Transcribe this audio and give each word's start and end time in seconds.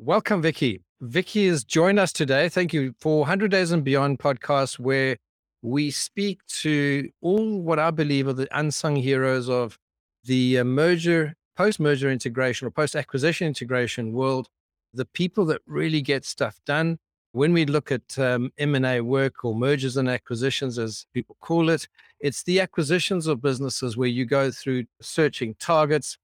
Welcome, 0.00 0.42
Vicky. 0.42 0.84
Vicky 1.00 1.48
has 1.48 1.64
joined 1.64 1.98
us 1.98 2.12
today. 2.12 2.48
Thank 2.48 2.72
you 2.72 2.94
for 3.00 3.18
100 3.18 3.50
Days 3.50 3.72
and 3.72 3.82
Beyond 3.82 4.20
podcast, 4.20 4.78
where 4.78 5.16
we 5.60 5.90
speak 5.90 6.38
to 6.60 7.10
all 7.20 7.60
what 7.60 7.80
I 7.80 7.90
believe 7.90 8.28
are 8.28 8.32
the 8.32 8.46
unsung 8.56 8.94
heroes 8.94 9.48
of 9.50 9.76
the 10.22 10.60
uh, 10.60 10.62
merger, 10.62 11.34
post 11.56 11.80
merger 11.80 12.12
integration 12.12 12.68
or 12.68 12.70
post 12.70 12.94
acquisition 12.94 13.48
integration 13.48 14.12
world, 14.12 14.46
the 14.94 15.04
people 15.04 15.44
that 15.46 15.62
really 15.66 16.00
get 16.00 16.24
stuff 16.24 16.60
done. 16.64 17.00
When 17.32 17.52
we 17.52 17.66
look 17.66 17.90
at 17.90 18.16
um, 18.20 18.52
M&A 18.56 19.00
work 19.00 19.44
or 19.44 19.52
mergers 19.56 19.96
and 19.96 20.08
acquisitions, 20.08 20.78
as 20.78 21.06
people 21.12 21.36
call 21.40 21.70
it, 21.70 21.88
it's 22.20 22.44
the 22.44 22.60
acquisitions 22.60 23.26
of 23.26 23.42
businesses 23.42 23.96
where 23.96 24.06
you 24.06 24.26
go 24.26 24.52
through 24.52 24.84
searching 25.02 25.56
targets, 25.58 26.18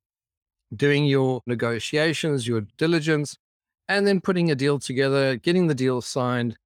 doing 0.76 1.06
your 1.06 1.42
negotiations, 1.44 2.46
your 2.46 2.60
diligence, 2.78 3.36
and 3.88 4.06
then 4.06 4.20
putting 4.20 4.50
a 4.50 4.54
deal 4.54 4.78
together, 4.78 5.36
getting 5.36 5.66
the 5.66 5.74
deal 5.74 6.00
signed, 6.00 6.56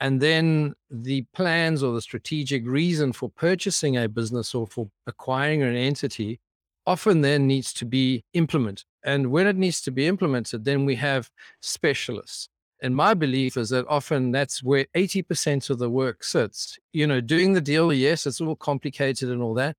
and 0.00 0.20
then 0.20 0.74
the 0.90 1.26
plans 1.34 1.82
or 1.82 1.92
the 1.92 2.00
strategic 2.00 2.66
reason 2.66 3.12
for 3.12 3.28
purchasing 3.28 3.96
a 3.96 4.08
business 4.08 4.54
or 4.54 4.66
for 4.66 4.88
acquiring 5.06 5.62
an 5.62 5.76
entity 5.76 6.40
often 6.86 7.20
then 7.20 7.46
needs 7.46 7.72
to 7.74 7.84
be 7.84 8.24
implemented. 8.32 8.84
And 9.04 9.30
when 9.30 9.46
it 9.46 9.56
needs 9.56 9.80
to 9.82 9.90
be 9.90 10.06
implemented, 10.06 10.64
then 10.64 10.86
we 10.86 10.96
have 10.96 11.30
specialists. 11.60 12.48
And 12.82 12.96
my 12.96 13.12
belief 13.12 13.58
is 13.58 13.68
that 13.70 13.86
often 13.88 14.32
that's 14.32 14.62
where 14.62 14.86
80% 14.96 15.68
of 15.68 15.78
the 15.78 15.90
work 15.90 16.24
sits. 16.24 16.78
You 16.94 17.06
know, 17.06 17.20
doing 17.20 17.52
the 17.52 17.60
deal, 17.60 17.92
yes, 17.92 18.26
it's 18.26 18.40
all 18.40 18.56
complicated 18.56 19.28
and 19.28 19.42
all 19.42 19.54
that. 19.54 19.76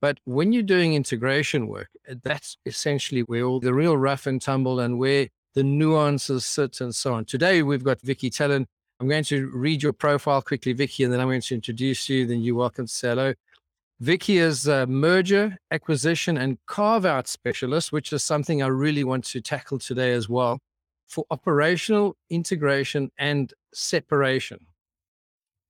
But 0.00 0.18
when 0.24 0.52
you're 0.52 0.62
doing 0.62 0.94
integration 0.94 1.68
work, 1.68 1.90
that's 2.24 2.56
essentially 2.66 3.20
where 3.20 3.44
all 3.44 3.60
the 3.60 3.74
real 3.74 3.96
rough 3.96 4.26
and 4.26 4.42
tumble 4.42 4.80
and 4.80 4.98
where 4.98 5.28
the 5.54 5.62
nuances 5.62 6.46
sit 6.46 6.80
and 6.80 6.94
so 6.94 7.14
on. 7.14 7.24
Today, 7.24 7.62
we've 7.62 7.84
got 7.84 8.00
Vicky 8.00 8.30
Tallon. 8.30 8.66
I'm 9.00 9.08
going 9.08 9.24
to 9.24 9.48
read 9.48 9.82
your 9.82 9.92
profile 9.92 10.42
quickly, 10.42 10.72
Vicky, 10.72 11.04
and 11.04 11.12
then 11.12 11.20
I'm 11.20 11.28
going 11.28 11.40
to 11.40 11.54
introduce 11.54 12.08
you. 12.08 12.26
Then 12.26 12.40
you're 12.40 12.54
welcome 12.54 12.86
to 12.86 12.92
say 12.92 13.08
hello. 13.08 13.34
Vicky 13.98 14.38
is 14.38 14.66
a 14.66 14.86
merger, 14.86 15.58
acquisition, 15.70 16.36
and 16.38 16.58
carve 16.66 17.04
out 17.04 17.28
specialist, 17.28 17.92
which 17.92 18.12
is 18.12 18.24
something 18.24 18.62
I 18.62 18.68
really 18.68 19.04
want 19.04 19.24
to 19.26 19.40
tackle 19.40 19.78
today 19.78 20.12
as 20.12 20.28
well 20.28 20.58
for 21.06 21.24
operational 21.30 22.16
integration 22.30 23.10
and 23.18 23.52
separation. 23.74 24.66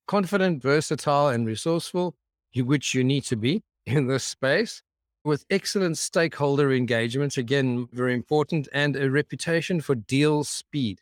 Confident, 0.06 0.62
versatile, 0.62 1.28
and 1.28 1.46
resourceful, 1.46 2.14
which 2.54 2.94
you 2.94 3.02
need 3.02 3.24
to 3.24 3.36
be 3.36 3.62
in 3.86 4.06
this 4.06 4.24
space 4.24 4.82
with 5.24 5.44
excellent 5.50 5.98
stakeholder 5.98 6.72
engagement, 6.72 7.36
again, 7.36 7.88
very 7.92 8.14
important, 8.14 8.68
and 8.72 8.96
a 8.96 9.10
reputation 9.10 9.80
for 9.80 9.94
deal 9.94 10.44
speed 10.44 11.00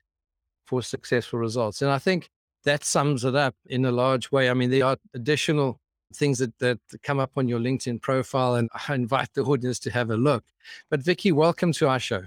for 0.67 0.83
successful 0.83 1.39
results. 1.39 1.83
And 1.83 1.91
I 1.91 1.99
think 1.99 2.31
that 2.65 2.85
sums 2.85 3.25
it 3.25 3.35
up 3.35 3.55
in 3.67 3.85
a 3.85 3.93
large 3.93 4.31
way. 4.33 4.51
I 4.51 4.55
mean, 4.55 4.71
there 4.71 4.85
are 4.85 4.97
additional 5.15 5.81
things 6.15 6.39
that, 6.39 6.59
that 6.59 6.79
come 7.03 7.19
up 7.19 7.33
on 7.37 7.49
your 7.49 7.61
LinkedIn 7.61 8.01
profile, 8.01 8.57
and 8.57 8.69
I 8.75 8.95
invite 8.95 9.33
the 9.35 9.43
audience 9.45 9.79
to 9.81 9.91
have 9.91 10.11
a 10.11 10.17
look. 10.17 10.45
But 10.91 11.01
Vicky, 11.01 11.33
welcome 11.33 11.73
to 11.75 11.89
our 11.89 12.01
show. 12.01 12.25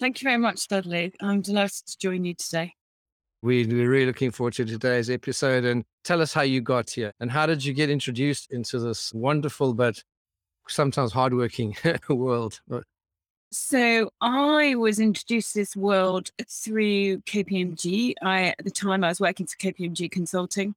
Thank 0.00 0.20
you 0.20 0.26
very 0.26 0.38
much, 0.38 0.68
Dudley. 0.68 1.12
I'm 1.20 1.40
delighted 1.40 1.86
to 1.86 1.98
join 1.98 2.24
you 2.24 2.34
today. 2.34 2.74
We're 3.40 3.66
really 3.68 4.06
looking 4.06 4.32
forward 4.32 4.54
to 4.54 4.64
today's 4.64 5.08
episode 5.10 5.64
and 5.64 5.84
tell 6.02 6.20
us 6.20 6.32
how 6.32 6.42
you 6.42 6.60
got 6.60 6.90
here 6.90 7.12
and 7.20 7.30
how 7.30 7.46
did 7.46 7.64
you 7.64 7.72
get 7.72 7.88
introduced 7.88 8.50
into 8.50 8.80
this 8.80 9.14
wonderful 9.14 9.74
but 9.74 10.02
sometimes 10.68 11.12
hardworking 11.12 11.76
world. 12.08 12.60
So 13.50 14.10
I 14.20 14.74
was 14.74 15.00
introduced 15.00 15.54
to 15.54 15.60
this 15.60 15.74
world 15.74 16.30
through 16.48 17.18
KPMG. 17.22 18.14
I 18.22 18.54
at 18.58 18.64
the 18.64 18.70
time 18.70 19.02
I 19.02 19.08
was 19.08 19.20
working 19.20 19.46
for 19.46 19.56
KPMG 19.56 20.10
Consulting, 20.10 20.74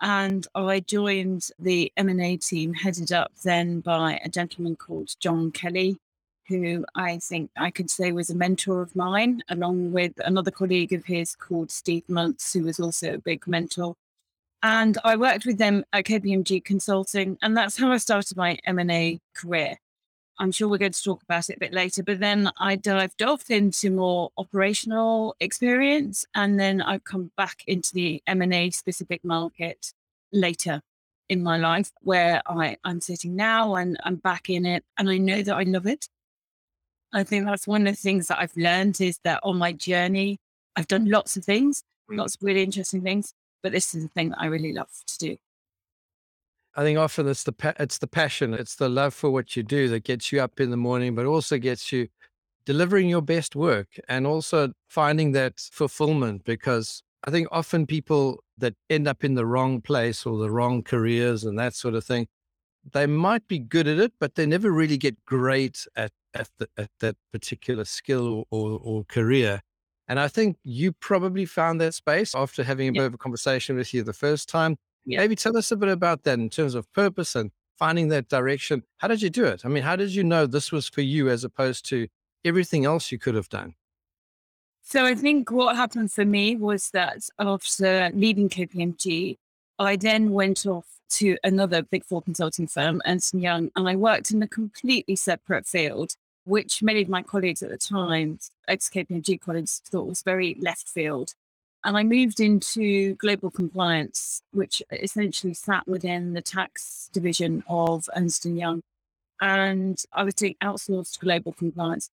and 0.00 0.46
I 0.54 0.80
joined 0.80 1.50
the 1.58 1.92
M 1.96 2.08
and 2.08 2.20
A 2.20 2.36
team 2.36 2.74
headed 2.74 3.12
up 3.12 3.32
then 3.44 3.80
by 3.80 4.20
a 4.24 4.28
gentleman 4.28 4.74
called 4.74 5.14
John 5.20 5.52
Kelly, 5.52 5.98
who 6.48 6.84
I 6.96 7.18
think 7.18 7.50
I 7.56 7.70
could 7.70 7.90
say 7.90 8.10
was 8.10 8.30
a 8.30 8.34
mentor 8.34 8.82
of 8.82 8.96
mine, 8.96 9.42
along 9.48 9.92
with 9.92 10.12
another 10.24 10.50
colleague 10.50 10.92
of 10.92 11.04
his 11.04 11.36
called 11.36 11.70
Steve 11.70 12.08
Muntz, 12.08 12.52
who 12.52 12.64
was 12.64 12.80
also 12.80 13.14
a 13.14 13.18
big 13.18 13.46
mentor 13.46 13.94
and 14.62 14.98
I 15.04 15.16
worked 15.16 15.46
with 15.46 15.58
them 15.58 15.84
at 15.92 16.04
KPMG 16.04 16.64
Consulting, 16.64 17.38
and 17.42 17.56
that's 17.56 17.76
how 17.76 17.90
I 17.92 17.96
started 17.96 18.36
my 18.36 18.58
M&A 18.64 19.20
career. 19.34 19.78
I'm 20.38 20.52
sure 20.52 20.68
we're 20.68 20.78
going 20.78 20.92
to 20.92 21.02
talk 21.02 21.22
about 21.22 21.50
it 21.50 21.56
a 21.56 21.60
bit 21.60 21.72
later, 21.72 22.02
but 22.02 22.20
then 22.20 22.50
I 22.58 22.76
dived 22.76 23.22
off 23.22 23.50
into 23.50 23.90
more 23.90 24.30
operational 24.38 25.36
experience, 25.40 26.24
and 26.34 26.58
then 26.58 26.80
I've 26.82 27.04
come 27.04 27.30
back 27.36 27.62
into 27.66 27.92
the 27.94 28.22
M&A 28.26 28.70
specific 28.70 29.24
market 29.24 29.92
later 30.32 30.80
in 31.28 31.42
my 31.42 31.56
life 31.56 31.90
where 32.00 32.42
I, 32.46 32.76
I'm 32.84 33.00
sitting 33.00 33.36
now 33.36 33.76
and 33.76 33.96
I'm 34.04 34.16
back 34.16 34.50
in 34.50 34.66
it, 34.66 34.84
and 34.98 35.08
I 35.08 35.18
know 35.18 35.42
that 35.42 35.54
I 35.54 35.62
love 35.62 35.86
it. 35.86 36.08
I 37.12 37.24
think 37.24 37.46
that's 37.46 37.66
one 37.66 37.86
of 37.86 37.94
the 37.94 38.00
things 38.00 38.28
that 38.28 38.38
I've 38.38 38.56
learned 38.56 39.00
is 39.00 39.18
that 39.24 39.40
on 39.42 39.58
my 39.58 39.72
journey, 39.72 40.38
I've 40.76 40.86
done 40.86 41.06
lots 41.06 41.36
of 41.36 41.44
things, 41.44 41.82
mm. 42.10 42.18
lots 42.18 42.36
of 42.36 42.42
really 42.42 42.62
interesting 42.62 43.02
things, 43.02 43.34
but 43.62 43.72
this 43.72 43.94
is 43.94 44.02
the 44.02 44.08
thing 44.08 44.30
that 44.30 44.40
I 44.40 44.46
really 44.46 44.72
love 44.72 44.88
to 45.06 45.18
do. 45.18 45.36
I 46.74 46.82
think 46.82 46.98
often 46.98 47.28
it's 47.28 47.42
the 47.42 47.52
pa- 47.52 47.74
it's 47.80 47.98
the 47.98 48.06
passion, 48.06 48.54
it's 48.54 48.76
the 48.76 48.88
love 48.88 49.14
for 49.14 49.30
what 49.30 49.56
you 49.56 49.62
do 49.62 49.88
that 49.88 50.04
gets 50.04 50.30
you 50.30 50.40
up 50.40 50.60
in 50.60 50.70
the 50.70 50.76
morning, 50.76 51.14
but 51.14 51.26
also 51.26 51.58
gets 51.58 51.90
you 51.92 52.08
delivering 52.64 53.08
your 53.08 53.22
best 53.22 53.56
work 53.56 53.88
and 54.08 54.26
also 54.26 54.72
finding 54.88 55.32
that 55.32 55.58
fulfillment. 55.72 56.44
Because 56.44 57.02
I 57.24 57.30
think 57.30 57.48
often 57.50 57.86
people 57.86 58.44
that 58.58 58.74
end 58.88 59.08
up 59.08 59.24
in 59.24 59.34
the 59.34 59.46
wrong 59.46 59.80
place 59.80 60.24
or 60.24 60.38
the 60.38 60.50
wrong 60.50 60.82
careers 60.82 61.44
and 61.44 61.58
that 61.58 61.74
sort 61.74 61.94
of 61.94 62.04
thing, 62.04 62.28
they 62.92 63.06
might 63.06 63.48
be 63.48 63.58
good 63.58 63.88
at 63.88 63.98
it, 63.98 64.12
but 64.20 64.36
they 64.36 64.46
never 64.46 64.70
really 64.70 64.96
get 64.96 65.24
great 65.24 65.86
at 65.96 66.12
at, 66.34 66.48
the, 66.58 66.68
at 66.76 66.90
that 67.00 67.16
particular 67.32 67.84
skill 67.84 68.44
or, 68.50 68.78
or 68.82 69.04
career. 69.04 69.62
And 70.10 70.18
I 70.18 70.26
think 70.26 70.56
you 70.64 70.90
probably 70.90 71.46
found 71.46 71.80
that 71.80 71.94
space 71.94 72.34
after 72.34 72.64
having 72.64 72.88
a 72.88 72.92
bit 72.92 73.04
of 73.04 73.14
a 73.14 73.16
conversation 73.16 73.76
with 73.76 73.94
you 73.94 74.02
the 74.02 74.12
first 74.12 74.48
time. 74.48 74.76
Yeah. 75.04 75.20
Maybe 75.20 75.36
tell 75.36 75.56
us 75.56 75.70
a 75.70 75.76
bit 75.76 75.88
about 75.88 76.24
that 76.24 76.36
in 76.36 76.50
terms 76.50 76.74
of 76.74 76.92
purpose 76.92 77.36
and 77.36 77.52
finding 77.78 78.08
that 78.08 78.28
direction. 78.28 78.82
How 78.96 79.06
did 79.06 79.22
you 79.22 79.30
do 79.30 79.44
it? 79.44 79.64
I 79.64 79.68
mean, 79.68 79.84
how 79.84 79.94
did 79.94 80.12
you 80.12 80.24
know 80.24 80.46
this 80.48 80.72
was 80.72 80.88
for 80.88 81.00
you 81.00 81.28
as 81.28 81.44
opposed 81.44 81.88
to 81.90 82.08
everything 82.44 82.84
else 82.84 83.12
you 83.12 83.20
could 83.20 83.36
have 83.36 83.48
done? 83.48 83.76
So 84.82 85.06
I 85.06 85.14
think 85.14 85.52
what 85.52 85.76
happened 85.76 86.10
for 86.10 86.24
me 86.24 86.56
was 86.56 86.90
that 86.90 87.28
after 87.38 88.10
leaving 88.12 88.48
KPMG, 88.48 89.38
I 89.78 89.94
then 89.94 90.32
went 90.32 90.66
off 90.66 90.88
to 91.10 91.36
another 91.44 91.82
big 91.82 92.04
four 92.04 92.20
consulting 92.20 92.66
firm, 92.66 93.00
Ernst 93.06 93.32
Young, 93.32 93.70
and 93.76 93.88
I 93.88 93.94
worked 93.94 94.32
in 94.32 94.42
a 94.42 94.48
completely 94.48 95.14
separate 95.14 95.68
field 95.68 96.16
which 96.50 96.82
many 96.82 97.00
of 97.00 97.08
my 97.08 97.22
colleagues 97.22 97.62
at 97.62 97.70
the 97.70 97.78
time, 97.78 98.38
ex 98.66 98.90
KPMG 98.90 99.40
colleagues, 99.40 99.80
thought 99.86 100.08
was 100.08 100.22
very 100.22 100.56
left 100.60 100.88
field. 100.88 101.34
And 101.84 101.96
I 101.96 102.02
moved 102.02 102.40
into 102.40 103.14
global 103.14 103.50
compliance, 103.50 104.42
which 104.52 104.82
essentially 104.90 105.54
sat 105.54 105.86
within 105.86 106.34
the 106.34 106.42
tax 106.42 107.08
division 107.12 107.62
of 107.68 108.08
Ernst 108.16 108.44
Young. 108.44 108.82
And 109.40 110.02
I 110.12 110.24
was 110.24 110.34
doing 110.34 110.56
outsourced 110.60 111.20
global 111.20 111.52
compliance. 111.52 112.10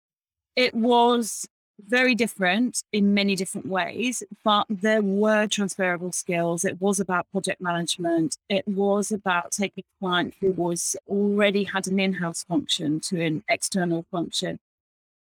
It 0.56 0.76
was 0.76 1.48
very 1.80 2.16
different 2.16 2.84
in 2.92 3.14
many 3.14 3.36
different 3.36 3.68
ways, 3.68 4.24
but 4.44 4.66
there 4.70 5.02
were 5.02 5.48
transferable 5.48 6.12
skills. 6.12 6.64
It 6.64 6.82
was 6.82 7.00
about 7.00 7.30
project 7.32 7.62
management. 7.62 8.38
It 8.50 8.68
was 8.68 9.12
about 9.12 9.52
taking 9.52 9.84
a 9.84 10.00
client 10.00 10.36
who 10.40 10.52
was 10.52 10.96
already 11.08 11.66
had 11.66 11.88
an 11.88 12.00
in-house 12.00 12.44
function 12.44 13.00
to 13.02 13.22
an 13.22 13.44
external 13.50 14.06
function. 14.12 14.60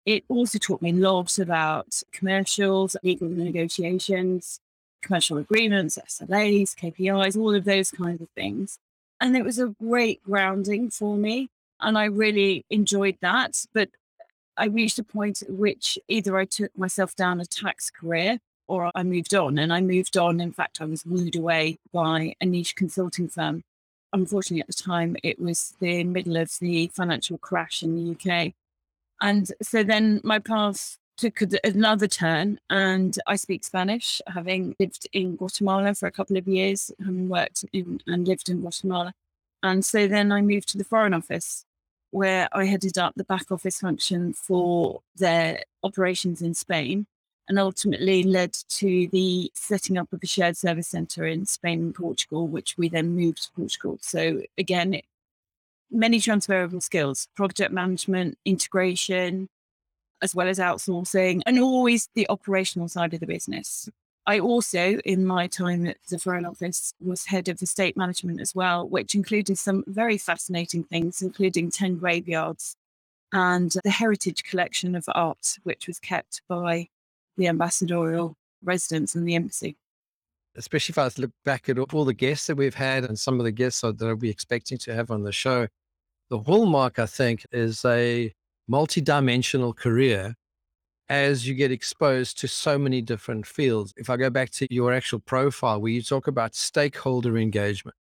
It 0.05 0.23
also 0.27 0.57
taught 0.57 0.81
me 0.81 0.91
lots 0.91 1.37
about 1.37 2.01
commercials, 2.11 2.95
legal 3.03 3.29
negotiations, 3.29 4.59
commercial 5.01 5.37
agreements, 5.37 5.97
SLAs, 5.97 6.75
KPIs, 6.75 7.37
all 7.37 7.53
of 7.53 7.65
those 7.65 7.91
kinds 7.91 8.21
of 8.21 8.29
things. 8.35 8.79
And 9.21 9.35
it 9.35 9.43
was 9.43 9.59
a 9.59 9.75
great 9.81 10.23
grounding 10.23 10.89
for 10.89 11.15
me. 11.15 11.49
And 11.79 11.97
I 11.97 12.05
really 12.05 12.65
enjoyed 12.69 13.17
that. 13.21 13.65
But 13.73 13.89
I 14.59 14.65
reached 14.65 14.99
a 14.99 15.03
point 15.03 15.41
at 15.41 15.49
which 15.49 15.97
either 16.09 16.37
I 16.37 16.45
took 16.45 16.77
myself 16.77 17.15
down 17.15 17.39
a 17.39 17.45
tax 17.45 17.89
career 17.89 18.39
or 18.67 18.91
I 18.93 19.03
moved 19.03 19.33
on. 19.33 19.57
And 19.57 19.73
I 19.73 19.81
moved 19.81 20.17
on. 20.17 20.39
In 20.39 20.51
fact, 20.51 20.79
I 20.81 20.85
was 20.85 21.05
wooed 21.05 21.35
away 21.35 21.79
by 21.91 22.35
a 22.41 22.45
niche 22.45 22.75
consulting 22.75 23.29
firm. 23.29 23.63
Unfortunately, 24.11 24.61
at 24.61 24.67
the 24.67 24.73
time, 24.73 25.15
it 25.23 25.39
was 25.39 25.75
the 25.79 26.03
middle 26.03 26.35
of 26.35 26.51
the 26.59 26.87
financial 26.87 27.37
crash 27.37 27.81
in 27.81 27.95
the 27.95 28.11
UK. 28.11 28.53
And 29.21 29.51
so 29.61 29.81
then 29.83 30.19
my 30.23 30.39
path 30.39 30.97
took 31.17 31.41
another 31.63 32.07
turn 32.07 32.59
and 32.69 33.17
I 33.27 33.35
speak 33.35 33.63
Spanish, 33.63 34.21
having 34.27 34.75
lived 34.79 35.07
in 35.13 35.35
Guatemala 35.35 35.95
for 35.95 36.07
a 36.07 36.11
couple 36.11 36.37
of 36.37 36.47
years 36.47 36.91
and 36.99 37.29
worked 37.29 37.65
in 37.73 38.01
and 38.07 38.27
lived 38.27 38.49
in 38.49 38.61
Guatemala. 38.61 39.13
And 39.63 39.83
so 39.83 40.07
then 40.07 40.31
I 40.31 40.41
moved 40.41 40.69
to 40.69 40.77
the 40.77 40.85
Foreign 40.85 41.13
Office 41.13 41.65
where 42.11 42.49
I 42.51 42.65
headed 42.65 42.97
up 42.97 43.13
the 43.15 43.23
back 43.23 43.51
office 43.51 43.79
function 43.79 44.33
for 44.33 45.01
their 45.15 45.63
operations 45.83 46.41
in 46.41 46.53
Spain. 46.53 47.07
and 47.49 47.57
ultimately 47.57 48.21
led 48.23 48.53
to 48.69 49.07
the 49.11 49.51
setting 49.55 49.97
up 49.97 50.13
of 50.13 50.21
a 50.23 50.27
shared 50.27 50.55
service 50.55 50.87
center 50.87 51.25
in 51.25 51.47
Spain 51.47 51.81
and 51.81 51.95
Portugal, 51.95 52.47
which 52.47 52.77
we 52.77 52.87
then 52.87 53.15
moved 53.15 53.41
to 53.41 53.51
Portugal. 53.53 53.97
So 54.01 54.43
again, 54.57 55.01
many 55.89 56.19
transferable 56.19 56.79
skills, 56.79 57.27
project 57.35 57.73
management, 57.73 58.37
integration, 58.45 59.49
as 60.21 60.35
well 60.35 60.47
as 60.47 60.59
outsourcing, 60.59 61.41
and 61.47 61.59
always 61.59 62.07
the 62.13 62.29
operational 62.29 62.87
side 62.87 63.15
of 63.15 63.19
the 63.19 63.25
business. 63.25 63.89
I 64.29 64.37
also, 64.37 64.99
in 65.05 65.25
my 65.25 65.47
time 65.47 65.87
at 65.87 65.97
the 66.07 66.19
Foreign 66.19 66.45
Office, 66.45 66.93
was 67.01 67.25
head 67.25 67.49
of 67.49 67.59
estate 67.63 67.97
management 67.97 68.39
as 68.39 68.53
well, 68.53 68.87
which 68.87 69.15
included 69.15 69.57
some 69.57 69.83
very 69.87 70.19
fascinating 70.19 70.83
things, 70.83 71.23
including 71.23 71.71
10 71.71 71.97
graveyards 71.97 72.75
and 73.33 73.73
the 73.83 73.89
heritage 73.89 74.43
collection 74.43 74.93
of 74.93 75.05
art, 75.15 75.57
which 75.63 75.87
was 75.87 75.97
kept 75.99 76.43
by 76.47 76.89
the 77.37 77.47
ambassadorial 77.47 78.35
residence 78.63 79.15
and 79.15 79.27
the 79.27 79.33
embassy. 79.33 79.77
Especially 80.55 80.93
if 80.93 80.99
I 80.99 81.09
look 81.19 81.31
back 81.43 81.67
at 81.67 81.79
all 81.79 82.05
the 82.05 82.13
guests 82.13 82.45
that 82.45 82.55
we've 82.55 82.75
had 82.75 83.05
and 83.05 83.17
some 83.17 83.39
of 83.39 83.45
the 83.45 83.51
guests 83.51 83.81
that 83.81 83.99
I'll 83.99 84.15
be 84.15 84.29
expecting 84.29 84.77
to 84.77 84.93
have 84.93 85.09
on 85.09 85.23
the 85.23 85.31
show, 85.31 85.67
the 86.29 86.37
hallmark, 86.37 86.99
I 86.99 87.07
think, 87.07 87.47
is 87.51 87.83
a 87.83 88.31
multi-dimensional 88.67 89.73
career 89.73 90.35
as 91.09 91.47
you 91.47 91.55
get 91.55 91.71
exposed 91.71 92.39
to 92.39 92.47
so 92.47 92.77
many 92.77 93.01
different 93.01 93.45
fields. 93.47 93.93
If 93.97 94.09
I 94.09 94.17
go 94.17 94.29
back 94.29 94.51
to 94.51 94.67
your 94.69 94.93
actual 94.93 95.19
profile 95.19 95.81
where 95.81 95.91
you 95.91 96.03
talk 96.03 96.27
about 96.27 96.55
stakeholder 96.55 97.37
engagement, 97.37 97.95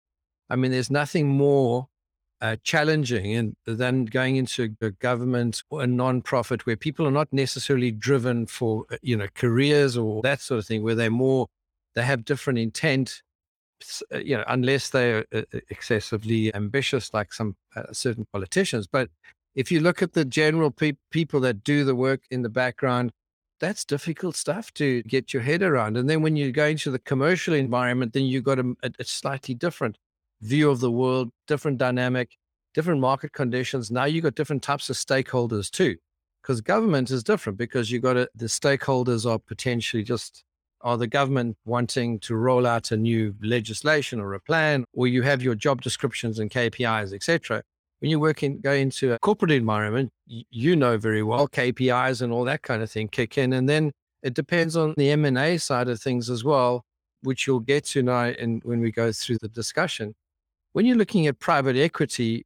I 0.49 0.55
mean, 0.55 0.71
there's 0.71 0.91
nothing 0.91 1.27
more 1.27 1.87
uh, 2.41 2.55
challenging 2.63 3.55
than 3.65 4.05
going 4.05 4.37
into 4.37 4.75
a 4.81 4.91
government 4.91 5.63
or 5.69 5.83
a 5.83 5.87
non-profit 5.87 6.65
where 6.65 6.77
people 6.77 7.05
are 7.05 7.11
not 7.11 7.27
necessarily 7.33 7.91
driven 7.91 8.45
for 8.45 8.85
uh, 8.91 8.97
you 9.01 9.17
know 9.17 9.27
careers 9.35 9.97
or 9.97 10.21
that 10.21 10.39
sort 10.39 10.59
of 10.59 10.65
thing 10.65 10.81
where 10.81 10.95
they're 10.95 11.11
more 11.11 11.47
they 11.95 12.01
have 12.01 12.23
different 12.23 12.57
intent 12.57 13.21
uh, 14.13 14.19
you 14.19 14.37
know 14.37 14.43
unless 14.47 14.89
they're 14.89 15.25
uh, 15.33 15.41
excessively 15.69 16.53
ambitious 16.55 17.13
like 17.13 17.33
some 17.33 17.57
uh, 17.75 17.83
certain 17.91 18.25
politicians 18.31 18.87
but 18.87 19.09
if 19.55 19.71
you 19.71 19.79
look 19.79 20.01
at 20.01 20.13
the 20.13 20.25
general 20.25 20.71
pe- 20.71 20.93
people 21.11 21.39
that 21.41 21.63
do 21.63 21.83
the 21.83 21.95
work 21.95 22.21
in 22.31 22.41
the 22.41 22.49
background 22.49 23.11
that's 23.59 23.83
difficult 23.83 24.35
stuff 24.35 24.73
to 24.73 25.03
get 25.03 25.33
your 25.33 25.43
head 25.43 25.61
around 25.61 25.97
and 25.97 26.09
then 26.09 26.21
when 26.21 26.35
you 26.35 26.51
go 26.51 26.65
into 26.65 26.91
the 26.91 26.99
commercial 26.99 27.53
environment 27.53 28.13
then 28.13 28.23
you've 28.23 28.43
got 28.43 28.59
a, 28.59 28.75
a 28.83 29.03
slightly 29.03 29.53
different 29.53 29.97
view 30.41 30.69
of 30.69 30.79
the 30.79 30.91
world, 30.91 31.31
different 31.47 31.77
dynamic, 31.77 32.37
different 32.73 33.01
market 33.01 33.33
conditions. 33.33 33.91
Now 33.91 34.05
you've 34.05 34.23
got 34.23 34.35
different 34.35 34.63
types 34.63 34.89
of 34.89 34.95
stakeholders 34.95 35.69
too, 35.69 35.97
because 36.41 36.61
government 36.61 37.11
is 37.11 37.23
different 37.23 37.57
because 37.57 37.91
you've 37.91 38.03
got 38.03 38.17
a, 38.17 38.29
the 38.35 38.45
stakeholders 38.45 39.29
are 39.29 39.39
potentially 39.39 40.03
just 40.03 40.43
are 40.81 40.97
the 40.97 41.07
government 41.07 41.57
wanting 41.65 42.19
to 42.19 42.35
roll 42.35 42.65
out 42.65 42.91
a 42.91 42.97
new 42.97 43.35
legislation 43.41 44.17
or 44.17 44.33
a 44.33 44.39
plan, 44.39 44.85
or 44.93 45.07
you 45.07 45.21
have 45.23 45.41
your 45.41 45.55
job 45.55 45.81
descriptions 45.81 46.39
and 46.39 46.49
KPIs, 46.49 47.13
etc. 47.13 47.63
When 47.99 48.09
you 48.11 48.19
work 48.19 48.43
in, 48.43 48.61
go 48.61 48.71
into 48.71 49.13
a 49.13 49.19
corporate 49.19 49.51
environment, 49.51 50.11
you 50.25 50.75
know 50.75 50.97
very 50.97 51.23
well 51.23 51.47
KPIs 51.47 52.21
and 52.21 52.31
all 52.31 52.45
that 52.45 52.61
kind 52.61 52.81
of 52.81 52.89
thing 52.89 53.07
kick 53.09 53.37
in, 53.37 53.53
and 53.53 53.67
then 53.67 53.91
it 54.23 54.33
depends 54.33 54.77
on 54.77 54.93
the 54.97 55.09
M 55.11 55.25
and 55.25 55.37
A 55.37 55.57
side 55.57 55.89
of 55.89 56.01
things 56.01 56.29
as 56.29 56.43
well, 56.43 56.85
which 57.23 57.45
you'll 57.45 57.59
get 57.59 57.85
to 57.85 58.01
now 58.01 58.25
and 58.25 58.61
when 58.63 58.79
we 58.79 58.91
go 58.91 59.11
through 59.11 59.37
the 59.39 59.49
discussion 59.49 60.15
when 60.73 60.85
you're 60.85 60.97
looking 60.97 61.27
at 61.27 61.39
private 61.39 61.75
equity 61.75 62.45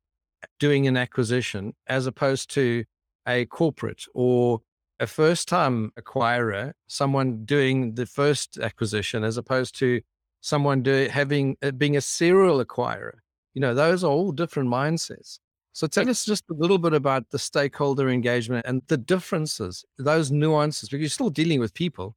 doing 0.60 0.88
an 0.88 0.98
acquisition 0.98 1.74
as 1.88 2.08
opposed 2.08 2.50
to 2.52 2.84
a 3.28 3.46
corporate 3.46 4.06
or 4.14 4.62
a 5.00 5.08
first 5.08 5.48
time 5.48 5.92
acquirer, 6.00 6.74
someone 6.88 7.44
doing 7.46 7.96
the 7.96 8.06
first 8.06 8.58
acquisition 8.58 9.24
as 9.24 9.38
opposed 9.38 9.78
to 9.80 10.02
someone 10.42 10.82
do, 10.82 11.08
having 11.12 11.58
uh, 11.62 11.72
being 11.72 11.98
a 11.98 12.02
serial 12.02 12.64
acquirer. 12.64 13.16
You 13.54 13.62
know, 13.62 13.74
those 13.74 14.04
are 14.04 14.12
all 14.12 14.32
different 14.32 14.70
mindsets. 14.70 15.40
So 15.74 15.88
tell 15.88 16.08
us 16.08 16.24
just 16.24 16.44
a 16.52 16.54
little 16.54 16.78
bit 16.78 16.94
about 16.94 17.32
the 17.32 17.40
stakeholder 17.40 18.10
engagement 18.10 18.66
and 18.68 18.84
the 18.88 18.98
differences, 18.98 19.84
those 19.98 20.32
nuances, 20.32 20.88
because 20.88 21.02
you're 21.02 21.10
still 21.10 21.32
dealing 21.32 21.60
with 21.60 21.74
people. 21.74 22.16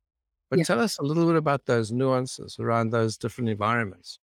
But 0.51 0.59
yeah. 0.59 0.65
tell 0.67 0.81
us 0.81 0.99
a 0.99 1.03
little 1.03 1.27
bit 1.27 1.37
about 1.37 1.65
those 1.65 1.91
nuances 1.91 2.59
around 2.61 2.91
those 2.91 3.17
different 3.17 3.49
environments. 3.49 4.19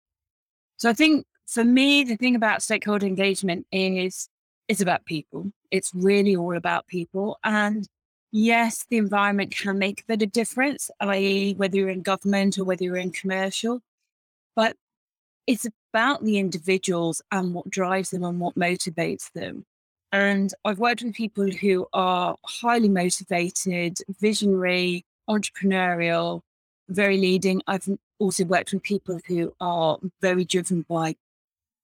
So 0.78 0.90
I 0.90 0.94
think 0.94 1.26
for 1.48 1.64
me, 1.64 2.04
the 2.04 2.18
thing 2.18 2.36
about 2.36 2.62
stakeholder 2.62 3.08
engagement 3.08 3.66
is 3.72 4.28
it's 4.68 4.82
about 4.82 5.06
people. 5.06 5.52
It's 5.72 5.92
really 5.94 6.36
all 6.36 6.56
about 6.56 6.88
people. 6.88 7.40
And 7.44 7.88
yes, 8.32 8.86
the 8.90 8.98
environment 8.98 9.56
can 9.56 9.80
make 9.80 10.02
a 10.02 10.06
bit 10.08 10.22
of 10.22 10.32
difference, 10.34 10.92
i.e., 11.00 11.54
whether 11.56 11.78
you're 11.78 11.90
in 11.90 12.02
government 12.02 12.58
or 12.58 12.66
whether 12.66 12.84
you're 12.84 12.98
in 12.98 13.12
commercial, 13.12 13.82
but 14.56 14.76
it's 15.48 15.68
about 15.94 16.24
the 16.24 16.38
individuals 16.38 17.22
and 17.32 17.54
what 17.54 17.70
drives 17.70 18.12
them 18.12 18.24
and 18.24 18.40
what 18.40 18.56
motivates 18.56 19.32
them. 19.34 19.66
And 20.12 20.54
I've 20.66 20.80
worked 20.80 21.04
with 21.04 21.14
people 21.14 21.50
who 21.50 21.88
are 21.94 22.36
highly 22.46 22.90
motivated, 22.90 23.98
visionary, 24.20 25.06
entrepreneurial, 25.30 26.42
very 26.90 27.18
leading. 27.18 27.62
I've 27.68 27.88
also 28.20 28.44
worked 28.44 28.74
with 28.74 28.84
people 28.84 29.20
who 29.28 29.54
are 29.62 29.98
very 30.22 30.44
driven 30.44 30.86
by 30.88 31.16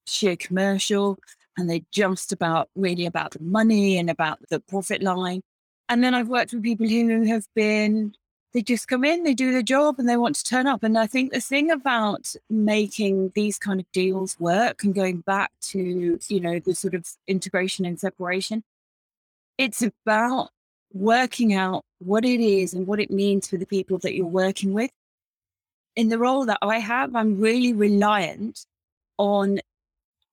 sheer 0.05 0.35
commercial 0.35 1.17
and 1.57 1.69
they're 1.69 1.79
just 1.91 2.31
about 2.31 2.69
really 2.75 3.05
about 3.05 3.31
the 3.31 3.41
money 3.41 3.97
and 3.97 4.09
about 4.09 4.39
the 4.49 4.59
profit 4.59 5.01
line. 5.01 5.41
And 5.89 6.03
then 6.03 6.13
I've 6.13 6.27
worked 6.27 6.53
with 6.53 6.63
people 6.63 6.87
who 6.87 7.23
have 7.23 7.45
been, 7.55 8.13
they 8.57 8.63
just 8.63 8.87
come 8.87 9.05
in, 9.05 9.21
they 9.21 9.35
do 9.35 9.51
their 9.51 9.61
job 9.61 9.99
and 9.99 10.09
they 10.09 10.17
want 10.17 10.35
to 10.35 10.43
turn 10.43 10.65
up. 10.65 10.81
And 10.81 10.97
I 10.97 11.05
think 11.05 11.31
the 11.31 11.39
thing 11.39 11.69
about 11.69 12.33
making 12.49 13.33
these 13.35 13.59
kind 13.59 13.79
of 13.79 13.85
deals 13.91 14.35
work 14.39 14.83
and 14.83 14.95
going 14.95 15.17
back 15.19 15.51
to, 15.69 16.17
you 16.27 16.39
know, 16.39 16.57
the 16.57 16.73
sort 16.73 16.95
of 16.95 17.07
integration 17.27 17.85
and 17.85 17.99
separation, 17.99 18.63
it's 19.59 19.83
about 19.83 20.49
working 20.91 21.53
out 21.53 21.85
what 21.99 22.25
it 22.25 22.39
is 22.39 22.73
and 22.73 22.87
what 22.87 22.99
it 22.99 23.11
means 23.11 23.47
for 23.47 23.57
the 23.57 23.67
people 23.67 23.99
that 23.99 24.15
you're 24.15 24.25
working 24.25 24.73
with. 24.73 24.89
In 25.95 26.09
the 26.09 26.17
role 26.17 26.43
that 26.47 26.57
I 26.63 26.79
have, 26.79 27.15
I'm 27.15 27.39
really 27.39 27.73
reliant 27.73 28.65
on 29.19 29.59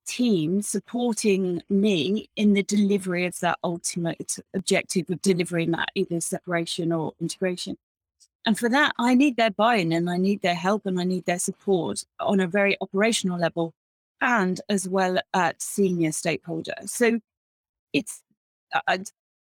teams 0.07 0.67
supporting 0.67 1.63
me 1.69 2.31
in 2.37 2.55
the 2.55 2.63
delivery 2.63 3.27
of 3.27 3.39
that 3.41 3.59
ultimate 3.63 4.39
objective 4.55 5.11
of 5.11 5.21
delivering 5.21 5.73
that 5.73 5.91
either 5.95 6.23
separation 6.23 6.91
or 6.91 7.13
integration. 7.21 7.77
And 8.47 8.59
for 8.59 8.69
that, 8.69 8.93
I 8.99 9.15
need 9.15 9.37
their 9.37 9.51
buy 9.51 9.77
in 9.77 9.93
and 9.93 10.11
I 10.11 10.17
need 10.17 10.43
their 10.43 10.55
help 10.55 10.87
and 10.87 11.01
I 11.01 11.05
need 11.05 11.25
their 11.25 11.39
support 11.39 12.05
on 12.21 12.41
a 12.41 12.47
very 12.47 12.77
operational 12.81 13.39
level 13.39 13.73
and 14.21 14.61
as 14.69 14.89
well 14.89 15.19
at 15.33 15.63
senior 15.63 16.13
stakeholder. 16.13 16.75
So 16.87 17.21
it's, 17.93 18.23
I, 18.87 19.01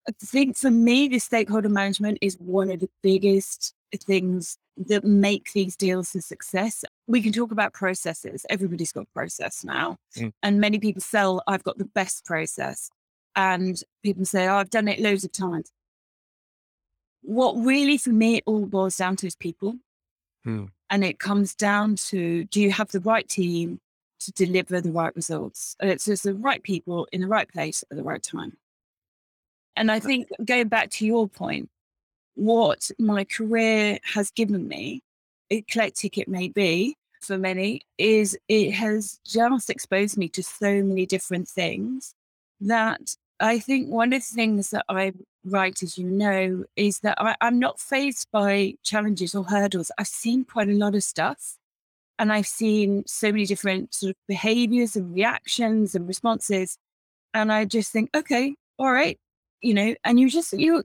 I 0.08 0.12
think 0.20 0.58
for 0.58 0.72
me, 0.72 1.08
the 1.08 1.20
stakeholder 1.20 1.70
management 1.70 2.18
is 2.22 2.36
one 2.40 2.72
of 2.72 2.80
the 2.80 2.90
biggest 3.04 3.76
things 3.98 4.58
that 4.78 5.04
make 5.04 5.52
these 5.54 5.76
deals 5.76 6.16
a 6.16 6.22
success. 6.22 6.84
We 7.08 7.22
can 7.22 7.32
talk 7.32 7.52
about 7.52 7.74
processes. 7.74 8.46
Everybody's 8.50 8.92
got 8.92 9.12
process 9.14 9.64
now. 9.64 9.98
Mm. 10.16 10.32
And 10.42 10.60
many 10.60 10.80
people 10.80 11.02
sell, 11.02 11.44
I've 11.48 11.64
got 11.64 11.78
the 11.78 11.86
best 11.86 12.26
process. 12.26 12.90
And 13.36 13.82
people 14.04 14.26
say, 14.26 14.48
oh, 14.48 14.56
I've 14.56 14.70
done 14.70 14.88
it 14.88 15.00
loads 15.00 15.24
of 15.24 15.32
times. 15.32 15.72
What 17.22 17.54
really, 17.58 17.98
for 17.98 18.12
me, 18.12 18.38
it 18.38 18.44
all 18.46 18.66
boils 18.66 18.98
down 18.98 19.16
to 19.18 19.28
is 19.28 19.36
people. 19.36 19.76
Mm. 20.46 20.70
And 20.90 21.04
it 21.04 21.20
comes 21.20 21.54
down 21.54 21.96
to 22.08 22.46
do 22.46 22.62
you 22.62 22.72
have 22.72 22.92
the 22.92 23.02
right 23.02 23.28
team 23.28 23.80
to 24.22 24.32
deliver 24.32 24.82
the 24.82 24.92
right 24.92 25.16
results? 25.16 25.76
And 25.80 25.90
it's 25.90 26.06
just 26.06 26.24
the 26.24 26.34
right 26.34 26.64
people 26.64 27.08
in 27.12 27.22
the 27.22 27.28
right 27.28 27.48
place 27.48 27.84
at 27.92 27.98
the 27.98 28.04
right 28.04 28.24
time. 28.24 28.58
And 29.76 29.92
I 29.92 30.00
think 30.00 30.28
going 30.44 30.68
back 30.68 30.90
to 30.92 31.06
your 31.06 31.28
point, 31.28 31.70
what 32.36 32.90
my 33.00 33.24
career 33.24 34.00
has 34.14 34.32
given 34.32 34.68
me, 34.68 35.02
eclectic 35.50 36.18
it 36.18 36.28
may 36.28 36.50
be 36.50 36.96
for 37.22 37.38
many, 37.38 37.82
is 37.98 38.38
it 38.48 38.72
has 38.72 39.20
just 39.26 39.70
exposed 39.70 40.18
me 40.18 40.28
to 40.30 40.44
so 40.44 40.82
many 40.84 41.06
different 41.06 41.48
things 41.48 42.14
that 42.62 43.16
I 43.40 43.60
think 43.60 43.90
one 43.90 44.12
of 44.12 44.22
the 44.22 44.36
things 44.36 44.72
that 44.72 44.86
I 44.90 45.14
write, 45.46 45.82
as 45.84 45.98
you 45.98 46.10
know, 46.10 46.64
is 46.76 47.00
that 47.00 47.20
I, 47.20 47.36
am 47.42 47.60
not 47.60 47.80
faced 47.80 48.28
by 48.32 48.76
challenges 48.84 49.36
or 49.36 49.44
hurdles. 49.44 49.92
I've 49.98 50.08
seen 50.08 50.46
quite 50.46 50.70
a 50.70 50.74
lot 50.74 50.96
of 50.96 51.04
stuff 51.04 51.58
and 52.18 52.32
I've 52.32 52.48
seen 52.48 53.04
so 53.08 53.32
many 53.32 53.46
different 53.46 53.94
sort 53.94 54.12
of 54.12 54.16
behaviors 54.28 54.96
and 54.96 55.14
reactions 55.16 55.96
and 55.96 56.08
responses. 56.08 56.78
And 57.34 57.52
I 57.52 57.66
just 57.66 57.92
think, 57.92 58.10
okay, 58.16 58.56
all 58.78 58.92
right, 58.92 59.18
you 59.62 59.74
know, 59.74 59.96
and 60.04 60.20
you 60.20 60.30
just, 60.30 60.52
you, 60.54 60.84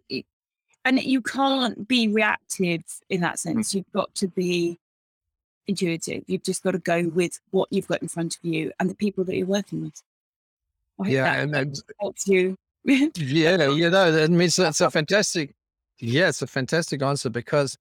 and 0.84 1.02
you 1.02 1.20
can't 1.20 1.88
be 1.88 2.08
reactive 2.08 2.82
in 3.08 3.20
that 3.22 3.38
sense. 3.38 3.70
Mm. 3.70 3.74
You've 3.74 3.92
got 3.92 4.14
to 4.16 4.28
be 4.28 4.78
intuitive. 5.66 6.24
You've 6.26 6.42
just 6.42 6.62
got 6.62 6.72
to 6.72 6.78
go 6.78 7.08
with 7.08 7.40
what 7.50 7.68
you've 7.70 7.88
got 7.88 8.02
in 8.02 8.08
front 8.08 8.36
of 8.36 8.44
you 8.44 8.70
and 8.78 8.88
the 8.88 8.94
people 8.94 9.24
that 9.24 9.36
you're 9.36 9.46
working 9.46 9.82
with. 9.82 10.02
yeah, 11.04 11.46
that 11.46 11.56
and 11.56 11.82
helps 12.00 12.28
you. 12.28 12.56
Yeah, 12.84 13.68
you 13.68 13.90
know, 13.90 14.12
that 14.12 14.30
means 14.30 14.56
that's 14.56 14.80
a 14.80 14.90
fantastic. 14.90 15.54
Yeah, 15.98 16.28
it's 16.28 16.42
a 16.42 16.46
fantastic 16.46 17.02
answer 17.02 17.30
because 17.30 17.78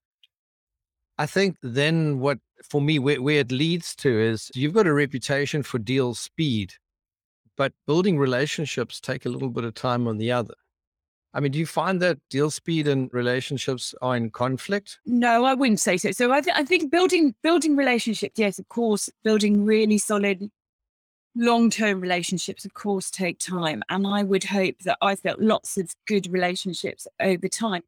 I 1.18 1.26
think 1.26 1.56
then 1.62 2.20
what 2.20 2.38
for 2.62 2.80
me 2.80 2.98
where, 2.98 3.20
where 3.20 3.40
it 3.40 3.52
leads 3.52 3.94
to 3.96 4.18
is 4.18 4.50
you've 4.54 4.74
got 4.74 4.86
a 4.86 4.94
reputation 4.94 5.62
for 5.62 5.78
deal 5.78 6.14
speed, 6.14 6.74
but 7.56 7.72
building 7.86 8.18
relationships 8.18 9.00
take 9.00 9.26
a 9.26 9.28
little 9.28 9.50
bit 9.50 9.64
of 9.64 9.74
time 9.74 10.08
on 10.08 10.18
the 10.18 10.32
other. 10.32 10.54
I 11.34 11.40
mean, 11.40 11.50
do 11.50 11.58
you 11.58 11.66
find 11.66 12.00
that 12.00 12.18
deal 12.30 12.48
speed 12.50 12.86
and 12.86 13.10
relationships 13.12 13.92
are 14.00 14.16
in 14.16 14.30
conflict? 14.30 15.00
No, 15.04 15.44
I 15.44 15.54
wouldn't 15.54 15.80
say 15.80 15.96
so. 15.96 16.12
So 16.12 16.32
I, 16.32 16.40
th- 16.40 16.56
I 16.56 16.64
think 16.64 16.92
building 16.92 17.34
building 17.42 17.76
relationships, 17.76 18.38
yes, 18.38 18.58
of 18.60 18.68
course, 18.68 19.10
building 19.24 19.64
really 19.64 19.98
solid 19.98 20.48
long 21.36 21.70
term 21.70 22.00
relationships, 22.00 22.64
of 22.64 22.74
course, 22.74 23.10
take 23.10 23.38
time. 23.38 23.82
And 23.88 24.06
I 24.06 24.22
would 24.22 24.44
hope 24.44 24.78
that 24.84 24.98
I've 25.02 25.22
built 25.22 25.40
lots 25.40 25.76
of 25.76 25.94
good 26.06 26.26
relationships 26.32 27.06
over 27.20 27.48
time. 27.48 27.82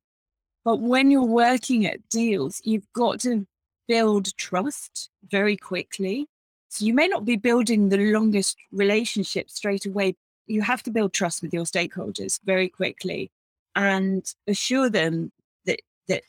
But 0.65 0.81
when 0.81 1.11
you're 1.11 1.23
working 1.23 1.87
at 1.87 2.09
deals, 2.09 2.61
you've 2.65 2.93
got 2.93 3.21
to 3.21 3.47
build 3.87 4.37
trust 4.37 5.11
very 5.31 5.57
quickly. 5.57 6.27
So 6.69 6.85
you 6.85 6.93
may 6.93 7.07
not 7.07 7.25
be 7.25 7.37
building 7.37 7.89
the 7.89 8.13
longest 8.13 8.57
relationship 8.73 9.49
straight 9.51 9.87
away. 9.87 10.17
You 10.47 10.63
have 10.63 10.83
to 10.85 10.91
build 10.91 11.13
trust 11.13 11.43
with 11.43 11.55
your 11.55 11.65
stakeholders 11.65 12.41
very 12.45 12.69
quickly 12.69 13.31
and 13.77 14.25
assure 14.49 14.91
them 14.91 15.31
that 15.67 15.81
that 16.09 16.23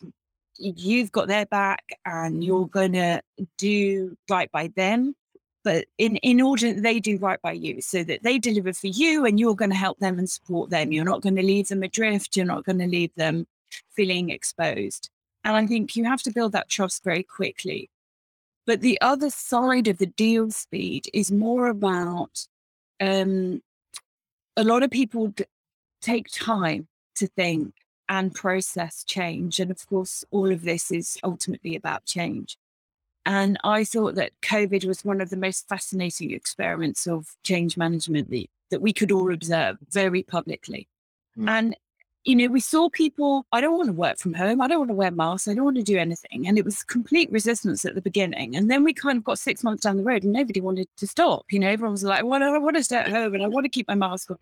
you've 0.59 1.11
got 1.11 1.27
their 1.27 1.45
back 1.45 1.83
and 2.05 2.43
you're 2.43 2.67
going 2.67 2.93
to 2.93 3.21
do 3.57 4.17
right 4.29 4.51
by 4.51 4.69
them 4.75 5.15
but 5.67 5.83
in 5.97 6.15
in 6.17 6.39
order 6.39 6.73
that 6.73 6.81
they 6.81 6.97
do 6.97 7.17
right 7.17 7.41
by 7.41 7.51
you 7.51 7.81
so 7.81 8.01
that 8.01 8.23
they 8.23 8.39
deliver 8.39 8.71
for 8.71 8.87
you 8.87 9.25
and 9.25 9.37
you're 9.37 9.61
going 9.61 9.69
to 9.69 9.83
help 9.85 9.99
them 9.99 10.17
and 10.17 10.29
support 10.29 10.69
them 10.69 10.93
you're 10.93 11.11
not 11.11 11.21
going 11.21 11.35
to 11.35 11.43
leave 11.43 11.67
them 11.67 11.83
adrift 11.83 12.37
you're 12.37 12.53
not 12.53 12.63
going 12.63 12.79
to 12.79 12.87
leave 12.87 13.13
them 13.15 13.45
feeling 13.91 14.29
exposed 14.29 15.09
and 15.43 15.57
i 15.57 15.67
think 15.67 15.95
you 15.97 16.05
have 16.05 16.21
to 16.21 16.31
build 16.31 16.53
that 16.53 16.69
trust 16.69 17.03
very 17.03 17.23
quickly 17.23 17.89
but 18.65 18.79
the 18.79 18.97
other 19.01 19.29
side 19.29 19.89
of 19.89 19.97
the 19.97 20.13
deal 20.25 20.49
speed 20.51 21.09
is 21.13 21.31
more 21.31 21.67
about 21.67 22.47
um, 23.01 23.61
a 24.55 24.63
lot 24.63 24.83
of 24.83 24.89
people 24.89 25.27
d- 25.27 25.43
take 26.01 26.29
time 26.31 26.87
to 27.15 27.27
think 27.27 27.73
and 28.09 28.33
process 28.33 29.03
change. 29.03 29.59
And 29.59 29.71
of 29.71 29.85
course, 29.87 30.23
all 30.31 30.51
of 30.51 30.63
this 30.63 30.91
is 30.91 31.17
ultimately 31.23 31.75
about 31.75 32.05
change. 32.05 32.57
And 33.27 33.59
I 33.65 33.83
thought 33.83 34.15
that 34.15 34.31
COVID 34.41 34.85
was 34.85 35.03
one 35.03 35.19
of 35.19 35.29
the 35.29 35.35
most 35.35 35.67
fascinating 35.67 36.31
experiments 36.31 37.05
of 37.05 37.35
change 37.43 37.75
management 37.75 38.29
that, 38.29 38.45
that 38.71 38.81
we 38.81 38.93
could 38.93 39.11
all 39.11 39.33
observe 39.33 39.75
very 39.91 40.23
publicly. 40.23 40.87
Mm. 41.37 41.49
And, 41.49 41.77
you 42.23 42.37
know, 42.37 42.47
we 42.47 42.61
saw 42.61 42.89
people, 42.89 43.45
I 43.51 43.59
don't 43.59 43.75
want 43.75 43.87
to 43.87 43.93
work 43.93 44.17
from 44.17 44.33
home. 44.33 44.61
I 44.61 44.69
don't 44.69 44.79
want 44.79 44.91
to 44.91 44.95
wear 44.95 45.11
masks. 45.11 45.49
I 45.49 45.55
don't 45.55 45.65
want 45.65 45.75
to 45.75 45.83
do 45.83 45.97
anything. 45.97 46.47
And 46.47 46.57
it 46.57 46.63
was 46.63 46.83
complete 46.83 47.29
resistance 47.29 47.83
at 47.83 47.95
the 47.95 48.01
beginning. 48.01 48.55
And 48.55 48.71
then 48.71 48.85
we 48.85 48.93
kind 48.93 49.17
of 49.17 49.25
got 49.25 49.39
six 49.39 49.61
months 49.61 49.83
down 49.83 49.97
the 49.97 50.03
road 50.03 50.23
and 50.23 50.31
nobody 50.31 50.61
wanted 50.61 50.87
to 50.95 51.05
stop. 51.05 51.43
You 51.51 51.59
know, 51.59 51.67
everyone 51.67 51.91
was 51.91 52.05
like, 52.05 52.23
well, 52.23 52.41
I 52.41 52.57
want 52.59 52.77
to 52.77 52.83
stay 52.85 52.95
at 52.95 53.09
home 53.09 53.33
and 53.33 53.43
I 53.43 53.47
want 53.47 53.65
to 53.65 53.69
keep 53.69 53.89
my 53.89 53.95
mask 53.95 54.31
on. 54.31 54.37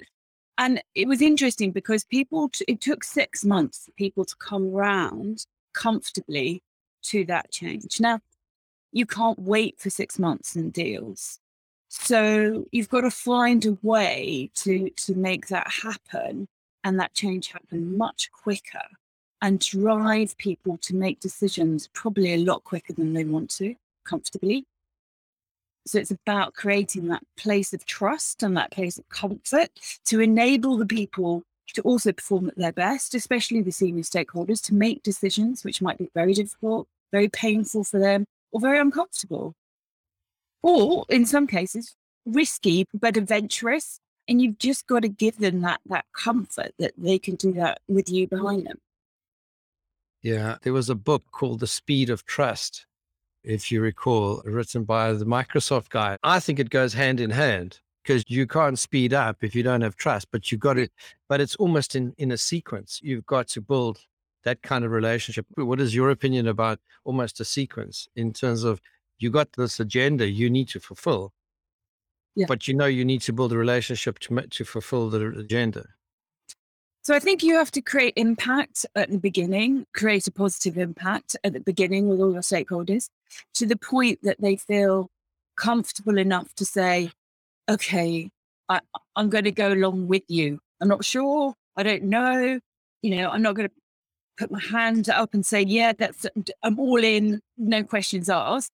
And 0.59 0.79
it 0.93 1.07
was 1.07 1.23
interesting 1.23 1.71
because 1.71 2.03
people, 2.03 2.49
t- 2.49 2.65
it 2.67 2.81
took 2.81 3.03
six 3.03 3.43
months 3.43 3.85
for 3.85 3.93
people 3.93 4.25
to 4.25 4.35
come 4.37 4.69
round 4.69 5.47
comfortably 5.73 6.61
to 7.05 7.25
that 7.25 7.49
change. 7.49 7.99
Now, 7.99 8.19
you 8.95 9.05
can't 9.05 9.37
wait 9.37 9.77
for 9.77 9.89
six 9.89 10.17
months 10.17 10.55
in 10.55 10.69
deals. 10.69 11.37
So 11.89 12.65
you've 12.71 12.89
got 12.89 13.01
to 13.01 13.11
find 13.11 13.65
a 13.65 13.77
way 13.81 14.49
to, 14.55 14.89
to 14.89 15.13
make 15.15 15.47
that 15.47 15.69
happen 15.69 16.47
and 16.83 16.97
that 16.99 17.13
change 17.13 17.51
happen 17.51 17.97
much 17.97 18.31
quicker 18.31 18.85
and 19.41 19.59
drive 19.59 20.37
people 20.37 20.77
to 20.77 20.95
make 20.95 21.19
decisions 21.19 21.89
probably 21.93 22.33
a 22.33 22.37
lot 22.37 22.63
quicker 22.63 22.93
than 22.93 23.13
they 23.13 23.25
want 23.25 23.49
to 23.57 23.75
comfortably. 24.05 24.65
So 25.85 25.99
it's 25.99 26.11
about 26.11 26.53
creating 26.53 27.09
that 27.09 27.23
place 27.37 27.73
of 27.73 27.85
trust 27.85 28.43
and 28.43 28.55
that 28.55 28.71
place 28.71 28.97
of 28.97 29.09
comfort 29.09 29.71
to 30.05 30.21
enable 30.21 30.77
the 30.77 30.85
people 30.85 31.43
to 31.73 31.81
also 31.81 32.13
perform 32.13 32.47
at 32.47 32.55
their 32.55 32.71
best, 32.71 33.13
especially 33.13 33.61
the 33.61 33.71
senior 33.71 34.03
stakeholders, 34.03 34.61
to 34.63 34.73
make 34.73 35.03
decisions 35.03 35.65
which 35.65 35.81
might 35.81 35.97
be 35.97 36.09
very 36.13 36.33
difficult, 36.33 36.87
very 37.11 37.27
painful 37.27 37.83
for 37.83 37.99
them, 37.99 38.25
or 38.55 38.61
very 38.61 38.79
uncomfortable. 38.79 39.53
Or 40.63 41.05
in 41.09 41.25
some 41.25 41.45
cases, 41.45 41.97
risky 42.25 42.85
but 42.93 43.17
adventurous. 43.17 43.99
And 44.29 44.41
you've 44.41 44.57
just 44.57 44.87
got 44.87 45.01
to 45.01 45.09
give 45.09 45.37
them 45.39 45.59
that 45.61 45.81
that 45.87 46.05
comfort 46.15 46.71
that 46.79 46.93
they 46.97 47.19
can 47.19 47.35
do 47.35 47.51
that 47.53 47.81
with 47.89 48.09
you 48.09 48.27
behind 48.27 48.65
them. 48.65 48.79
Yeah. 50.23 50.55
There 50.63 50.73
was 50.73 50.89
a 50.89 50.95
book 50.95 51.23
called 51.31 51.59
The 51.59 51.67
Speed 51.67 52.09
of 52.09 52.25
Trust 52.25 52.87
if 53.43 53.71
you 53.71 53.81
recall, 53.81 54.41
written 54.45 54.85
by 54.85 55.13
the 55.13 55.25
Microsoft 55.25 55.89
guy. 55.89 56.17
I 56.23 56.39
think 56.39 56.57
it 56.57 56.69
goes 56.69 56.93
hand 56.93 57.19
in 57.19 57.29
hand 57.29 57.79
because 58.03 58.23
you 58.27 58.47
can't 58.47 58.79
speed 58.79 59.13
up 59.13 59.43
if 59.43 59.53
you 59.53 59.63
don't 59.63 59.81
have 59.81 59.97
trust, 59.97 60.29
but 60.31 60.49
you've 60.49 60.61
got 60.61 60.77
it, 60.79 60.91
but 61.27 61.41
it's 61.41 61.57
almost 61.57 61.95
in, 61.95 62.15
in 62.17 62.31
a 62.31 62.37
sequence. 62.37 63.01
You've 63.03 63.25
got 63.25 63.49
to 63.49 63.61
build 63.61 63.99
that 64.45 64.61
kind 64.61 64.85
of 64.85 64.91
relationship. 64.91 65.45
What 65.55 65.81
is 65.81 65.93
your 65.93 66.09
opinion 66.11 66.47
about 66.47 66.79
almost 67.03 67.39
a 67.39 67.45
sequence 67.45 68.07
in 68.15 68.31
terms 68.31 68.63
of 68.63 68.79
you 69.17 69.29
got 69.29 69.51
this 69.53 69.79
agenda 69.79 70.29
you 70.29 70.49
need 70.49 70.69
to 70.69 70.79
fulfill, 70.79 71.33
yeah. 72.35 72.45
but 72.47 72.67
you 72.67 72.73
know 72.73 72.85
you 72.85 73.03
need 73.03 73.21
to 73.21 73.33
build 73.33 73.51
a 73.51 73.57
relationship 73.57 74.19
to, 74.19 74.41
to 74.41 74.63
fulfill 74.63 75.09
the 75.09 75.27
agenda? 75.37 75.85
So 77.01 77.13
I 77.13 77.19
think 77.19 77.43
you 77.43 77.55
have 77.55 77.71
to 77.71 77.81
create 77.81 78.13
impact 78.15 78.85
at 78.95 79.11
the 79.11 79.19
beginning, 79.19 79.85
create 79.93 80.25
a 80.27 80.31
positive 80.31 80.77
impact 80.77 81.35
at 81.43 81.53
the 81.53 81.59
beginning 81.59 82.07
with 82.07 82.19
all 82.19 82.33
your 82.33 82.41
stakeholders 82.41 83.09
to 83.55 83.67
the 83.67 83.77
point 83.77 84.19
that 84.23 84.41
they 84.41 84.55
feel 84.55 85.09
comfortable 85.55 86.17
enough 86.17 86.53
to 86.55 86.65
say, 86.65 87.11
okay, 87.69 88.31
I, 88.69 88.79
am 89.15 89.29
going 89.29 89.43
to 89.43 89.51
go 89.51 89.71
along 89.71 90.07
with 90.07 90.23
you. 90.27 90.59
I'm 90.81 90.87
not 90.87 91.05
sure. 91.05 91.53
I 91.77 91.83
don't 91.83 92.03
know. 92.03 92.59
You 93.03 93.15
know, 93.17 93.29
I'm 93.29 93.43
not 93.43 93.55
going 93.55 93.69
to 93.69 93.75
put 94.37 94.51
my 94.51 94.59
hand 94.59 95.09
up 95.09 95.33
and 95.33 95.45
say, 95.45 95.61
yeah, 95.61 95.93
that's, 95.93 96.25
I'm 96.63 96.79
all 96.79 97.03
in, 97.03 97.41
no 97.57 97.83
questions 97.83 98.29
asked. 98.29 98.71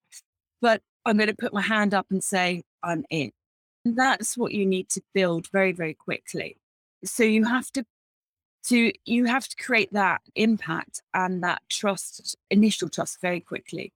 But 0.62 0.82
I'm 1.06 1.18
going 1.18 1.30
to 1.30 1.36
put 1.36 1.54
my 1.54 1.62
hand 1.62 1.94
up 1.94 2.08
and 2.10 2.24
say, 2.24 2.64
I'm 2.84 3.04
in. 3.10 3.32
And 3.86 3.98
that's 3.98 4.38
what 4.38 4.52
you 4.52 4.66
need 4.66 4.90
to 4.90 5.02
build 5.14 5.48
very, 5.52 5.72
very 5.72 5.94
quickly. 5.94 6.58
So 7.04 7.24
you 7.24 7.46
have 7.46 7.72
to 7.72 7.86
to, 8.66 8.92
you 9.06 9.26
have 9.26 9.48
to 9.48 9.56
create 9.56 9.92
that 9.94 10.22
impact 10.36 11.02
and 11.14 11.44
that 11.44 11.62
trust, 11.70 12.36
initial 12.52 12.90
trust 12.90 13.20
very 13.20 13.40
quickly. 13.40 13.92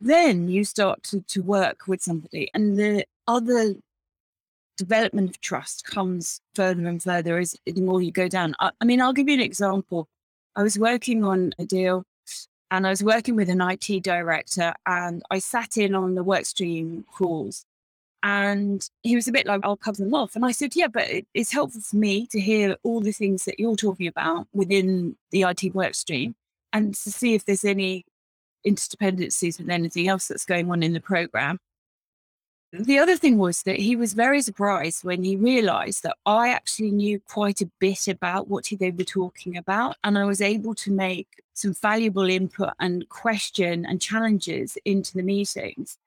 Then 0.00 0.48
you 0.48 0.64
start 0.64 1.02
to, 1.04 1.22
to 1.28 1.42
work 1.42 1.86
with 1.86 2.02
somebody 2.02 2.50
and 2.52 2.78
the 2.78 3.06
other 3.26 3.74
development 4.76 5.30
of 5.30 5.40
trust 5.40 5.84
comes 5.84 6.40
further 6.54 6.86
and 6.86 7.02
further 7.02 7.38
as 7.38 7.56
the 7.64 7.80
more 7.80 8.02
you 8.02 8.10
go 8.10 8.28
down. 8.28 8.54
I, 8.58 8.70
I 8.80 8.84
mean, 8.84 9.00
I'll 9.00 9.12
give 9.12 9.28
you 9.28 9.34
an 9.34 9.40
example. 9.40 10.08
I 10.54 10.62
was 10.62 10.78
working 10.78 11.24
on 11.24 11.52
a 11.58 11.64
deal 11.64 12.04
and 12.70 12.86
I 12.86 12.90
was 12.90 13.02
working 13.02 13.36
with 13.36 13.48
an 13.48 13.60
IT 13.60 14.02
director 14.02 14.74
and 14.86 15.22
I 15.30 15.38
sat 15.38 15.76
in 15.76 15.94
on 15.94 16.14
the 16.14 16.24
workstream 16.24 17.04
calls 17.06 17.64
and 18.22 18.88
he 19.02 19.16
was 19.16 19.26
a 19.26 19.32
bit 19.32 19.46
like, 19.46 19.60
I'll 19.64 19.76
cover 19.76 20.04
them 20.04 20.14
off. 20.14 20.36
And 20.36 20.44
I 20.44 20.52
said, 20.52 20.76
Yeah, 20.76 20.88
but 20.88 21.08
it's 21.34 21.52
helpful 21.52 21.80
for 21.80 21.96
me 21.96 22.26
to 22.28 22.40
hear 22.40 22.76
all 22.82 23.00
the 23.00 23.12
things 23.12 23.44
that 23.44 23.58
you're 23.58 23.76
talking 23.76 24.06
about 24.06 24.46
within 24.52 25.16
the 25.30 25.42
IT 25.42 25.74
work 25.74 25.94
stream 25.94 26.34
and 26.72 26.94
to 26.94 27.10
see 27.10 27.34
if 27.34 27.44
there's 27.44 27.64
any 27.64 28.04
interdependencies 28.66 29.58
with 29.58 29.68
anything 29.68 30.08
else 30.08 30.28
that's 30.28 30.44
going 30.44 30.70
on 30.70 30.82
in 30.82 30.92
the 30.92 31.00
program. 31.00 31.58
The 32.72 32.98
other 32.98 33.16
thing 33.16 33.38
was 33.38 33.62
that 33.64 33.76
he 33.76 33.96
was 33.96 34.14
very 34.14 34.40
surprised 34.40 35.04
when 35.04 35.22
he 35.22 35.36
realized 35.36 36.02
that 36.04 36.16
I 36.24 36.48
actually 36.48 36.90
knew 36.90 37.20
quite 37.20 37.60
a 37.60 37.70
bit 37.78 38.08
about 38.08 38.48
what 38.48 38.70
they 38.78 38.90
were 38.90 39.04
talking 39.04 39.58
about. 39.58 39.96
And 40.04 40.16
I 40.16 40.24
was 40.24 40.40
able 40.40 40.74
to 40.76 40.90
make 40.90 41.28
some 41.52 41.74
valuable 41.74 42.28
input 42.28 42.70
and 42.80 43.06
question 43.10 43.84
and 43.84 44.00
challenges 44.00 44.78
into 44.86 45.14
the 45.14 45.22
meetings 45.22 45.98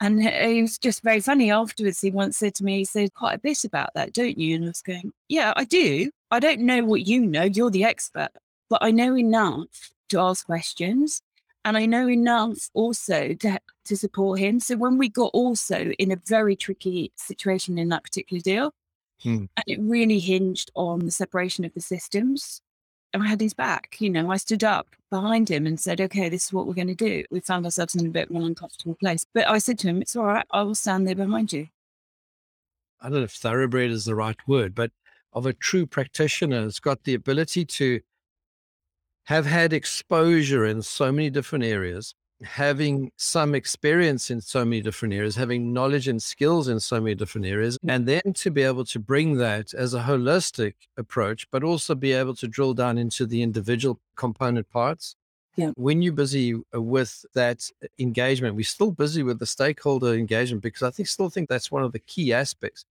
and 0.00 0.20
it 0.24 0.62
was 0.62 0.78
just 0.78 1.02
very 1.02 1.20
funny 1.20 1.50
afterwards. 1.50 2.00
He 2.00 2.10
once 2.10 2.38
said 2.38 2.54
to 2.56 2.64
me, 2.64 2.78
he 2.78 2.84
said, 2.86 3.12
quite 3.12 3.34
a 3.34 3.38
bit 3.38 3.64
about 3.64 3.90
that, 3.94 4.14
don't 4.14 4.38
you? 4.38 4.56
And 4.56 4.64
I 4.64 4.68
was 4.68 4.82
going, 4.82 5.12
yeah, 5.28 5.52
I 5.56 5.64
do. 5.64 6.10
I 6.30 6.40
don't 6.40 6.60
know 6.60 6.84
what 6.84 7.06
you 7.06 7.26
know. 7.26 7.42
You're 7.42 7.70
the 7.70 7.84
expert, 7.84 8.30
but 8.70 8.82
I 8.82 8.92
know 8.92 9.16
enough 9.16 9.92
to 10.08 10.20
ask 10.20 10.46
questions. 10.46 11.20
And 11.64 11.76
I 11.76 11.86
know 11.86 12.08
enough 12.08 12.70
also 12.72 13.34
to, 13.34 13.60
to 13.84 13.96
support 13.96 14.38
him. 14.38 14.60
So 14.60 14.76
when 14.76 14.96
we 14.98 15.08
got 15.08 15.30
also 15.34 15.92
in 15.98 16.10
a 16.10 16.16
very 16.16 16.56
tricky 16.56 17.12
situation 17.16 17.78
in 17.78 17.90
that 17.90 18.02
particular 18.02 18.40
deal, 18.40 18.72
hmm. 19.22 19.44
and 19.56 19.64
it 19.66 19.78
really 19.80 20.20
hinged 20.20 20.70
on 20.74 21.00
the 21.00 21.10
separation 21.10 21.64
of 21.66 21.74
the 21.74 21.80
systems 21.82 22.62
And 23.12 23.22
I 23.22 23.26
had 23.26 23.40
his 23.40 23.54
back. 23.54 23.96
You 24.00 24.10
know, 24.10 24.30
I 24.30 24.36
stood 24.36 24.62
up 24.64 24.88
behind 25.10 25.50
him 25.50 25.66
and 25.66 25.80
said, 25.80 26.00
okay, 26.00 26.28
this 26.28 26.46
is 26.46 26.52
what 26.52 26.66
we're 26.66 26.74
going 26.74 26.86
to 26.88 26.94
do. 26.94 27.24
We 27.30 27.40
found 27.40 27.64
ourselves 27.64 27.94
in 27.94 28.06
a 28.06 28.10
bit 28.10 28.30
of 28.30 28.36
an 28.36 28.42
uncomfortable 28.42 28.94
place. 28.94 29.26
But 29.34 29.48
I 29.48 29.58
said 29.58 29.78
to 29.80 29.88
him, 29.88 30.00
it's 30.00 30.16
all 30.16 30.26
right. 30.26 30.46
I 30.50 30.62
will 30.62 30.74
stand 30.74 31.06
there 31.06 31.14
behind 31.14 31.52
you. 31.52 31.68
I 33.00 33.08
don't 33.08 33.18
know 33.18 33.24
if 33.24 33.32
thoroughbred 33.32 33.90
is 33.90 34.04
the 34.04 34.14
right 34.14 34.36
word, 34.46 34.74
but 34.74 34.92
of 35.32 35.46
a 35.46 35.52
true 35.52 35.86
practitioner 35.86 36.62
has 36.62 36.78
got 36.78 37.04
the 37.04 37.14
ability 37.14 37.64
to 37.64 38.00
have 39.30 39.46
had 39.46 39.72
exposure 39.72 40.66
in 40.66 40.82
so 40.82 41.12
many 41.12 41.30
different 41.30 41.64
areas 41.64 42.14
having 42.42 43.12
some 43.16 43.54
experience 43.54 44.28
in 44.28 44.40
so 44.40 44.64
many 44.64 44.80
different 44.82 45.14
areas, 45.14 45.36
having 45.36 45.72
knowledge 45.72 46.08
and 46.08 46.20
skills 46.20 46.66
in 46.66 46.80
so 46.80 47.00
many 47.00 47.14
different 47.14 47.46
areas, 47.46 47.78
and 47.86 48.08
then 48.08 48.32
to 48.34 48.50
be 48.50 48.62
able 48.62 48.84
to 48.84 48.98
bring 48.98 49.36
that 49.36 49.72
as 49.74 49.94
a 49.94 50.00
holistic 50.00 50.74
approach, 50.96 51.46
but 51.52 51.62
also 51.62 51.94
be 51.94 52.12
able 52.12 52.34
to 52.34 52.48
drill 52.48 52.74
down 52.74 52.98
into 52.98 53.24
the 53.24 53.40
individual 53.40 54.00
component 54.16 54.68
parts. 54.70 55.14
Yeah. 55.54 55.70
When 55.76 56.02
you're 56.02 56.12
busy 56.24 56.54
uh, 56.74 56.82
with 56.82 57.24
that 57.34 57.70
engagement, 58.00 58.56
we're 58.56 58.64
still 58.64 58.90
busy 58.90 59.22
with 59.22 59.38
the 59.38 59.46
stakeholder 59.46 60.14
engagement 60.14 60.62
because 60.62 60.82
I 60.82 60.90
think 60.90 61.08
still 61.08 61.30
think 61.30 61.48
that's 61.48 61.70
one 61.70 61.84
of 61.84 61.92
the 61.92 62.00
key 62.00 62.32
aspects. 62.32 62.84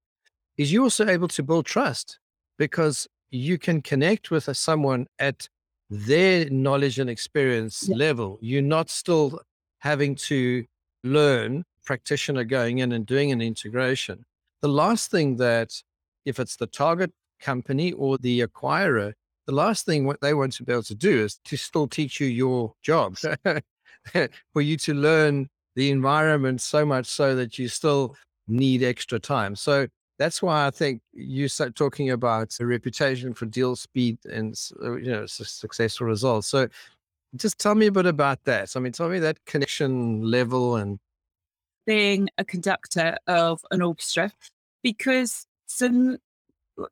Is 0.58 0.72
you're 0.72 0.84
also 0.84 1.08
able 1.08 1.30
to 1.30 1.44
build 1.44 1.66
trust 1.66 2.20
because 2.58 3.08
you 3.30 3.58
can 3.58 3.82
connect 3.82 4.32
with 4.32 4.48
a, 4.48 4.54
someone 4.54 5.08
at 5.18 5.50
their 5.90 6.50
knowledge 6.50 7.00
and 7.00 7.10
experience 7.10 7.88
Yeah. 7.88 7.96
level. 7.98 8.38
You're 8.42 8.62
not 8.62 8.90
still 8.90 9.42
having 9.80 10.16
to 10.16 10.66
learn 11.04 11.64
practitioner 11.86 12.44
going 12.44 12.80
in 12.80 12.92
and 12.92 13.06
doing 13.06 13.32
an 13.32 13.42
integration. 13.42 14.26
The 14.62 14.68
last 14.70 15.10
thing 15.10 15.38
that, 15.38 15.82
if 16.26 16.40
it's 16.40 16.58
the 16.58 16.68
target 16.68 17.12
company 17.42 17.92
or 17.94 18.18
the 18.18 18.42
acquirer, 18.42 19.14
the 19.48 19.54
last 19.56 19.86
thing 19.86 20.06
what 20.06 20.22
they 20.22 20.34
want 20.34 20.54
to 20.54 20.64
be 20.64 20.72
able 20.74 20.84
to 20.84 20.96
do 20.96 21.24
is 21.24 21.40
to 21.46 21.58
still 21.58 21.88
teach 21.88 22.20
you 22.20 22.28
your 22.28 22.74
job 22.84 23.18
for 24.54 24.62
you 24.62 24.78
to 24.78 24.94
learn 24.94 25.50
the 25.76 25.90
environment 25.90 26.62
so 26.62 26.86
much 26.86 27.08
so 27.08 27.36
that 27.36 27.58
you 27.58 27.68
still 27.68 28.16
need 28.48 28.84
extra 28.84 29.20
time. 29.20 29.56
So 29.56 29.88
that's 30.20 30.44
why 30.44 30.68
I 30.68 30.70
think 30.70 31.02
you 31.14 31.48
start 31.48 31.76
talking 31.76 32.12
about 32.12 32.56
a 32.60 32.66
reputation 32.66 33.34
for 33.34 33.46
deal 33.46 33.76
speed 33.78 34.20
and 34.26 34.54
uh, 34.84 34.98
you 34.98 35.12
know 35.12 35.26
successful 35.26 36.06
results. 36.06 36.48
So 36.48 36.68
just 37.36 37.58
tell 37.58 37.74
me 37.74 37.88
a 37.88 37.92
bit 37.92 38.06
about 38.06 38.44
that. 38.44 38.74
I 38.76 38.80
mean, 38.82 38.92
tell 38.92 39.08
me 39.08 39.20
that 39.20 39.44
connection 39.46 40.22
level 40.22 40.76
and 40.76 41.00
being 41.88 42.30
a 42.38 42.44
conductor 42.44 43.18
of 43.28 43.62
an 43.72 43.82
orchestra 43.82 44.32
because 44.84 45.48
some 45.68 46.18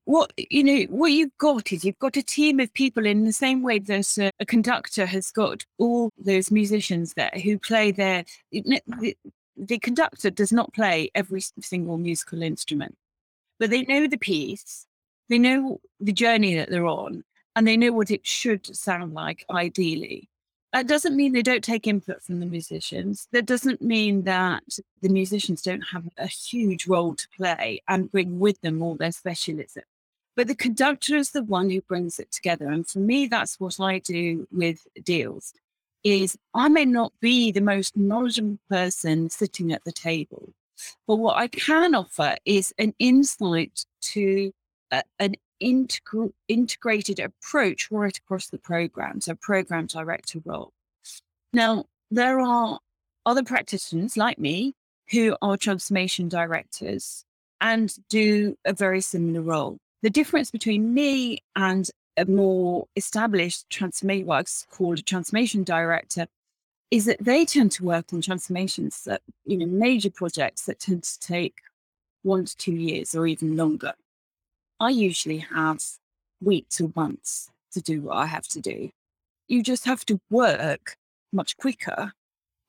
what 0.06 0.32
you 0.38 0.64
know 0.64 0.84
what 0.90 1.12
you've 1.12 1.38
got 1.38 1.72
is 1.74 1.84
you've 1.84 2.00
got 2.00 2.18
a 2.18 2.24
team 2.24 2.62
of 2.62 2.74
people 2.74 3.06
in 3.06 3.26
the 3.26 3.34
same 3.34 3.62
way 3.62 3.78
that 3.80 4.18
a, 4.18 4.32
a 4.40 4.46
conductor 4.46 5.06
has 5.06 5.32
got 5.32 5.66
all 5.78 6.12
those 6.18 6.50
musicians 6.50 7.14
there 7.16 7.32
who 7.44 7.60
play 7.60 7.92
their 7.92 8.24
the, 8.52 9.18
the 9.58 9.80
conductor 9.80 10.30
does 10.30 10.52
not 10.52 10.74
play 10.74 11.10
every 11.14 11.42
single 11.42 11.98
musical 11.98 12.42
instrument 12.42 12.96
but 13.60 13.70
they 13.70 13.84
know 13.84 14.08
the 14.08 14.18
piece 14.18 14.86
they 15.30 15.38
know 15.38 15.80
the 16.00 16.14
journey 16.14 16.56
that 16.56 16.70
they're 16.70 16.86
on 16.86 17.24
and 17.56 17.68
they 17.68 17.78
know 17.78 17.92
what 17.92 18.12
it 18.12 18.26
should 18.26 18.76
sound 18.76 19.14
like 19.14 19.46
ideally 19.50 20.30
that 20.74 20.88
doesn't 20.88 21.16
mean 21.16 21.34
they 21.34 21.42
don't 21.42 21.64
take 21.64 21.88
input 21.88 22.22
from 22.22 22.40
the 22.40 22.46
musicians. 22.46 23.28
That 23.32 23.46
doesn't 23.46 23.82
mean 23.82 24.24
that 24.24 24.64
the 25.02 25.10
musicians 25.10 25.62
don't 25.62 25.82
have 25.82 26.04
a 26.18 26.28
huge 26.28 26.88
role 26.88 27.16
to 27.16 27.28
play 27.36 27.82
and 27.88 28.12
bring 28.12 28.38
with 28.38 28.60
them 28.62 28.82
all 28.82 28.96
their 28.96 29.12
specialism. 29.14 29.84
But 30.36 30.48
the 30.48 30.56
conductor 30.56 31.16
is 31.16 31.32
the 31.32 31.44
one 31.44 31.70
who 31.70 31.82
brings 31.82 32.20
it 32.20 32.32
together. 32.32 32.70
And 32.70 32.86
for 32.86 33.00
me, 33.00 33.28
that's 33.28 33.60
what 33.60 33.80
I 33.80 34.00
do 34.00 34.48
with 34.52 34.86
deals 35.04 35.54
is 36.04 36.38
I 36.54 36.70
may 36.70 36.86
not 36.86 37.12
be 37.22 37.52
the 37.52 37.62
most 37.62 37.98
knowledgeable 37.98 38.60
person 38.70 39.30
sitting 39.30 39.74
at 39.74 39.84
the 39.84 39.92
table, 39.92 40.54
but 41.08 41.16
what 41.16 41.38
I 41.38 41.48
can 41.48 41.96
offer 41.96 42.36
is 42.46 42.74
an 42.78 42.94
insight 43.00 43.86
to 44.02 44.52
a, 44.92 45.04
an 45.20 45.36
integr- 45.62 46.34
integrated 46.48 47.20
approach 47.20 47.90
right 47.92 48.18
across 48.18 48.48
the 48.48 48.58
program, 48.58 49.22
so 49.22 49.36
program 49.36 49.86
director 49.88 50.40
role. 50.46 50.72
Now, 51.54 51.86
there 52.12 52.40
are 52.40 52.80
other 53.26 53.44
practitioners 53.44 54.18
like 54.18 54.40
me 54.40 54.74
who 55.12 55.36
are 55.42 55.58
transformation 55.58 56.30
directors 56.30 57.26
and 57.62 57.94
do 58.10 58.56
a 58.66 58.74
very 58.74 59.02
similar 59.02 59.42
role. 59.42 59.78
The 60.04 60.10
difference 60.10 60.52
between 60.52 60.94
me 60.94 61.40
and 61.56 61.90
a 62.18 62.26
more 62.26 62.88
established 62.96 63.70
transformation 63.70 64.28
works 64.28 64.66
called 64.72 65.00
a 65.00 65.04
transformation 65.04 65.64
director 65.64 66.28
is 66.90 67.06
that 67.06 67.20
they 67.20 67.46
tend 67.46 67.72
to 67.74 67.84
work 67.84 68.14
on 68.14 68.22
transformations 68.22 69.04
that, 69.04 69.22
you 69.46 69.58
know, 69.58 69.66
major 69.66 70.10
projects 70.10 70.66
that 70.66 70.80
tend 70.80 71.04
to 71.04 71.20
take 71.20 71.56
one 72.24 72.46
to 72.46 72.56
two 72.58 72.74
years 72.74 73.14
or 73.14 73.28
even 73.28 73.58
longer. 73.58 73.94
I 74.80 74.90
usually 74.90 75.40
have 75.40 75.84
weeks 76.42 76.80
or 76.80 76.92
months 76.96 77.50
to 77.72 77.82
do 77.82 78.02
what 78.02 78.18
I 78.18 78.26
have 78.28 78.48
to 78.50 78.62
do. 78.62 78.92
You 79.48 79.64
just 79.64 79.86
have 79.86 80.06
to 80.06 80.20
work 80.30 80.96
much 81.34 81.58
quicker, 81.58 82.14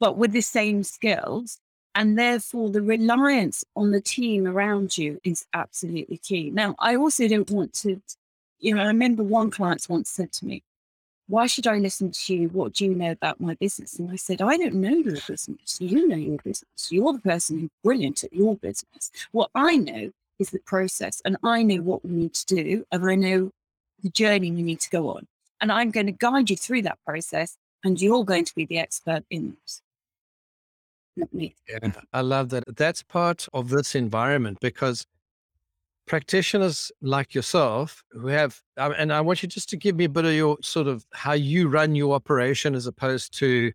but 0.01 0.17
with 0.17 0.33
the 0.33 0.41
same 0.41 0.83
skills. 0.83 1.59
And 1.95 2.17
therefore, 2.17 2.71
the 2.71 2.83
reliance 2.83 3.65
on 3.75 3.91
the 3.91 4.01
team 4.01 4.47
around 4.47 4.97
you 4.97 5.21
is 5.25 5.47
absolutely 5.53 6.19
key. 6.19 6.51
Now, 6.51 6.77
I 6.79 6.95
also 6.95 7.27
don't 7.27 7.51
want 7.51 7.73
to, 7.83 8.01
you 8.61 8.75
know, 8.75 8.83
I 8.83 8.87
remember 8.87 9.25
one 9.25 9.51
client 9.51 9.87
once 9.89 10.09
said 10.09 10.31
to 10.35 10.47
me, 10.47 10.63
Why 11.29 11.47
should 11.47 11.67
I 11.67 11.77
listen 11.77 12.11
to 12.11 12.35
you? 12.35 12.49
What 12.49 12.73
do 12.73 12.87
you 12.87 12.95
know 12.95 13.11
about 13.11 13.39
my 13.39 13.55
business? 13.55 13.99
And 13.99 14.11
I 14.11 14.17
said, 14.17 14.41
I 14.41 14.57
don't 14.57 14.75
know 14.75 14.89
your 14.89 15.19
business. 15.29 15.79
You 15.79 16.09
know 16.09 16.17
your 16.17 16.39
business. 16.39 16.89
You're 16.91 17.13
the 17.13 17.21
person 17.21 17.61
who's 17.61 17.71
brilliant 17.85 18.25
at 18.25 18.33
your 18.33 18.57
business. 18.57 19.11
What 19.33 19.51
I 19.55 19.77
know 19.77 20.11
is 20.39 20.51
the 20.51 20.59
process 20.61 21.21
and 21.25 21.37
I 21.43 21.63
know 21.63 21.83
what 21.83 22.05
we 22.05 22.13
need 22.13 22.35
to 22.35 22.47
do 22.47 22.87
and 22.91 23.05
I 23.05 23.15
know 23.15 23.51
the 24.03 24.09
journey 24.09 24.51
we 24.51 24.63
need 24.63 24.81
to 24.81 24.91
go 24.91 25.11
on. 25.11 25.27
And 25.61 25.71
I'm 25.71 25.91
going 25.91 26.07
to 26.07 26.13
guide 26.13 26.49
you 26.49 26.57
through 26.57 26.83
that 26.83 26.99
process 27.05 27.59
and 27.85 28.01
you're 28.01 28.25
going 28.25 28.45
to 28.47 28.55
be 28.55 28.65
the 28.65 28.79
expert 28.79 29.25
in 29.31 29.57
this. 29.63 29.83
Yeah, 31.69 31.91
I 32.13 32.21
love 32.21 32.49
that. 32.51 32.65
That's 32.77 33.03
part 33.03 33.49
of 33.53 33.69
this 33.69 33.95
environment 33.95 34.59
because 34.61 35.05
practitioners 36.09 36.91
like 37.01 37.35
yourself 37.35 38.03
who 38.11 38.27
have, 38.29 38.61
um, 38.77 38.95
and 38.99 39.13
I 39.13 39.21
want 39.21 39.43
you 39.43 39.49
just 39.49 39.69
to 39.71 39.77
give 39.77 39.95
me 39.95 40.05
a 40.05 40.09
bit 40.09 40.25
of 40.25 40.33
your 40.33 40.57
sort 40.63 40.89
of 40.89 41.07
how 41.13 41.35
you 41.35 41.69
run 41.69 41.95
your 41.95 42.15
operation 42.15 42.75
as 42.75 42.87
opposed 42.87 43.39
to 43.39 43.73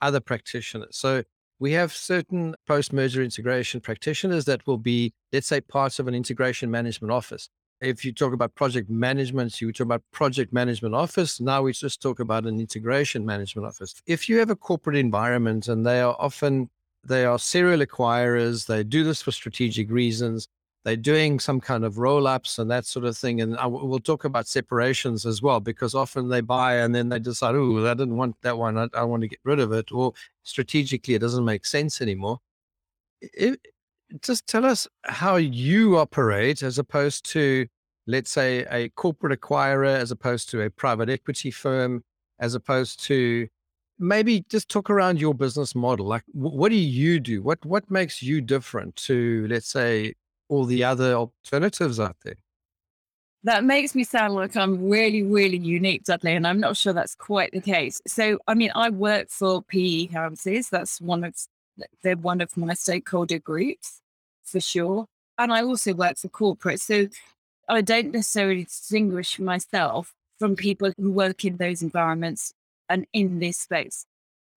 other 0.00 0.20
practitioners. 0.20 0.96
So 0.96 1.22
we 1.60 1.72
have 1.72 1.92
certain 1.92 2.56
post 2.66 2.92
merger 2.92 3.22
integration 3.22 3.80
practitioners 3.80 4.44
that 4.46 4.66
will 4.66 4.78
be, 4.78 5.12
let's 5.32 5.46
say, 5.46 5.60
parts 5.60 5.98
of 5.98 6.08
an 6.08 6.14
integration 6.14 6.70
management 6.70 7.12
office. 7.12 7.48
If 7.80 8.04
you 8.04 8.12
talk 8.12 8.32
about 8.32 8.54
project 8.54 8.88
management, 8.88 9.60
you 9.60 9.70
talk 9.72 9.84
about 9.84 10.02
project 10.10 10.52
management 10.52 10.94
office. 10.94 11.40
Now 11.40 11.62
we 11.62 11.72
just 11.72 12.00
talk 12.00 12.18
about 12.18 12.46
an 12.46 12.58
integration 12.58 13.26
management 13.26 13.68
office. 13.68 13.94
If 14.06 14.28
you 14.28 14.38
have 14.38 14.50
a 14.50 14.56
corporate 14.56 14.96
environment 14.96 15.68
and 15.68 15.84
they 15.86 16.00
are 16.00 16.16
often 16.18 16.70
they 17.06 17.26
are 17.26 17.38
serial 17.38 17.80
acquirers, 17.80 18.66
they 18.66 18.82
do 18.82 19.04
this 19.04 19.20
for 19.20 19.30
strategic 19.30 19.90
reasons. 19.90 20.48
They're 20.84 20.96
doing 20.96 21.40
some 21.40 21.60
kind 21.60 21.82
of 21.82 21.96
roll 21.96 22.26
ups 22.26 22.58
and 22.58 22.70
that 22.70 22.84
sort 22.84 23.06
of 23.06 23.16
thing. 23.16 23.40
And 23.40 23.56
I, 23.56 23.66
we'll 23.66 23.98
talk 24.00 24.24
about 24.24 24.46
separations 24.46 25.24
as 25.24 25.40
well, 25.40 25.58
because 25.58 25.94
often 25.94 26.28
they 26.28 26.42
buy 26.42 26.76
and 26.76 26.94
then 26.94 27.08
they 27.08 27.18
decide, 27.18 27.54
oh, 27.54 27.86
I 27.86 27.94
didn't 27.94 28.16
want 28.16 28.36
that 28.42 28.58
one. 28.58 28.76
I, 28.76 28.88
I 28.92 29.04
want 29.04 29.22
to 29.22 29.28
get 29.28 29.40
rid 29.44 29.60
of 29.60 29.72
it. 29.72 29.90
Or 29.92 30.12
strategically, 30.42 31.14
it 31.14 31.20
doesn't 31.20 31.44
make 31.44 31.64
sense 31.64 32.02
anymore. 32.02 32.40
It, 33.22 33.58
just 34.20 34.46
tell 34.46 34.66
us 34.66 34.86
how 35.04 35.36
you 35.36 35.96
operate 35.96 36.62
as 36.62 36.78
opposed 36.78 37.24
to, 37.30 37.66
let's 38.06 38.30
say, 38.30 38.66
a 38.70 38.90
corporate 38.90 39.40
acquirer, 39.40 39.86
as 39.86 40.10
opposed 40.10 40.50
to 40.50 40.60
a 40.60 40.70
private 40.70 41.08
equity 41.08 41.50
firm, 41.50 42.04
as 42.38 42.54
opposed 42.54 43.02
to 43.04 43.48
maybe 43.98 44.44
just 44.50 44.68
talk 44.68 44.90
around 44.90 45.18
your 45.18 45.32
business 45.32 45.74
model. 45.74 46.04
Like, 46.04 46.24
wh- 46.26 46.52
what 46.54 46.68
do 46.68 46.76
you 46.76 47.18
do? 47.20 47.42
What 47.42 47.64
what 47.64 47.90
makes 47.90 48.22
you 48.22 48.42
different 48.42 48.96
to, 48.96 49.46
let's 49.48 49.68
say, 49.68 50.14
all 50.48 50.64
the 50.64 50.84
other 50.84 51.14
alternatives 51.14 52.00
out 52.00 52.16
there? 52.24 52.36
That 53.44 53.64
makes 53.64 53.94
me 53.94 54.04
sound 54.04 54.34
like 54.34 54.56
I'm 54.56 54.88
really, 54.88 55.22
really 55.22 55.58
unique, 55.58 56.04
Dudley, 56.04 56.34
and 56.34 56.46
I'm 56.46 56.60
not 56.60 56.78
sure 56.78 56.94
that's 56.94 57.14
quite 57.14 57.52
the 57.52 57.60
case. 57.60 58.00
So, 58.06 58.38
I 58.46 58.54
mean, 58.54 58.70
I 58.74 58.88
work 58.88 59.28
for 59.28 59.62
PE 59.62 60.06
houses. 60.06 60.70
That's 60.70 61.00
one 61.00 61.24
of 61.24 61.34
they're 62.02 62.16
one 62.16 62.40
of 62.40 62.56
my 62.56 62.72
stakeholder 62.74 63.38
groups 63.38 64.00
for 64.44 64.60
sure, 64.60 65.06
and 65.36 65.52
I 65.52 65.62
also 65.62 65.92
work 65.92 66.16
for 66.16 66.28
corporate. 66.28 66.80
So, 66.80 67.08
I 67.68 67.82
don't 67.82 68.12
necessarily 68.12 68.64
distinguish 68.64 69.38
myself 69.38 70.14
from 70.38 70.56
people 70.56 70.92
who 70.96 71.12
work 71.12 71.44
in 71.44 71.58
those 71.58 71.82
environments 71.82 72.54
and 72.88 73.06
in 73.12 73.40
this 73.40 73.58
space. 73.58 74.06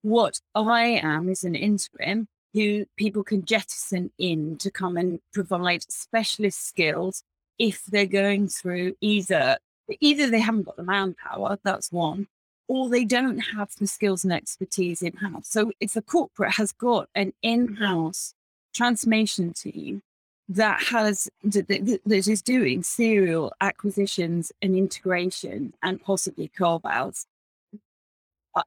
What 0.01 0.39
I 0.55 0.85
am 1.03 1.27
is 1.27 1.43
an 1.43 1.55
interim 1.55 2.27
who 2.57 2.85
people 2.97 3.23
can 3.23 3.45
jettison 3.45 4.11
in 4.17 4.57
to 4.57 4.71
come 4.71 4.97
and 4.97 5.19
provide 5.31 5.83
specialist 5.91 6.67
skills 6.67 7.23
if 7.59 7.85
they're 7.85 8.05
going 8.05 8.47
through 8.47 8.95
either 9.01 9.57
either 10.01 10.29
they 10.29 10.39
haven't 10.39 10.63
got 10.63 10.75
the 10.75 10.83
manpower, 10.83 11.57
that's 11.63 11.91
one, 11.91 12.27
or 12.67 12.89
they 12.89 13.05
don't 13.05 13.39
have 13.39 13.71
the 13.79 13.87
skills 13.87 14.23
and 14.23 14.33
expertise 14.33 15.01
in 15.01 15.13
house. 15.13 15.47
So 15.47 15.71
if 15.79 15.95
a 15.95 16.01
corporate 16.01 16.53
has 16.53 16.71
got 16.73 17.07
an 17.15 17.33
in-house 17.41 18.33
transformation 18.73 19.53
team 19.53 20.01
that 20.49 20.81
has 20.83 21.29
that 21.43 22.27
is 22.27 22.41
doing 22.41 22.83
serial 22.83 23.53
acquisitions 23.61 24.51
and 24.61 24.75
integration 24.75 25.73
and 25.81 26.01
possibly 26.01 26.47
carve 26.49 26.85
outs, 26.85 27.25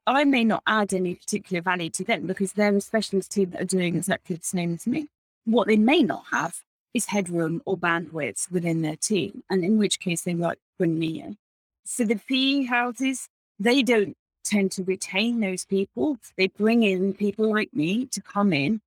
I, 0.06 0.24
may 0.24 0.44
not 0.44 0.62
add 0.66 0.92
any 0.92 1.14
particular 1.14 1.62
value 1.62 1.90
to 1.90 2.04
them 2.04 2.26
because 2.26 2.52
they're 2.52 2.74
a 2.74 2.80
specialist 2.80 3.32
team 3.32 3.50
that 3.50 3.62
are 3.62 3.66
doing 3.66 3.96
exactly 3.96 4.36
the 4.36 4.44
same 4.44 4.74
as 4.74 4.86
me. 4.86 5.08
What 5.44 5.68
they 5.68 5.76
may 5.76 6.02
not 6.02 6.24
have 6.30 6.60
is 6.92 7.06
headroom 7.06 7.62
or 7.64 7.76
bandwidth 7.76 8.50
within 8.50 8.82
their 8.82 8.96
team, 8.96 9.42
and 9.48 9.64
in 9.64 9.78
which 9.78 10.00
case 10.00 10.22
they 10.22 10.34
might 10.34 10.58
bring 10.78 10.98
me 10.98 11.22
in. 11.22 11.36
So 11.84 12.04
the 12.04 12.16
PE 12.16 12.64
houses, 12.64 13.28
they 13.58 13.82
don't 13.82 14.16
tend 14.44 14.72
to 14.72 14.84
retain 14.84 15.40
those 15.40 15.64
people. 15.64 16.18
They 16.36 16.48
bring 16.48 16.82
in 16.82 17.14
people 17.14 17.50
like 17.50 17.72
me 17.72 18.06
to 18.06 18.20
come 18.20 18.52
in, 18.52 18.80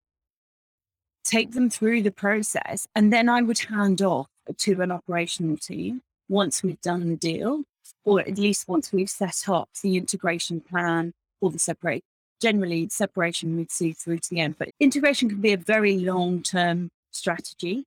take 1.24 1.52
them 1.52 1.70
through 1.70 2.02
the 2.02 2.12
process, 2.12 2.88
and 2.96 3.12
then 3.12 3.30
I 3.30 3.42
would 3.42 3.60
hand 3.60 4.02
off 4.02 4.28
to 4.58 4.82
an 4.82 4.92
operational 4.92 5.58
team 5.58 6.02
once 6.30 6.64
we've 6.64 6.82
done 6.82 7.10
the 7.10 7.16
deal, 7.16 7.64
or 8.04 8.20
at 8.22 8.38
least 8.38 8.68
once 8.68 8.92
we've 8.92 9.10
set 9.10 9.48
up 9.48 9.70
the 9.82 9.98
integration 9.98 10.62
plan 10.62 11.14
or 11.42 11.52
the 11.52 11.60
separate. 11.60 12.04
Generally, 12.42 12.90
separation 12.90 13.56
we'd 13.56 13.72
see 13.72 13.94
through 13.94 14.20
to 14.20 14.30
the 14.30 14.40
end, 14.42 14.56
but 14.58 14.70
integration 14.80 15.30
can 15.30 15.40
be 15.40 15.54
a 15.54 15.58
very 15.58 15.98
long 16.00 16.42
term 16.44 16.90
strategy, 17.12 17.86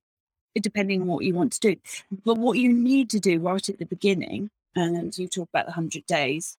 depending 0.55 1.01
on 1.01 1.07
what 1.07 1.23
you 1.23 1.33
want 1.33 1.53
to 1.53 1.59
do. 1.59 1.75
But 2.25 2.37
what 2.37 2.57
you 2.57 2.73
need 2.73 3.09
to 3.11 3.19
do 3.19 3.39
right 3.39 3.69
at 3.69 3.77
the 3.77 3.85
beginning, 3.85 4.49
and 4.75 5.15
you 5.17 5.27
talk 5.27 5.49
about 5.49 5.65
the 5.65 5.71
100 5.71 6.05
days, 6.07 6.57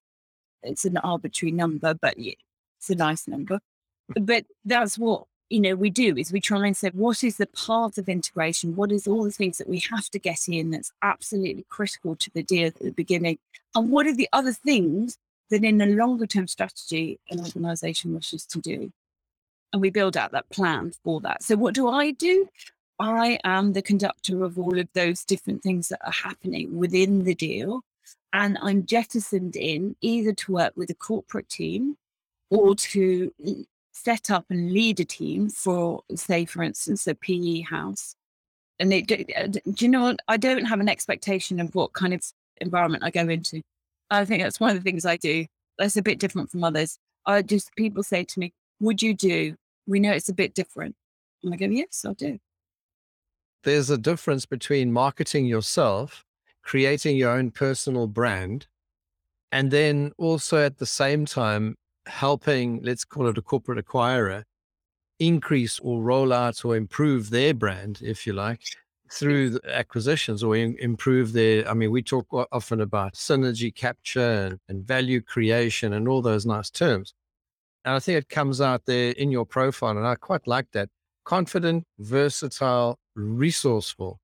it's 0.62 0.84
an 0.84 0.96
arbitrary 0.98 1.52
number, 1.52 1.94
but 1.94 2.14
it's 2.16 2.90
a 2.90 2.94
nice 2.94 3.26
number. 3.26 3.60
But 4.08 4.44
that's 4.64 4.96
what 4.96 5.24
you 5.50 5.60
know 5.60 5.74
we 5.74 5.90
do 5.90 6.16
is 6.16 6.32
we 6.32 6.40
try 6.40 6.66
and 6.66 6.76
say 6.76 6.90
what 6.90 7.24
is 7.24 7.36
the 7.36 7.46
path 7.46 7.98
of 7.98 8.08
integration? 8.08 8.76
What 8.76 8.92
is 8.92 9.06
all 9.06 9.24
the 9.24 9.30
things 9.30 9.58
that 9.58 9.68
we 9.68 9.82
have 9.90 10.08
to 10.10 10.18
get 10.18 10.48
in 10.48 10.70
that's 10.70 10.92
absolutely 11.02 11.64
critical 11.68 12.16
to 12.16 12.30
the 12.30 12.42
deal 12.42 12.68
at 12.68 12.78
the 12.78 12.90
beginning? 12.90 13.38
And 13.74 13.90
what 13.90 14.06
are 14.06 14.14
the 14.14 14.28
other 14.32 14.52
things 14.52 15.18
that 15.50 15.64
in 15.64 15.80
a 15.80 15.86
longer 15.86 16.26
term 16.26 16.46
strategy 16.46 17.18
an 17.30 17.40
organization 17.40 18.14
wishes 18.14 18.44
to 18.46 18.60
do? 18.60 18.92
And 19.72 19.82
we 19.82 19.90
build 19.90 20.16
out 20.16 20.32
that 20.32 20.48
plan 20.50 20.92
for 21.04 21.20
that. 21.20 21.42
So 21.42 21.56
what 21.56 21.74
do 21.74 21.88
i 21.88 22.10
do? 22.10 22.48
I 23.00 23.38
am 23.44 23.72
the 23.74 23.82
conductor 23.82 24.44
of 24.44 24.58
all 24.58 24.78
of 24.78 24.88
those 24.92 25.24
different 25.24 25.62
things 25.62 25.88
that 25.88 26.00
are 26.04 26.12
happening 26.12 26.76
within 26.76 27.24
the 27.24 27.34
deal. 27.34 27.82
And 28.32 28.58
i'm 28.60 28.84
jettisoned 28.84 29.56
in 29.56 29.96
either 30.02 30.32
to 30.34 30.52
work 30.52 30.74
with 30.76 30.90
a 30.90 30.94
corporate 30.94 31.48
team 31.48 31.96
or 32.50 32.74
to 32.74 33.32
set 33.98 34.30
up 34.30 34.46
and 34.50 34.72
lead 34.72 35.00
a 35.00 35.04
team 35.04 35.48
for, 35.48 36.02
say, 36.14 36.44
for 36.44 36.62
instance, 36.62 37.06
a 37.06 37.14
PE 37.14 37.62
house. 37.62 38.14
And 38.78 38.90
do, 38.90 39.24
uh, 39.36 39.46
do 39.46 39.60
you 39.78 39.88
know 39.88 40.02
what? 40.02 40.20
I 40.28 40.36
don't 40.36 40.64
have 40.66 40.80
an 40.80 40.88
expectation 40.88 41.60
of 41.60 41.74
what 41.74 41.92
kind 41.92 42.14
of 42.14 42.22
environment 42.60 43.04
I 43.04 43.10
go 43.10 43.28
into. 43.28 43.62
I 44.10 44.24
think 44.24 44.42
that's 44.42 44.60
one 44.60 44.70
of 44.70 44.76
the 44.76 44.82
things 44.82 45.04
I 45.04 45.16
do. 45.16 45.46
That's 45.78 45.96
a 45.96 46.02
bit 46.02 46.18
different 46.18 46.50
from 46.50 46.64
others. 46.64 46.98
I 47.26 47.42
just, 47.42 47.74
people 47.76 48.02
say 48.02 48.24
to 48.24 48.40
me, 48.40 48.52
Would 48.80 49.02
you 49.02 49.14
do? 49.14 49.56
We 49.86 50.00
know 50.00 50.12
it's 50.12 50.28
a 50.28 50.34
bit 50.34 50.54
different. 50.54 50.94
And 51.42 51.52
I 51.52 51.56
go, 51.56 51.66
Yes, 51.66 52.04
I'll 52.06 52.14
do. 52.14 52.38
There's 53.64 53.90
a 53.90 53.98
difference 53.98 54.46
between 54.46 54.92
marketing 54.92 55.46
yourself, 55.46 56.24
creating 56.62 57.16
your 57.16 57.32
own 57.32 57.50
personal 57.50 58.06
brand, 58.06 58.66
and 59.50 59.70
then 59.70 60.12
also 60.16 60.64
at 60.64 60.78
the 60.78 60.86
same 60.86 61.26
time 61.26 61.76
helping, 62.08 62.82
let's 62.82 63.04
call 63.04 63.28
it 63.28 63.38
a 63.38 63.42
corporate 63.42 63.84
acquirer, 63.84 64.44
increase 65.18 65.78
or 65.80 66.02
roll 66.02 66.32
out 66.32 66.64
or 66.64 66.76
improve 66.76 67.30
their 67.30 67.54
brand, 67.54 68.00
if 68.02 68.26
you 68.26 68.32
like, 68.32 68.60
through 69.10 69.58
acquisitions 69.68 70.42
or 70.42 70.56
in, 70.56 70.76
improve 70.78 71.32
their. 71.32 71.68
I 71.68 71.74
mean, 71.74 71.90
we 71.90 72.02
talk 72.02 72.26
often 72.52 72.80
about 72.80 73.14
synergy 73.14 73.74
capture 73.74 74.46
and, 74.46 74.60
and 74.68 74.86
value 74.86 75.20
creation 75.20 75.92
and 75.92 76.08
all 76.08 76.22
those 76.22 76.46
nice 76.46 76.70
terms. 76.70 77.14
And 77.84 77.94
I 77.94 78.00
think 78.00 78.18
it 78.18 78.28
comes 78.28 78.60
out 78.60 78.82
there 78.86 79.12
in 79.12 79.30
your 79.30 79.46
profile, 79.46 79.96
and 79.96 80.06
I 80.06 80.14
quite 80.14 80.46
like 80.46 80.66
that. 80.72 80.88
Confident, 81.24 81.84
versatile, 81.98 82.98
resourceful. 83.14 84.20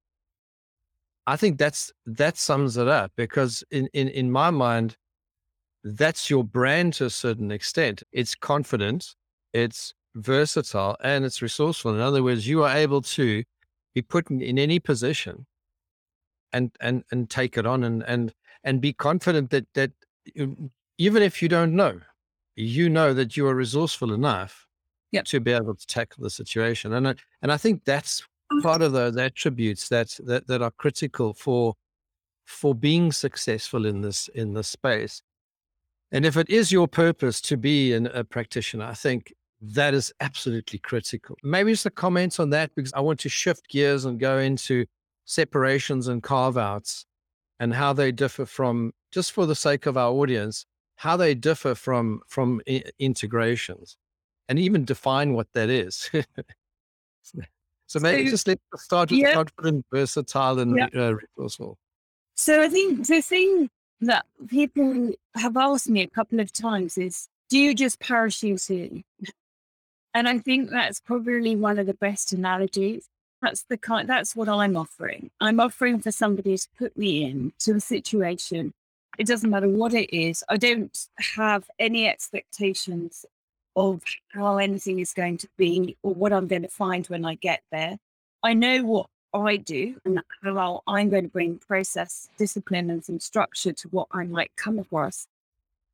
I 1.26 1.36
think 1.36 1.58
that's 1.58 1.92
that 2.04 2.36
sums 2.36 2.76
it 2.76 2.88
up 2.88 3.12
because 3.16 3.64
in 3.70 3.88
in 3.94 4.08
in 4.08 4.30
my 4.30 4.50
mind, 4.50 4.96
that's 5.84 6.30
your 6.30 6.42
brand 6.42 6.94
to 6.94 7.04
a 7.04 7.10
certain 7.10 7.50
extent. 7.50 8.02
It's 8.10 8.34
confident, 8.34 9.14
it's 9.52 9.94
versatile, 10.14 10.96
and 11.02 11.24
it's 11.24 11.42
resourceful. 11.42 11.94
In 11.94 12.00
other 12.00 12.22
words, 12.22 12.48
you 12.48 12.64
are 12.64 12.74
able 12.74 13.02
to 13.02 13.44
be 13.94 14.02
put 14.02 14.30
in, 14.30 14.40
in 14.40 14.58
any 14.58 14.80
position 14.80 15.46
and 16.52 16.70
and 16.80 17.04
and 17.10 17.28
take 17.28 17.58
it 17.58 17.66
on 17.66 17.84
and 17.84 18.02
and 18.04 18.32
and 18.64 18.80
be 18.80 18.92
confident 18.92 19.50
that 19.50 19.66
that 19.74 19.92
um, 20.40 20.70
even 20.98 21.22
if 21.22 21.42
you 21.42 21.48
don't 21.48 21.74
know, 21.74 22.00
you 22.56 22.88
know 22.88 23.12
that 23.12 23.36
you 23.36 23.46
are 23.46 23.54
resourceful 23.54 24.12
enough 24.12 24.66
yep. 25.10 25.24
to 25.26 25.40
be 25.40 25.52
able 25.52 25.74
to 25.74 25.86
tackle 25.86 26.22
the 26.22 26.30
situation. 26.30 26.92
And 26.92 27.08
I, 27.08 27.14
and 27.42 27.52
I 27.52 27.56
think 27.56 27.84
that's 27.84 28.26
part 28.62 28.80
of 28.82 28.92
those 28.92 29.16
attributes 29.16 29.88
that 29.88 30.16
that 30.24 30.46
that 30.46 30.62
are 30.62 30.70
critical 30.70 31.34
for 31.34 31.74
for 32.44 32.74
being 32.74 33.12
successful 33.12 33.84
in 33.84 34.00
this 34.00 34.28
in 34.28 34.54
this 34.54 34.68
space. 34.68 35.22
And 36.12 36.24
if 36.24 36.36
it 36.36 36.48
is 36.48 36.70
your 36.70 36.86
purpose 36.86 37.40
to 37.42 37.56
be 37.56 37.92
an, 37.92 38.06
a 38.08 38.24
practitioner, 38.24 38.84
I 38.84 38.94
think 38.94 39.32
that 39.60 39.94
is 39.94 40.12
absolutely 40.20 40.78
critical. 40.78 41.36
Maybe 41.42 41.72
just 41.72 41.86
a 41.86 41.90
comment 41.90 42.38
on 42.38 42.50
that 42.50 42.74
because 42.74 42.92
I 42.92 43.00
want 43.00 43.20
to 43.20 43.28
shift 43.28 43.68
gears 43.68 44.04
and 44.04 44.20
go 44.20 44.38
into 44.38 44.86
separations 45.24 46.08
and 46.08 46.22
carve 46.22 46.58
outs 46.58 47.06
and 47.58 47.72
how 47.72 47.92
they 47.92 48.12
differ 48.12 48.46
from, 48.46 48.92
just 49.10 49.32
for 49.32 49.46
the 49.46 49.54
sake 49.54 49.86
of 49.86 49.96
our 49.96 50.12
audience, 50.12 50.66
how 50.96 51.16
they 51.16 51.34
differ 51.34 51.74
from 51.74 52.20
from 52.28 52.60
I- 52.68 52.84
integrations 52.98 53.96
and 54.48 54.58
even 54.58 54.84
define 54.84 55.34
what 55.34 55.48
that 55.54 55.70
is. 55.70 56.10
so 57.86 58.00
maybe 58.00 58.26
so, 58.26 58.30
just 58.30 58.48
let's 58.48 58.60
start 58.76 59.10
with 59.10 59.20
yeah. 59.20 59.34
confident, 59.34 59.86
versatile, 59.92 60.58
and 60.58 60.76
yeah. 60.76 60.88
uh, 60.94 61.14
resourceful. 61.14 61.78
So 62.34 62.62
I 62.62 62.68
think 62.68 63.06
the 63.06 63.22
thing 63.22 63.70
that 64.00 64.26
people 64.48 65.12
have 65.34 65.56
asked 65.56 65.88
me 65.88 66.02
a 66.02 66.08
couple 66.08 66.40
of 66.40 66.52
times 66.52 66.98
is, 66.98 67.28
do 67.48 67.58
you 67.58 67.74
just 67.74 68.00
parachute 68.00 68.70
in? 68.70 69.04
And 70.14 70.28
I 70.28 70.38
think 70.38 70.70
that's 70.70 71.00
probably 71.00 71.56
one 71.56 71.78
of 71.78 71.86
the 71.86 71.94
best 71.94 72.32
analogies. 72.32 73.08
That's 73.42 73.64
the 73.64 73.76
kind 73.76 74.08
that's 74.08 74.34
what 74.34 74.48
I'm 74.48 74.76
offering. 74.76 75.30
I'm 75.40 75.60
offering 75.60 76.00
for 76.00 76.12
somebody 76.12 76.56
to 76.56 76.68
put 76.78 76.96
me 76.96 77.24
in 77.24 77.52
to 77.60 77.72
a 77.76 77.80
situation. 77.80 78.72
It 79.18 79.26
doesn't 79.26 79.50
matter 79.50 79.68
what 79.68 79.92
it 79.92 80.16
is. 80.16 80.42
I 80.48 80.56
don't 80.56 80.96
have 81.36 81.68
any 81.78 82.08
expectations 82.08 83.26
of 83.76 84.02
how 84.32 84.56
anything 84.56 85.00
is 85.00 85.12
going 85.12 85.38
to 85.38 85.48
be 85.56 85.96
or 86.02 86.14
what 86.14 86.32
I'm 86.32 86.46
going 86.46 86.62
to 86.62 86.68
find 86.68 87.06
when 87.06 87.24
I 87.24 87.34
get 87.34 87.62
there. 87.70 87.98
I 88.42 88.54
know 88.54 88.84
what 88.84 89.06
I 89.34 89.56
do 89.56 89.96
and 90.04 90.20
how 90.42 90.82
I'm 90.86 91.10
going 91.10 91.24
to 91.24 91.28
bring 91.28 91.58
process, 91.58 92.28
discipline, 92.38 92.90
and 92.90 93.04
some 93.04 93.20
structure 93.20 93.72
to 93.72 93.88
what 93.88 94.08
I 94.12 94.24
might 94.24 94.52
come 94.56 94.78
across. 94.78 95.26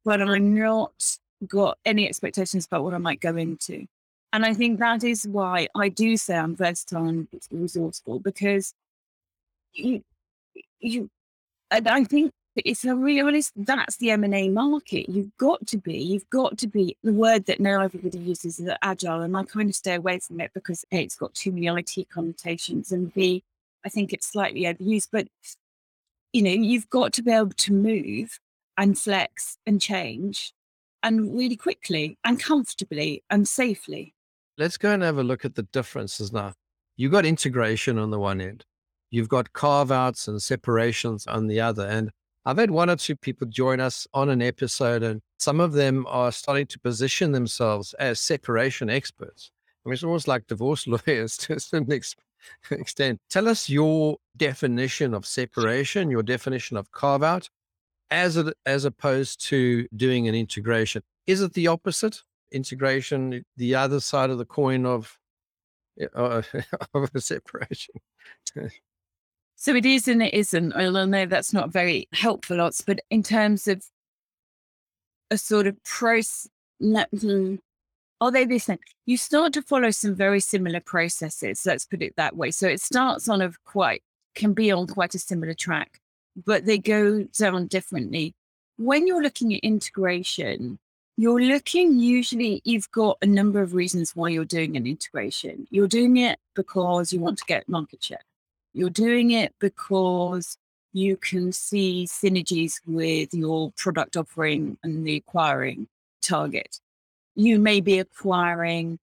But 0.05 0.21
I'm 0.21 0.55
not 0.55 1.19
got 1.47 1.79
any 1.85 2.07
expectations 2.07 2.67
about 2.67 2.85
what 2.85 2.95
I 2.95 2.99
might 2.99 3.21
go 3.21 3.37
into. 3.37 3.87
And 4.33 4.45
I 4.45 4.55
think 4.55 4.79
that 4.79 5.03
is 5.03 5.27
why 5.27 5.69
I 5.75 5.89
do 5.89 6.17
say 6.17 6.37
I'm 6.37 6.55
versatile 6.55 7.07
and 7.07 7.27
resourceful 7.51 8.21
because 8.21 8.75
you, 9.73 10.05
you, 10.79 11.11
and 11.71 11.89
I 11.89 12.05
think 12.05 12.33
it's 12.57 12.85
a 12.85 12.97
realist. 12.97 13.53
That's 13.57 13.97
the 13.97 14.11
M 14.11 14.25
and 14.25 14.35
A 14.35 14.49
market. 14.49 15.09
You've 15.09 15.37
got 15.39 15.67
to 15.69 15.79
be. 15.79 15.99
You've 15.99 16.29
got 16.31 16.59
to 16.59 16.67
be. 16.67 16.97
The 17.03 17.13
word 17.13 17.47
that 17.47 17.61
now 17.61 17.81
everybody 17.81 18.19
uses 18.19 18.59
is 18.59 18.71
agile, 18.83 19.23
and 19.23 19.37
I 19.37 19.45
kind 19.45 19.69
of 19.69 19.77
stay 19.77 19.95
away 19.95 20.19
from 20.19 20.41
it 20.41 20.51
because 20.55 20.85
a, 20.93 21.03
it's 21.03 21.17
got 21.17 21.35
too 21.35 21.53
many 21.53 21.67
IT 21.67 22.11
connotations, 22.11 22.93
and 22.93 23.13
b, 23.15 23.45
I 23.85 23.89
think 23.89 24.13
it's 24.13 24.27
slightly 24.27 24.63
overused. 24.63 25.09
But 25.13 25.29
you 26.33 26.43
know, 26.43 26.51
you've 26.51 26.91
got 26.91 27.13
to 27.15 27.23
be 27.23 27.33
able 27.33 27.51
to 27.51 27.73
move 27.73 28.39
and 28.77 28.99
flex 28.99 29.57
and 29.67 29.81
change, 29.81 30.53
and 31.03 31.37
really 31.37 31.57
quickly 31.57 32.19
and 32.25 32.41
comfortably 32.41 33.23
and 33.31 33.47
safely. 33.47 34.15
Let's 34.59 34.77
go 34.77 34.93
and 34.93 35.03
have 35.03 35.19
a 35.19 35.23
look 35.23 35.45
at 35.45 35.55
the 35.55 35.63
differences 35.63 36.33
now. 36.33 36.55
You've 36.97 37.13
got 37.13 37.25
integration 37.25 37.97
on 37.97 38.11
the 38.11 38.19
one 38.19 38.41
end. 38.41 38.65
You've 39.11 39.29
got 39.29 39.53
carve 39.53 39.91
outs 39.91 40.29
and 40.29 40.43
separations 40.43 41.27
on 41.27 41.47
the 41.47 41.61
other. 41.61 41.87
And 41.87 42.11
I've 42.51 42.59
had 42.59 42.73
one 42.73 42.91
or 42.91 42.97
two 42.97 43.15
people 43.15 43.47
join 43.47 43.79
us 43.79 44.09
on 44.13 44.29
an 44.29 44.43
episode, 44.43 45.05
and 45.05 45.23
some 45.39 45.61
of 45.61 45.73
them 45.73 46.05
are 46.09 46.33
starting 46.33 46.67
to 46.67 46.81
position 46.81 47.31
themselves 47.31 47.95
as 47.95 48.19
separation 48.19 48.91
experts. 48.91 49.53
I 49.87 49.89
mean, 49.89 49.95
it's 49.95 50.03
almost 50.03 50.27
like 50.27 50.49
divorce 50.49 50.85
lawyers 50.89 51.37
to 51.37 51.61
certain 51.61 51.93
extent. 51.93 53.21
Tell 53.31 53.47
us 53.47 53.69
your 53.69 54.17
definition 54.37 55.15
of 55.15 55.27
separation, 55.27 56.11
your 56.11 56.25
definition 56.25 56.77
of 56.77 56.91
carve 56.91 57.23
out, 57.23 57.49
as 58.11 58.37
as 58.67 58.85
opposed 58.85 59.47
to 59.47 59.87
doing 59.95 60.27
an 60.27 60.35
integration. 60.35 61.03
Is 61.29 61.43
it 61.43 61.53
the 61.53 61.69
opposite? 61.69 62.21
Integration, 62.51 63.45
the 63.57 63.77
other 63.77 64.01
side 64.01 64.31
of 64.31 64.39
the 64.39 64.45
coin 64.45 64.87
of 64.87 65.17
uh, 66.17 66.43
of 66.95 67.11
a 67.15 67.21
separation. 67.21 67.95
So 69.61 69.75
it 69.75 69.85
is 69.85 70.09
and 70.09 70.23
it 70.23 70.33
isn't. 70.33 70.73
I 70.73 70.89
know 70.89 71.27
that's 71.27 71.53
not 71.53 71.71
very 71.71 72.09
helpful, 72.15 72.57
lots, 72.57 72.81
but 72.81 73.01
in 73.11 73.23
terms 73.23 73.69
of, 73.69 73.85
a 75.31 75.37
sort 75.37 75.67
of 75.67 75.77
process. 75.85 76.49
Hmm, 76.81 77.57
are 78.23 78.31
they 78.31 78.47
the 78.47 78.59
same? 78.59 78.79
You 79.05 79.19
start 79.19 79.53
to 79.53 79.63
follow 79.63 79.91
some 79.91 80.15
very 80.15 80.41
similar 80.41 80.81
processes. 80.81 81.67
Let's 81.67 81.85
put 81.85 82.01
it 82.01 82.15
that 82.17 82.37
way. 82.37 82.53
So 82.53 82.69
it 82.69 82.81
starts 82.81 83.29
on 83.29 83.43
a 83.43 83.53
quite 83.67 84.03
can 84.35 84.55
be 84.55 84.71
on 84.71 84.87
quite 84.87 85.15
a 85.15 85.19
similar 85.19 85.53
track, 85.53 86.01
but 86.47 86.65
they 86.65 86.79
go 86.79 87.25
down 87.25 87.67
differently. 87.67 88.35
When 88.79 89.07
you're 89.07 89.23
looking 89.23 89.55
at 89.55 89.61
integration, 89.61 90.79
you're 91.19 91.43
looking 91.43 91.99
usually, 91.99 92.63
you've 92.65 92.91
got 92.93 93.19
a 93.21 93.27
number 93.27 93.61
of 93.61 93.75
reasons 93.75 94.17
why 94.17 94.31
you're 94.31 94.47
doing 94.47 94.79
an 94.79 94.87
integration. 94.87 95.67
You're 95.71 95.87
doing 95.87 96.17
it 96.17 96.39
because 96.55 97.13
you 97.13 97.21
want 97.21 97.37
to 97.39 97.45
get 97.45 97.69
market 97.69 98.03
share, 98.03 98.25
you're 98.73 98.91
doing 98.91 99.33
it 99.33 99.55
because 99.59 100.57
you 100.93 101.17
can 101.17 101.53
see 101.53 102.07
synergies 102.09 102.81
with 102.87 103.33
your 103.33 103.73
product 103.77 104.17
offering 104.17 104.77
and 104.83 105.07
the 105.07 105.17
acquiring 105.17 105.89
target. 106.21 106.81
You 107.35 107.59
may 107.59 107.81
be 107.81 107.99
acquiring 107.99 108.99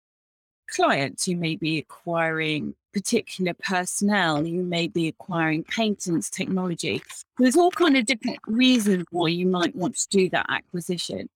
clients, 0.69 1.29
you 1.29 1.37
may 1.37 1.57
be 1.57 1.79
acquiring 1.79 2.75
particular 2.93 3.55
personnel, 3.55 4.47
you 4.47 4.63
may 4.63 4.87
be 4.87 5.09
acquiring 5.09 5.65
patents, 5.65 6.31
technology. 6.31 7.03
There's 7.39 7.57
all 7.57 7.71
kind 7.71 7.97
of 7.97 8.07
different 8.07 8.39
reasons 8.47 9.05
why 9.11 9.29
you 9.29 9.47
might 9.47 9.75
want 9.75 9.97
to 9.97 10.09
do 10.09 10.31
that 10.31 10.47
acquisition. 10.49 11.29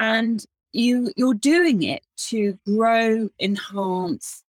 And 0.00 0.44
you 0.72 1.12
you're 1.16 1.34
doing 1.34 1.82
it 1.82 2.02
to 2.28 2.58
grow, 2.66 3.28
enhance, 3.40 4.44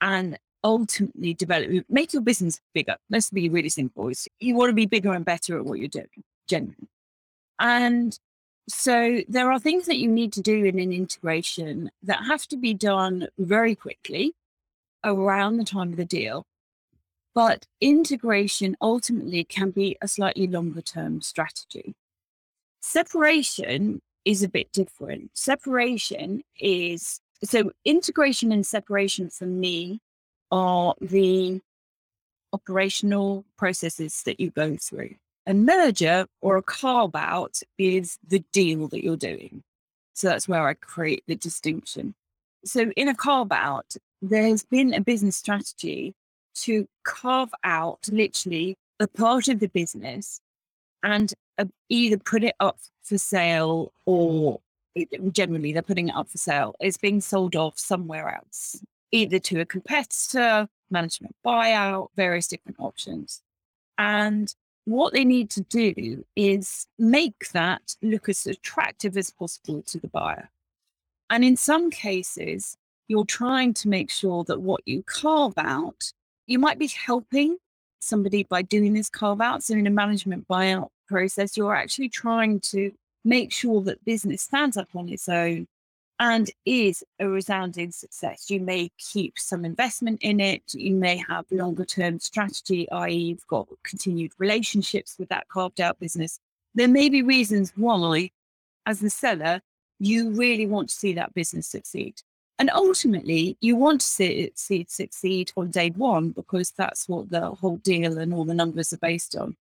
and 0.00 0.38
ultimately 0.64 1.34
develop 1.34 1.84
make 1.88 2.12
your 2.12 2.22
business 2.22 2.60
bigger. 2.74 2.96
Let's 3.10 3.30
be 3.30 3.48
really 3.48 3.68
simple. 3.68 4.10
you 4.40 4.54
want 4.54 4.70
to 4.70 4.74
be 4.74 4.86
bigger 4.86 5.12
and 5.12 5.24
better 5.24 5.58
at 5.58 5.64
what 5.64 5.78
you're 5.78 5.88
doing, 5.88 6.08
generally. 6.48 6.88
And 7.58 8.18
so 8.68 9.20
there 9.28 9.50
are 9.50 9.58
things 9.58 9.86
that 9.86 9.98
you 9.98 10.08
need 10.08 10.32
to 10.34 10.40
do 10.40 10.64
in 10.64 10.78
an 10.78 10.92
integration 10.92 11.90
that 12.02 12.24
have 12.26 12.46
to 12.48 12.56
be 12.56 12.74
done 12.74 13.28
very 13.38 13.74
quickly 13.74 14.34
around 15.04 15.56
the 15.56 15.64
time 15.64 15.90
of 15.90 15.96
the 15.96 16.04
deal. 16.04 16.46
But 17.34 17.66
integration 17.80 18.76
ultimately 18.80 19.44
can 19.44 19.70
be 19.70 19.96
a 20.00 20.08
slightly 20.08 20.46
longer 20.46 20.82
term 20.82 21.22
strategy. 21.22 21.94
Separation 22.80 24.02
is 24.24 24.42
a 24.42 24.48
bit 24.48 24.70
different. 24.72 25.30
Separation 25.34 26.42
is 26.60 27.20
so 27.42 27.72
integration 27.84 28.52
and 28.52 28.64
separation 28.64 29.30
for 29.30 29.46
me 29.46 30.00
are 30.52 30.94
the 31.00 31.60
operational 32.52 33.44
processes 33.56 34.22
that 34.24 34.38
you 34.38 34.50
go 34.50 34.76
through. 34.76 35.14
A 35.46 35.54
merger 35.54 36.26
or 36.40 36.56
a 36.56 36.62
carve 36.62 37.16
out 37.16 37.60
is 37.78 38.18
the 38.26 38.44
deal 38.52 38.86
that 38.88 39.02
you're 39.02 39.16
doing. 39.16 39.64
So 40.14 40.28
that's 40.28 40.46
where 40.46 40.68
I 40.68 40.74
create 40.74 41.24
the 41.26 41.34
distinction. 41.34 42.14
So 42.64 42.92
in 42.96 43.08
a 43.08 43.14
carve 43.14 43.50
out, 43.50 43.96
there's 44.20 44.62
been 44.62 44.94
a 44.94 45.00
business 45.00 45.36
strategy 45.36 46.14
to 46.54 46.86
carve 47.02 47.52
out 47.64 48.06
literally 48.12 48.76
a 49.00 49.08
part 49.08 49.48
of 49.48 49.58
the 49.58 49.68
business 49.68 50.40
and 51.02 51.32
uh, 51.58 51.64
either 51.88 52.18
put 52.18 52.44
it 52.44 52.54
up 52.60 52.78
for 53.02 53.18
sale 53.18 53.92
or 54.06 54.60
generally 55.32 55.72
they're 55.72 55.82
putting 55.82 56.08
it 56.08 56.14
up 56.14 56.28
for 56.28 56.38
sale. 56.38 56.74
It's 56.78 56.98
being 56.98 57.20
sold 57.20 57.56
off 57.56 57.78
somewhere 57.78 58.28
else, 58.28 58.80
either 59.12 59.38
to 59.38 59.60
a 59.60 59.66
competitor, 59.66 60.68
management 60.90 61.36
buyout, 61.44 62.08
various 62.16 62.48
different 62.48 62.78
options. 62.80 63.42
And 63.98 64.52
what 64.84 65.12
they 65.12 65.24
need 65.24 65.50
to 65.50 65.60
do 65.62 66.24
is 66.34 66.86
make 66.98 67.50
that 67.52 67.94
look 68.02 68.28
as 68.28 68.46
attractive 68.46 69.16
as 69.16 69.30
possible 69.30 69.82
to 69.82 69.98
the 70.00 70.08
buyer. 70.08 70.50
And 71.30 71.44
in 71.44 71.56
some 71.56 71.90
cases, 71.90 72.76
you're 73.08 73.24
trying 73.24 73.74
to 73.74 73.88
make 73.88 74.10
sure 74.10 74.44
that 74.44 74.60
what 74.60 74.80
you 74.86 75.02
carve 75.04 75.54
out, 75.56 76.12
you 76.46 76.58
might 76.58 76.78
be 76.78 76.88
helping 76.88 77.58
somebody 78.00 78.42
by 78.44 78.62
doing 78.62 78.94
this 78.94 79.08
carve 79.08 79.40
out. 79.40 79.62
So 79.62 79.74
in 79.74 79.86
a 79.86 79.90
management 79.90 80.48
buyout 80.48 80.88
process, 81.06 81.56
you're 81.56 81.74
actually 81.74 82.08
trying 82.08 82.60
to 82.60 82.92
make 83.24 83.52
sure 83.52 83.80
that 83.82 84.04
business 84.04 84.42
stands 84.42 84.76
up 84.76 84.88
on 84.94 85.08
its 85.08 85.28
own 85.28 85.68
and 86.18 86.50
is 86.64 87.02
a 87.18 87.28
resounding 87.28 87.90
success. 87.90 88.50
You 88.50 88.60
may 88.60 88.90
keep 88.98 89.38
some 89.38 89.64
investment 89.64 90.22
in 90.22 90.40
it. 90.40 90.62
You 90.72 90.94
may 90.94 91.22
have 91.28 91.46
longer 91.50 91.84
term 91.84 92.20
strategy, 92.20 92.88
i.e., 92.90 93.14
you've 93.14 93.46
got 93.48 93.68
continued 93.82 94.32
relationships 94.38 95.16
with 95.18 95.28
that 95.30 95.48
carved 95.48 95.80
out 95.80 95.98
business. 95.98 96.38
There 96.74 96.88
may 96.88 97.08
be 97.08 97.22
reasons 97.22 97.72
why, 97.76 98.30
as 98.86 99.00
the 99.00 99.10
seller, 99.10 99.60
you 99.98 100.30
really 100.30 100.66
want 100.66 100.88
to 100.90 100.94
see 100.94 101.12
that 101.14 101.34
business 101.34 101.66
succeed. 101.66 102.22
And 102.58 102.70
ultimately, 102.70 103.56
you 103.60 103.76
want 103.76 104.00
to 104.02 104.06
see 104.06 104.26
it, 104.26 104.58
see 104.58 104.86
succeed 104.88 105.52
on 105.56 105.70
day 105.70 105.90
one 105.90 106.30
because 106.30 106.70
that's 106.70 107.08
what 107.08 107.30
the 107.30 107.50
whole 107.50 107.78
deal 107.78 108.18
and 108.18 108.32
all 108.32 108.44
the 108.44 108.54
numbers 108.54 108.92
are 108.92 108.98
based 108.98 109.34
on. 109.34 109.56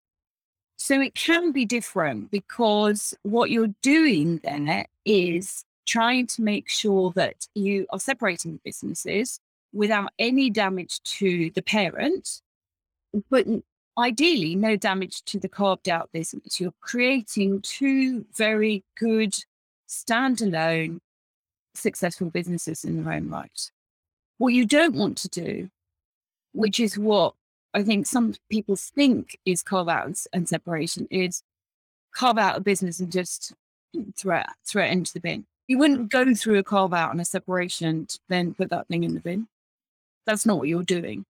So 0.75 1.01
it 1.01 1.13
can 1.13 1.51
be 1.51 1.65
different 1.65 2.31
because 2.31 3.13
what 3.23 3.51
you're 3.51 3.73
doing 3.81 4.37
there 4.43 4.85
is 5.05 5.65
trying 5.89 6.27
to 6.27 6.41
make 6.41 6.69
sure 6.69 7.11
that 7.15 7.47
you 7.55 7.87
are 7.89 7.99
separating 7.99 8.53
the 8.53 8.61
businesses 8.63 9.39
without 9.73 10.11
any 10.19 10.49
damage 10.49 11.01
to 11.03 11.49
the 11.55 11.61
parent, 11.61 12.41
but 13.29 13.45
ideally 13.97 14.55
no 14.55 14.75
damage 14.75 15.23
to 15.23 15.39
the 15.39 15.49
carved 15.49 15.89
out 15.89 16.11
business. 16.11 16.59
You're 16.59 16.73
creating 16.79 17.61
two 17.61 18.25
very 18.35 18.83
good 18.97 19.35
standalone 19.87 20.99
successful 21.73 22.29
businesses 22.29 22.83
in 22.83 23.03
their 23.03 23.13
own 23.13 23.29
right. 23.29 23.71
What 24.37 24.53
you 24.53 24.65
don't 24.65 24.95
want 24.95 25.17
to 25.19 25.29
do, 25.29 25.69
which 26.53 26.79
is 26.79 26.97
what 26.97 27.33
I 27.73 27.83
think 27.83 28.05
some 28.05 28.35
people 28.49 28.75
think 28.75 29.37
is 29.45 29.63
carve 29.63 29.89
outs 29.89 30.27
and 30.33 30.47
separation, 30.47 31.07
is 31.11 31.43
carve 32.15 32.37
out 32.37 32.57
a 32.57 32.61
business 32.61 32.99
and 32.99 33.11
just 33.11 33.53
throw 34.17 34.37
it, 34.37 34.47
throw 34.65 34.83
it 34.83 34.91
into 34.91 35.13
the 35.13 35.19
bin. 35.19 35.45
You 35.69 35.77
wouldn't 35.77 36.01
mm. 36.01 36.09
go 36.09 36.33
through 36.33 36.59
a 36.59 36.63
carve 36.63 36.93
out 36.93 37.11
and 37.11 37.21
a 37.21 37.25
separation 37.25 38.07
to 38.07 38.19
then 38.27 38.53
put 38.53 38.69
that 38.71 38.89
thing 38.89 39.05
in 39.05 39.13
the 39.13 39.21
bin. 39.21 39.47
That's 40.25 40.45
not 40.45 40.57
what 40.57 40.67
you're 40.67 40.83
doing. 40.83 41.25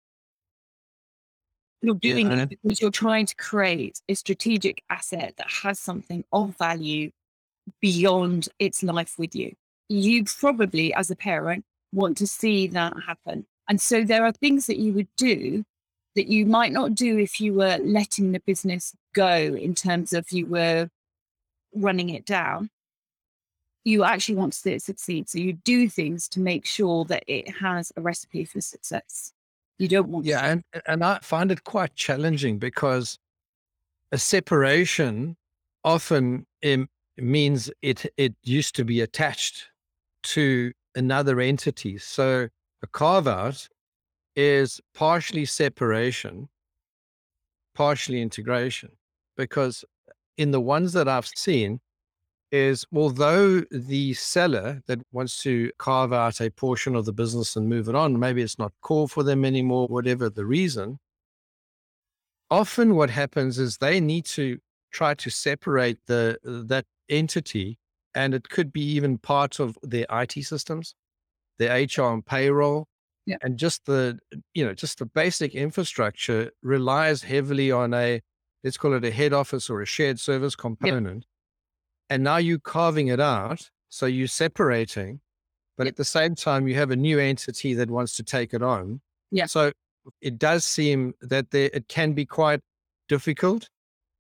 You're 1.84 1.94
doing 1.94 2.32
yeah, 2.32 2.42
it 2.42 2.50
because 2.50 2.82
you're 2.82 2.90
trying 2.90 3.28
to 3.28 3.36
create 3.36 4.02
a 4.10 4.16
strategic 4.16 4.82
asset 4.90 5.36
that 5.38 5.48
has 5.64 5.80
something 5.80 6.26
of 6.34 6.58
value 6.58 7.12
beyond 7.80 8.50
its 8.58 8.82
life 8.82 9.14
with 9.20 9.36
you 9.36 9.54
you 9.90 10.24
probably, 10.24 10.94
as 10.94 11.12
a 11.12 11.16
parent, 11.16 11.66
want 11.92 12.16
to 12.18 12.28
see 12.28 12.68
that 12.68 12.94
happen. 13.06 13.46
And 13.68 13.82
so 13.82 14.04
there 14.04 14.24
are 14.24 14.32
things 14.32 14.68
that 14.68 14.78
you 14.78 14.94
would 14.94 15.10
do 15.18 15.66
that 16.16 16.28
you 16.28 16.46
might 16.46 16.72
not 16.72 16.96
do 16.96 17.18
if 17.18 17.42
you 17.42 17.54
were 17.54 17.78
letting 17.82 18.32
the 18.32 18.40
business 18.40 18.96
go 19.14 19.36
in 19.36 19.76
terms 19.76 20.14
of 20.14 20.32
you 20.32 20.46
were 20.46 20.90
running 21.74 22.10
it 22.10 22.26
down. 22.26 22.70
You 23.84 24.04
actually 24.04 24.36
want 24.36 24.54
to 24.54 24.60
see 24.60 24.74
it 24.74 24.82
succeed. 24.82 25.30
So 25.30 25.40
you 25.40 25.54
do 25.54 25.90
things 25.90 26.28
to 26.30 26.40
make 26.40 26.66
sure 26.66 27.06
that 27.06 27.24
it 27.28 27.50
has 27.58 27.92
a 27.96 28.02
recipe 28.02 28.46
for 28.46 28.62
success. 28.62 29.34
You 29.78 29.88
don't 29.88 30.10
want 30.10 30.26
Yeah, 30.26 30.46
and, 30.46 30.64
and 30.86 31.04
I 31.04 31.20
find 31.22 31.52
it 31.52 31.64
quite 31.64 31.96
challenging 31.96 32.60
because 32.60 33.18
a 34.12 34.18
separation 34.18 35.38
often 35.84 36.46
um, 36.66 36.90
means 37.18 37.72
it 37.82 38.06
it 38.18 38.36
used 38.44 38.76
to 38.76 38.84
be 38.84 39.02
attached 39.02 39.68
to 40.24 40.74
another 40.96 41.40
entity. 41.40 41.98
So 41.98 42.50
a 42.84 42.88
carve 42.88 43.28
out 43.28 43.68
is 44.36 44.82
partially 44.94 45.46
separation, 45.46 46.50
partially 47.76 48.22
integration, 48.22 48.92
because 49.38 49.86
in 50.38 50.52
the 50.52 50.62
ones 50.62 50.94
that 50.94 51.08
I've 51.08 51.28
seen, 51.28 51.80
is 52.52 52.86
although 52.94 53.62
the 53.72 54.14
seller 54.14 54.82
that 54.88 55.00
wants 55.12 55.42
to 55.44 55.72
carve 55.78 56.14
out 56.14 56.42
a 56.42 56.50
portion 56.50 56.96
of 56.96 57.06
the 57.06 57.14
business 57.14 57.56
and 57.56 57.70
move 57.70 57.88
it 57.88 57.96
on, 57.96 58.20
maybe 58.20 58.42
it's 58.42 58.60
not 58.60 58.74
core 58.82 59.08
for 59.08 59.24
them 59.24 59.46
anymore, 59.46 59.88
whatever 59.88 60.30
the 60.30 60.46
reason. 60.46 61.00
Often 62.50 62.96
what 62.96 63.10
happens 63.10 63.60
is 63.60 63.78
they 63.78 64.00
need 64.00 64.26
to 64.26 64.60
try 64.92 65.14
to 65.14 65.30
separate 65.30 66.00
the 66.08 66.40
that 66.44 66.86
entity 67.10 67.78
and 68.16 68.34
it 68.34 68.50
could 68.50 68.74
be 68.74 68.82
even 68.82 69.18
part 69.18 69.60
of 69.60 69.78
their 69.84 70.06
IT 70.10 70.34
systems, 70.44 70.96
their 71.60 71.74
HR 71.74 72.14
and 72.14 72.26
payroll. 72.26 72.88
Yeah. 73.26 73.38
And 73.44 73.58
just 73.58 73.86
the, 73.86 74.18
you 74.56 74.66
know, 74.66 74.74
just 74.74 74.98
the 74.98 75.06
basic 75.06 75.54
infrastructure 75.54 76.52
relies 76.64 77.22
heavily 77.22 77.72
on 77.72 77.94
a, 77.94 78.22
let's 78.64 78.78
call 78.78 78.94
it 78.94 79.06
a 79.06 79.12
head 79.12 79.34
office 79.34 79.70
or 79.70 79.82
a 79.82 79.86
shared 79.86 80.20
service 80.20 80.56
component. 80.56 81.26
And 82.10 82.24
now 82.24 82.38
you're 82.38 82.60
carving 82.60 83.08
it 83.08 83.20
out. 83.20 83.70
So 83.90 84.06
you're 84.06 84.28
separating, 84.28 85.20
but 85.78 85.88
at 85.88 85.96
the 85.96 86.06
same 86.06 86.36
time, 86.36 86.68
you 86.68 86.76
have 86.76 86.92
a 86.92 86.96
new 86.96 87.18
entity 87.18 87.74
that 87.74 87.90
wants 87.90 88.16
to 88.18 88.24
take 88.24 88.54
it 88.54 88.62
on. 88.62 89.02
Yeah. 89.32 89.48
So 89.48 89.72
it 90.22 90.38
does 90.38 90.64
seem 90.64 91.16
that 91.22 91.50
there, 91.50 91.72
it 91.74 91.88
can 91.88 92.14
be 92.14 92.26
quite 92.26 92.62
difficult 93.08 93.68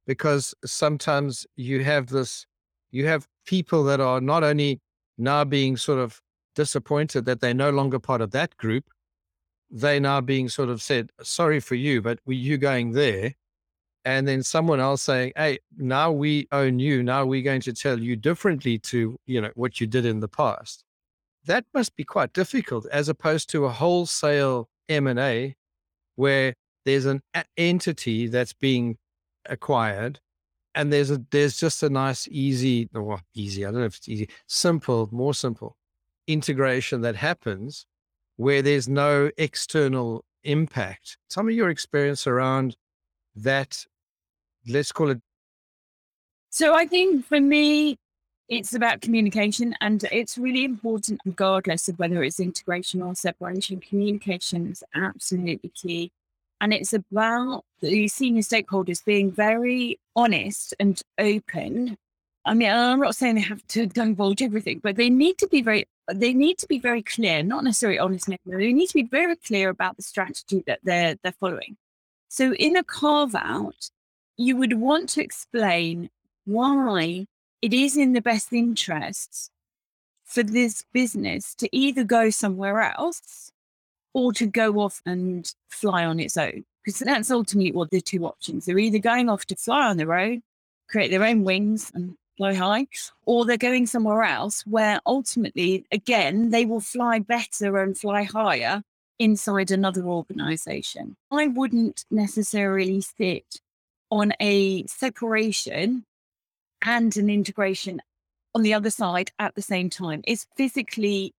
because 0.07 0.55
sometimes 0.65 1.45
you 1.55 1.83
have 1.83 2.07
this 2.07 2.47
You 2.91 3.05
have 3.07 3.27
people 3.45 3.83
that 3.85 3.99
are 3.99 4.21
not 4.21 4.43
only 4.43 4.81
now 5.17 5.43
being 5.43 5.77
sort 5.77 5.99
of 5.99 6.21
disappointed 6.55 7.25
that 7.25 7.39
they're 7.41 7.53
no 7.53 7.69
longer 7.69 7.99
part 7.99 8.21
of 8.21 8.31
that 8.31 8.57
group, 8.57 8.85
they 9.69 9.99
now 9.99 10.21
being 10.21 10.49
sort 10.49 10.69
of 10.69 10.81
said, 10.81 11.11
sorry 11.21 11.59
for 11.59 11.75
you, 11.75 12.01
but 12.01 12.19
were 12.25 12.33
you 12.33 12.57
going 12.57 12.93
there? 12.93 13.35
And 14.05 14.27
then 14.27 14.43
someone 14.43 14.79
else 14.79 15.01
saying, 15.01 15.33
hey, 15.35 15.59
now 15.77 16.11
we 16.11 16.47
own 16.51 16.79
you. 16.79 17.03
Now 17.03 17.25
we're 17.25 17.43
going 17.43 17.61
to 17.61 17.73
tell 17.73 17.99
you 17.99 18.15
differently 18.15 18.79
to, 18.79 19.17
you 19.25 19.41
know, 19.41 19.51
what 19.55 19.81
you 19.81 19.87
did 19.87 20.05
in 20.05 20.19
the 20.19 20.27
past. 20.27 20.83
That 21.45 21.65
must 21.73 21.95
be 21.95 22.03
quite 22.03 22.33
difficult 22.33 22.85
as 22.91 23.09
opposed 23.09 23.49
to 23.51 23.65
a 23.65 23.69
wholesale 23.69 24.69
M&A 24.87 25.55
where 26.15 26.53
there's 26.85 27.05
an 27.05 27.21
entity 27.57 28.27
that's 28.27 28.53
being 28.53 28.97
acquired 29.45 30.19
and 30.75 30.93
there's 30.93 31.11
a 31.11 31.21
there's 31.31 31.57
just 31.57 31.83
a 31.83 31.89
nice 31.89 32.27
easy 32.29 32.89
or 32.93 33.19
easy 33.33 33.65
i 33.65 33.71
don't 33.71 33.79
know 33.79 33.85
if 33.85 33.97
it's 33.97 34.09
easy 34.09 34.29
simple 34.47 35.09
more 35.11 35.33
simple 35.33 35.75
integration 36.27 37.01
that 37.01 37.15
happens 37.15 37.85
where 38.37 38.61
there's 38.61 38.87
no 38.87 39.29
external 39.37 40.23
impact 40.43 41.17
some 41.29 41.47
of 41.47 41.53
your 41.53 41.69
experience 41.69 42.27
around 42.27 42.75
that 43.35 43.85
let's 44.69 44.91
call 44.91 45.09
it 45.09 45.19
so 46.49 46.73
i 46.73 46.85
think 46.85 47.25
for 47.25 47.41
me 47.41 47.97
it's 48.47 48.73
about 48.73 49.01
communication 49.01 49.75
and 49.81 50.05
it's 50.11 50.37
really 50.37 50.63
important 50.63 51.21
regardless 51.25 51.87
of 51.87 51.99
whether 51.99 52.23
it's 52.23 52.39
integration 52.39 53.01
or 53.01 53.13
separation 53.13 53.79
communication 53.79 54.71
is 54.71 54.83
absolutely 54.95 55.69
key 55.69 56.11
and 56.61 56.73
it's 56.73 56.93
about 56.93 57.63
the 57.81 58.07
senior 58.07 58.41
stakeholders 58.41 59.03
being 59.03 59.31
very 59.31 59.99
honest 60.15 60.73
and 60.79 61.01
open. 61.17 61.97
I 62.45 62.53
mean, 62.53 62.69
I'm 62.69 62.99
not 62.99 63.15
saying 63.15 63.35
they 63.35 63.41
have 63.41 63.65
to 63.67 63.85
divulge 63.85 64.41
everything, 64.41 64.79
but 64.79 64.95
they 64.95 65.09
need 65.09 65.37
to 65.39 65.47
be 65.47 65.61
very 65.61 65.85
they 66.11 66.33
need 66.33 66.57
to 66.57 66.67
be 66.67 66.79
very 66.79 67.03
clear, 67.03 67.43
not 67.43 67.63
necessarily 67.63 67.99
honest, 67.99 68.27
they 68.45 68.73
need 68.73 68.87
to 68.87 68.93
be 68.95 69.03
very 69.03 69.35
clear 69.35 69.69
about 69.69 69.95
the 69.95 70.01
strategy 70.01 70.63
that 70.65 70.79
they're 70.83 71.15
they're 71.23 71.33
following. 71.33 71.77
So 72.29 72.53
in 72.55 72.75
a 72.75 72.83
carve 72.83 73.35
out, 73.35 73.89
you 74.39 74.55
would 74.55 74.79
want 74.79 75.09
to 75.09 75.21
explain 75.21 76.09
why 76.45 77.27
it 77.61 77.73
is 77.73 77.97
in 77.97 78.13
the 78.13 78.21
best 78.21 78.53
interests 78.53 79.51
for 80.23 80.43
this 80.43 80.85
business 80.93 81.53
to 81.55 81.67
either 81.75 82.05
go 82.05 82.29
somewhere 82.29 82.79
else 82.79 83.51
or 84.13 84.31
to 84.31 84.45
go 84.45 84.79
off 84.79 85.01
and 85.05 85.53
fly 85.67 86.05
on 86.05 86.21
its 86.21 86.37
own. 86.37 86.63
Because 86.85 86.99
that's 86.99 87.29
ultimately 87.29 87.73
what 87.73 87.89
the 87.91 87.99
two 87.99 88.25
options. 88.25 88.65
They're 88.65 88.79
either 88.79 88.97
going 88.97 89.27
off 89.27 89.45
to 89.47 89.57
fly 89.57 89.87
on 89.87 89.97
their 89.97 90.13
own, 90.13 90.41
create 90.87 91.11
their 91.11 91.25
own 91.25 91.43
wings 91.43 91.91
and 91.93 92.15
fly 92.37 92.53
high, 92.53 92.87
or 93.25 93.43
they're 93.43 93.57
going 93.57 93.87
somewhere 93.87 94.23
else 94.23 94.65
where 94.65 95.01
ultimately, 95.05 95.85
again, 95.91 96.51
they 96.51 96.65
will 96.65 96.79
fly 96.79 97.19
better 97.19 97.83
and 97.83 97.97
fly 97.97 98.23
higher 98.23 98.83
inside 99.19 99.69
another 99.69 100.03
organization. 100.05 101.17
I 101.29 101.47
wouldn't 101.47 102.05
necessarily 102.09 103.01
sit 103.01 103.59
on 104.11 104.33
a 104.39 104.85
separation 104.85 106.05
and 106.83 107.15
an 107.17 107.29
integration 107.29 108.01
on 108.55 108.63
the 108.63 108.73
other 108.73 108.89
side 108.89 109.31
at 109.39 109.55
the 109.55 109.61
same 109.61 109.89
time. 109.89 110.21
is 110.25 110.47
physically 110.55 111.33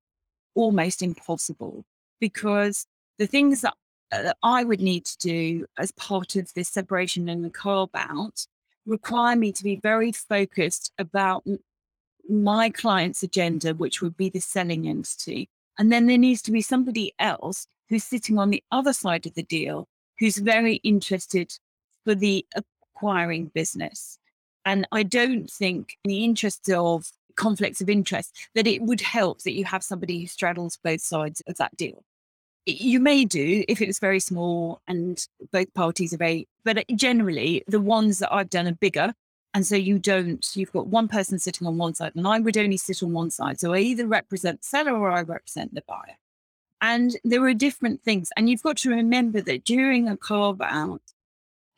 almost 0.56 1.02
impossible 1.02 1.86
because 2.20 2.86
the 3.18 3.28
things 3.28 3.62
that, 3.62 3.74
uh, 4.12 4.24
that 4.24 4.38
I 4.44 4.64
would 4.64 4.82
need 4.82 5.06
to 5.06 5.18
do 5.18 5.66
as 5.78 5.92
part 5.92 6.36
of 6.36 6.54
this 6.54 6.70
separation 6.70 7.30
and 7.30 7.44
the 7.44 7.50
carve 7.50 7.90
out 7.94 8.46
require 8.86 9.36
me 9.36 9.52
to 9.52 9.64
be 9.64 9.76
very 9.76 10.12
focused 10.12 10.92
about 10.98 11.46
my 12.30 12.70
client's 12.70 13.24
agenda, 13.24 13.74
which 13.74 14.02
would 14.02 14.18
be 14.18 14.30
the 14.30 14.40
selling 14.40 14.88
entity. 14.88 15.50
And 15.78 15.92
then 15.92 16.08
there 16.08 16.18
needs 16.18 16.42
to 16.44 16.52
be 16.52 16.62
somebody 16.62 17.14
else 17.20 17.68
who's 17.88 18.04
sitting 18.04 18.38
on 18.38 18.50
the 18.50 18.64
other 18.72 18.94
side 18.94 19.26
of 19.26 19.34
the 19.34 19.44
deal 19.44 19.88
who's 20.20 20.38
very 20.38 20.76
interested 20.76 21.58
for 22.10 22.16
the 22.16 22.44
acquiring 22.56 23.52
business. 23.54 24.18
And 24.66 24.88
I 24.92 25.04
don't 25.04 25.48
think, 25.50 25.98
in 26.04 26.10
the 26.10 26.24
interest 26.24 26.68
of 26.72 27.12
conflicts 27.36 27.82
of 27.82 27.90
interest, 27.90 28.36
that 28.56 28.66
it 28.66 28.82
would 28.82 29.02
help 29.02 29.44
that 29.44 29.54
you 29.54 29.66
have 29.66 29.84
somebody 29.84 30.22
who 30.22 30.28
straddles 30.28 30.80
both 30.84 31.02
sides 31.02 31.44
of 31.48 31.58
that 31.58 31.78
deal 31.78 32.04
you 32.66 33.00
may 33.00 33.26
do 33.26 33.64
if 33.68 33.82
it's 33.82 34.00
very 34.00 34.20
small 34.20 34.82
and 34.88 35.28
both 35.52 35.74
parties 35.74 36.14
are 36.14 36.18
very, 36.18 36.48
but 36.64 36.78
uh, 36.78 36.84
generally 36.96 37.64
the 37.68 37.80
ones 37.80 38.20
that 38.20 38.32
I've 38.32 38.50
done 38.50 38.68
are 38.68 38.74
bigger. 38.74 39.14
And 39.54 39.66
so 39.66 39.76
you 39.76 39.98
don't, 39.98 40.46
you've 40.56 40.72
got 40.72 40.88
one 40.88 41.08
person 41.08 41.40
sitting 41.40 41.66
on 41.66 41.80
one 41.80 41.96
side, 41.96 42.12
and 42.16 42.28
I 42.28 42.40
would 42.40 42.58
only 42.58 42.78
sit 42.78 43.02
on 43.02 43.14
one 43.14 43.32
side. 43.32 43.60
So 43.60 43.74
I 43.74 43.80
either 43.80 44.06
represent 44.06 44.62
the 44.62 44.68
seller 44.68 44.94
or 44.94 45.10
I 45.10 45.22
represent 45.22 45.74
the 45.74 45.84
buyer. 45.88 46.18
And 46.82 47.18
there 47.24 47.44
are 47.46 47.54
different 47.56 48.04
things. 48.04 48.30
And 48.38 48.48
you've 48.50 48.62
got 48.62 48.78
to 48.78 48.92
remember 48.92 49.42
that 49.42 49.64
during 49.64 50.08
a 50.08 50.16
carve 50.16 50.62
out, 50.62 51.02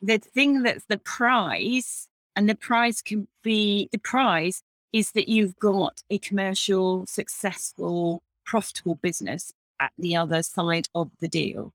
the 0.02 0.18
thing 0.18 0.62
that's 0.64 0.84
the 0.86 0.98
prize, 0.98 2.08
and 2.34 2.48
the 2.48 2.54
prize 2.54 3.00
can 3.00 3.28
be 3.42 3.88
the 3.92 3.98
prize 3.98 4.62
is 4.92 5.12
that 5.12 5.28
you've 5.28 5.58
got 5.58 6.02
a 6.10 6.18
commercial, 6.18 7.06
successful, 7.06 8.22
profitable 8.44 8.96
business 8.96 9.52
at 9.80 9.92
the 9.96 10.16
other 10.16 10.42
side 10.42 10.88
of 10.94 11.10
the 11.20 11.28
deal. 11.28 11.72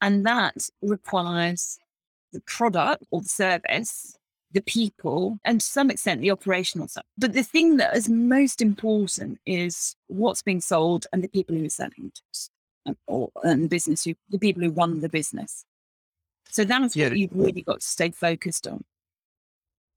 And 0.00 0.24
that 0.24 0.68
requires 0.80 1.78
the 2.32 2.40
product 2.40 3.04
or 3.10 3.20
the 3.22 3.28
service, 3.28 4.16
the 4.52 4.62
people, 4.62 5.38
and 5.44 5.60
to 5.60 5.66
some 5.66 5.90
extent 5.90 6.20
the 6.20 6.30
operational 6.30 6.88
stuff. 6.88 7.04
But 7.18 7.32
the 7.32 7.42
thing 7.42 7.76
that 7.78 7.96
is 7.96 8.08
most 8.08 8.62
important 8.62 9.40
is 9.46 9.96
what's 10.06 10.42
being 10.42 10.60
sold 10.60 11.06
and 11.12 11.22
the 11.22 11.28
people 11.28 11.56
who 11.56 11.66
are 11.66 11.70
selling 11.70 12.12
it, 12.14 12.20
and, 12.86 12.96
or 13.06 13.30
and 13.42 13.68
business 13.68 14.04
who, 14.04 14.14
the 14.30 14.38
people 14.38 14.62
who 14.62 14.70
run 14.70 15.00
the 15.00 15.08
business. 15.08 15.64
So 16.54 16.62
that's 16.62 16.94
yeah. 16.94 17.08
what 17.08 17.18
you've 17.18 17.34
really 17.34 17.62
got 17.62 17.80
to 17.80 17.86
stay 17.86 18.12
focused 18.12 18.68
on. 18.68 18.84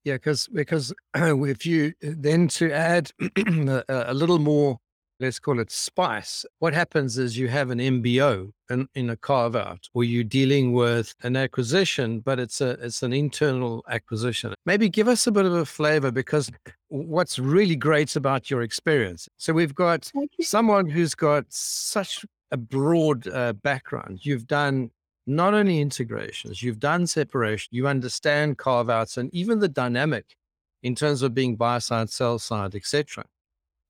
Yeah, 0.04 0.16
because 0.16 0.48
because 0.48 0.92
if 1.16 1.68
you 1.68 1.94
then 2.02 2.48
to 2.50 2.72
add 2.72 3.12
a, 3.38 3.84
a 3.88 4.14
little 4.14 4.40
more 4.40 4.80
let's 5.20 5.40
call 5.40 5.60
it 5.60 5.72
spice. 5.72 6.46
What 6.60 6.74
happens 6.74 7.18
is 7.18 7.38
you 7.38 7.48
have 7.48 7.72
an 7.72 7.80
MBO 7.80 8.52
in, 8.70 8.88
in 8.96 9.10
a 9.10 9.16
carve 9.16 9.56
out 9.56 9.88
where 9.94 10.06
you're 10.06 10.24
dealing 10.24 10.74
with 10.74 11.14
an 11.24 11.36
acquisition, 11.36 12.22
but 12.22 12.40
it's 12.40 12.60
a 12.62 12.72
it's 12.84 13.04
an 13.04 13.14
internal 13.14 13.84
acquisition. 13.90 14.56
Maybe 14.66 14.90
give 14.90 15.08
us 15.08 15.28
a 15.28 15.32
bit 15.32 15.46
of 15.46 15.54
a 15.54 15.66
flavor 15.66 16.12
because 16.12 16.52
what's 16.88 17.38
really 17.38 17.76
great 17.76 18.16
about 18.16 18.50
your 18.50 18.64
experience. 18.64 19.30
So 19.38 19.54
we've 19.54 19.76
got 19.76 20.12
someone 20.42 20.90
who's 20.90 21.14
got 21.14 21.46
such 21.50 22.26
a 22.52 22.58
broad 22.58 23.28
uh, 23.28 23.54
background. 23.54 24.20
You've 24.24 24.48
done 24.48 24.90
not 25.28 25.54
only 25.54 25.82
integrations, 25.82 26.64
you've 26.64 26.80
done 26.80 27.06
separation, 27.06 27.70
you 27.72 27.88
understand 27.88 28.58
carve 28.58 28.90
outs 28.90 29.18
and 29.18 29.34
even 29.34 29.60
the 29.60 29.68
dynamic 29.68 30.36
in 30.84 30.96
terms 30.96 31.22
of 31.22 31.34
being 31.34 31.56
buy 31.56 31.80
side, 31.80 32.10
sell 32.10 32.40
side, 32.40 32.74
etc 32.76 33.26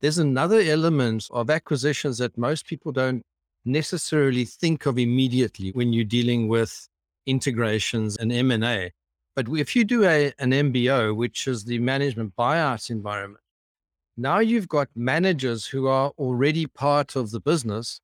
there's 0.01 0.17
another 0.17 0.59
element 0.59 1.27
of 1.31 1.49
acquisitions 1.49 2.19
that 2.19 2.37
most 2.37 2.67
people 2.67 2.91
don't 2.91 3.23
necessarily 3.65 4.45
think 4.45 4.85
of 4.85 4.99
immediately 4.99 5.71
when 5.71 5.91
you're 5.91 6.05
dealing 6.05 6.47
with 6.47 6.87
integrations 7.25 8.15
and 8.17 8.31
M&A. 8.31 8.91
But 9.35 9.47
if 9.49 9.75
you 9.75 9.83
do 9.83 10.03
a, 10.05 10.31
an 10.39 10.51
MBO, 10.51 11.15
which 11.15 11.47
is 11.47 11.65
the 11.65 11.79
management 11.79 12.35
buyout 12.35 12.89
environment, 12.89 13.43
now 14.15 14.39
you've 14.39 14.67
got 14.67 14.87
managers 14.95 15.65
who 15.65 15.87
are 15.87 16.11
already 16.17 16.65
part 16.65 17.15
of 17.15 17.31
the 17.31 17.39
business 17.39 17.99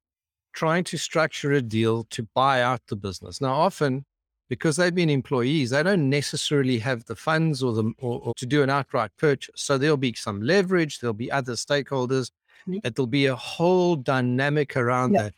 trying 0.53 0.83
to 0.85 0.97
structure 0.97 1.51
a 1.53 1.61
deal 1.61 2.05
to 2.11 2.27
buy 2.33 2.61
out 2.61 2.81
the 2.87 2.95
business. 2.95 3.41
Now, 3.41 3.53
often 3.53 4.05
because 4.49 4.75
they've 4.75 4.93
been 4.93 5.09
employees, 5.09 5.71
they 5.71 5.81
don't 5.81 6.09
necessarily 6.09 6.77
have 6.79 7.05
the 7.05 7.15
funds 7.15 7.63
or 7.63 7.73
the 7.73 7.91
or, 7.99 8.19
or 8.23 8.34
to 8.38 8.45
do 8.45 8.61
an 8.61 8.69
outright 8.69 9.11
purchase. 9.17 9.55
So 9.55 9.78
there'll 9.78 9.97
be 9.97 10.13
some 10.13 10.41
leverage, 10.41 10.99
there'll 10.99 11.13
be 11.13 11.32
other 11.32 11.53
stakeholders, 11.53 12.30
mm-hmm. 12.67 12.78
there'll 12.84 13.07
be 13.07 13.25
a 13.25 13.36
whole 13.36 13.95
dynamic 13.95 14.78
around 14.78 15.13
yeah. 15.13 15.23
that. 15.23 15.34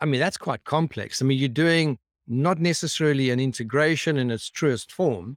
I 0.00 0.06
mean, 0.06 0.20
that's 0.20 0.36
quite 0.36 0.64
complex. 0.64 1.20
I 1.20 1.24
mean, 1.24 1.38
you're 1.38 1.48
doing 1.48 1.98
not 2.26 2.58
necessarily 2.58 3.30
an 3.30 3.40
integration 3.40 4.16
in 4.16 4.30
its 4.30 4.50
truest 4.50 4.92
form, 4.92 5.36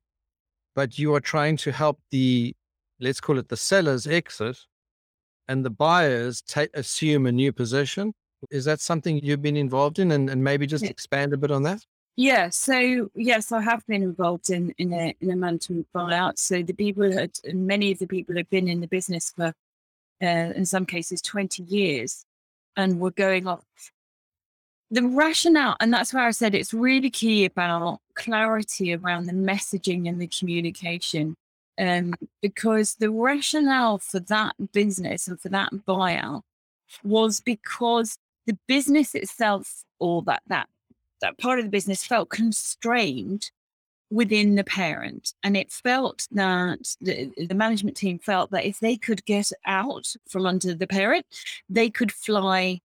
but 0.76 1.00
you 1.00 1.14
are 1.16 1.22
trying 1.22 1.58
to 1.58 1.72
help 1.72 2.00
the, 2.12 2.54
let's 3.00 3.22
call 3.22 3.38
it 3.40 3.50
the 3.50 3.58
sellers 3.58 4.08
exit 4.08 4.58
and 5.48 5.66
the 5.66 5.70
buyers 5.70 6.42
take, 6.42 6.70
assume 6.74 7.26
a 7.26 7.32
new 7.32 7.52
position. 7.52 8.14
Is 8.50 8.66
that 8.66 8.82
something 8.82 9.20
you've 9.24 9.42
been 9.42 9.58
involved 9.58 10.00
in? 10.00 10.12
And, 10.12 10.30
and 10.30 10.44
maybe 10.44 10.66
just 10.66 10.84
yeah. 10.84 10.90
expand 10.90 11.34
a 11.34 11.38
bit 11.38 11.52
on 11.52 11.64
that? 11.64 11.86
Yeah, 12.18 12.50
so 12.50 13.10
yes, 13.16 13.52
I 13.52 13.62
have 13.62 13.86
been 13.88 14.04
involved 14.04 14.50
in 14.50 14.74
in 14.78 14.94
a 14.94 15.16
in 15.22 15.32
a 15.32 15.36
management 15.36 15.88
buyout. 15.96 16.38
So 16.38 16.62
the 16.62 16.74
people 16.74 17.12
had 17.12 17.32
many 17.54 17.92
of 17.92 18.00
the 18.00 18.08
people 18.08 18.36
have 18.36 18.50
been 18.50 18.68
in 18.68 18.82
the 18.82 18.88
business 18.88 19.32
for 19.36 19.54
uh, 20.22 20.54
in 20.56 20.66
some 20.66 20.86
cases 20.86 21.22
20 21.22 21.64
years 21.64 22.26
and 22.76 23.00
were 23.00 23.12
going 23.12 23.48
off. 23.48 23.66
The 24.92 25.04
rationale, 25.04 25.78
and 25.80 25.94
that's 25.94 26.14
where 26.14 26.28
I 26.28 26.32
said 26.32 26.54
it's 26.54 26.74
really 26.74 27.10
key 27.10 27.46
about 27.46 28.00
clarity 28.14 28.94
around 28.94 29.26
the 29.26 29.34
messaging 29.34 30.08
and 30.08 30.22
the 30.22 30.28
communication. 30.28 31.36
Um, 31.80 32.14
because 32.42 32.96
the 32.96 33.10
rationale 33.10 33.98
for 33.98 34.20
that 34.20 34.56
business 34.74 35.28
and 35.28 35.40
for 35.40 35.50
that 35.50 35.72
buyout 35.88 36.42
was 37.04 37.40
because 37.40 38.18
the 38.52 38.58
business 38.68 39.16
itself 39.16 39.84
or 40.00 40.22
that 40.24 40.44
that 40.48 40.68
that 41.22 41.38
part 41.38 41.58
of 41.58 41.64
the 41.66 41.72
business 41.72 42.04
felt 42.04 42.30
constrained 42.30 43.50
within 44.10 44.56
the 44.56 44.64
parent. 44.66 45.34
And 45.42 45.56
it 45.56 45.72
felt 45.72 46.28
that 46.32 46.98
the, 47.00 47.32
the 47.38 47.56
management 47.56 47.96
team 47.96 48.20
felt 48.20 48.52
that 48.52 48.66
if 48.66 48.80
they 48.80 48.98
could 48.98 49.24
get 49.26 49.52
out 49.66 50.14
from 50.28 50.46
under 50.46 50.74
the 50.76 50.88
parent 50.88 51.26
they 51.70 51.90
could 51.90 52.12
fly 52.12 52.82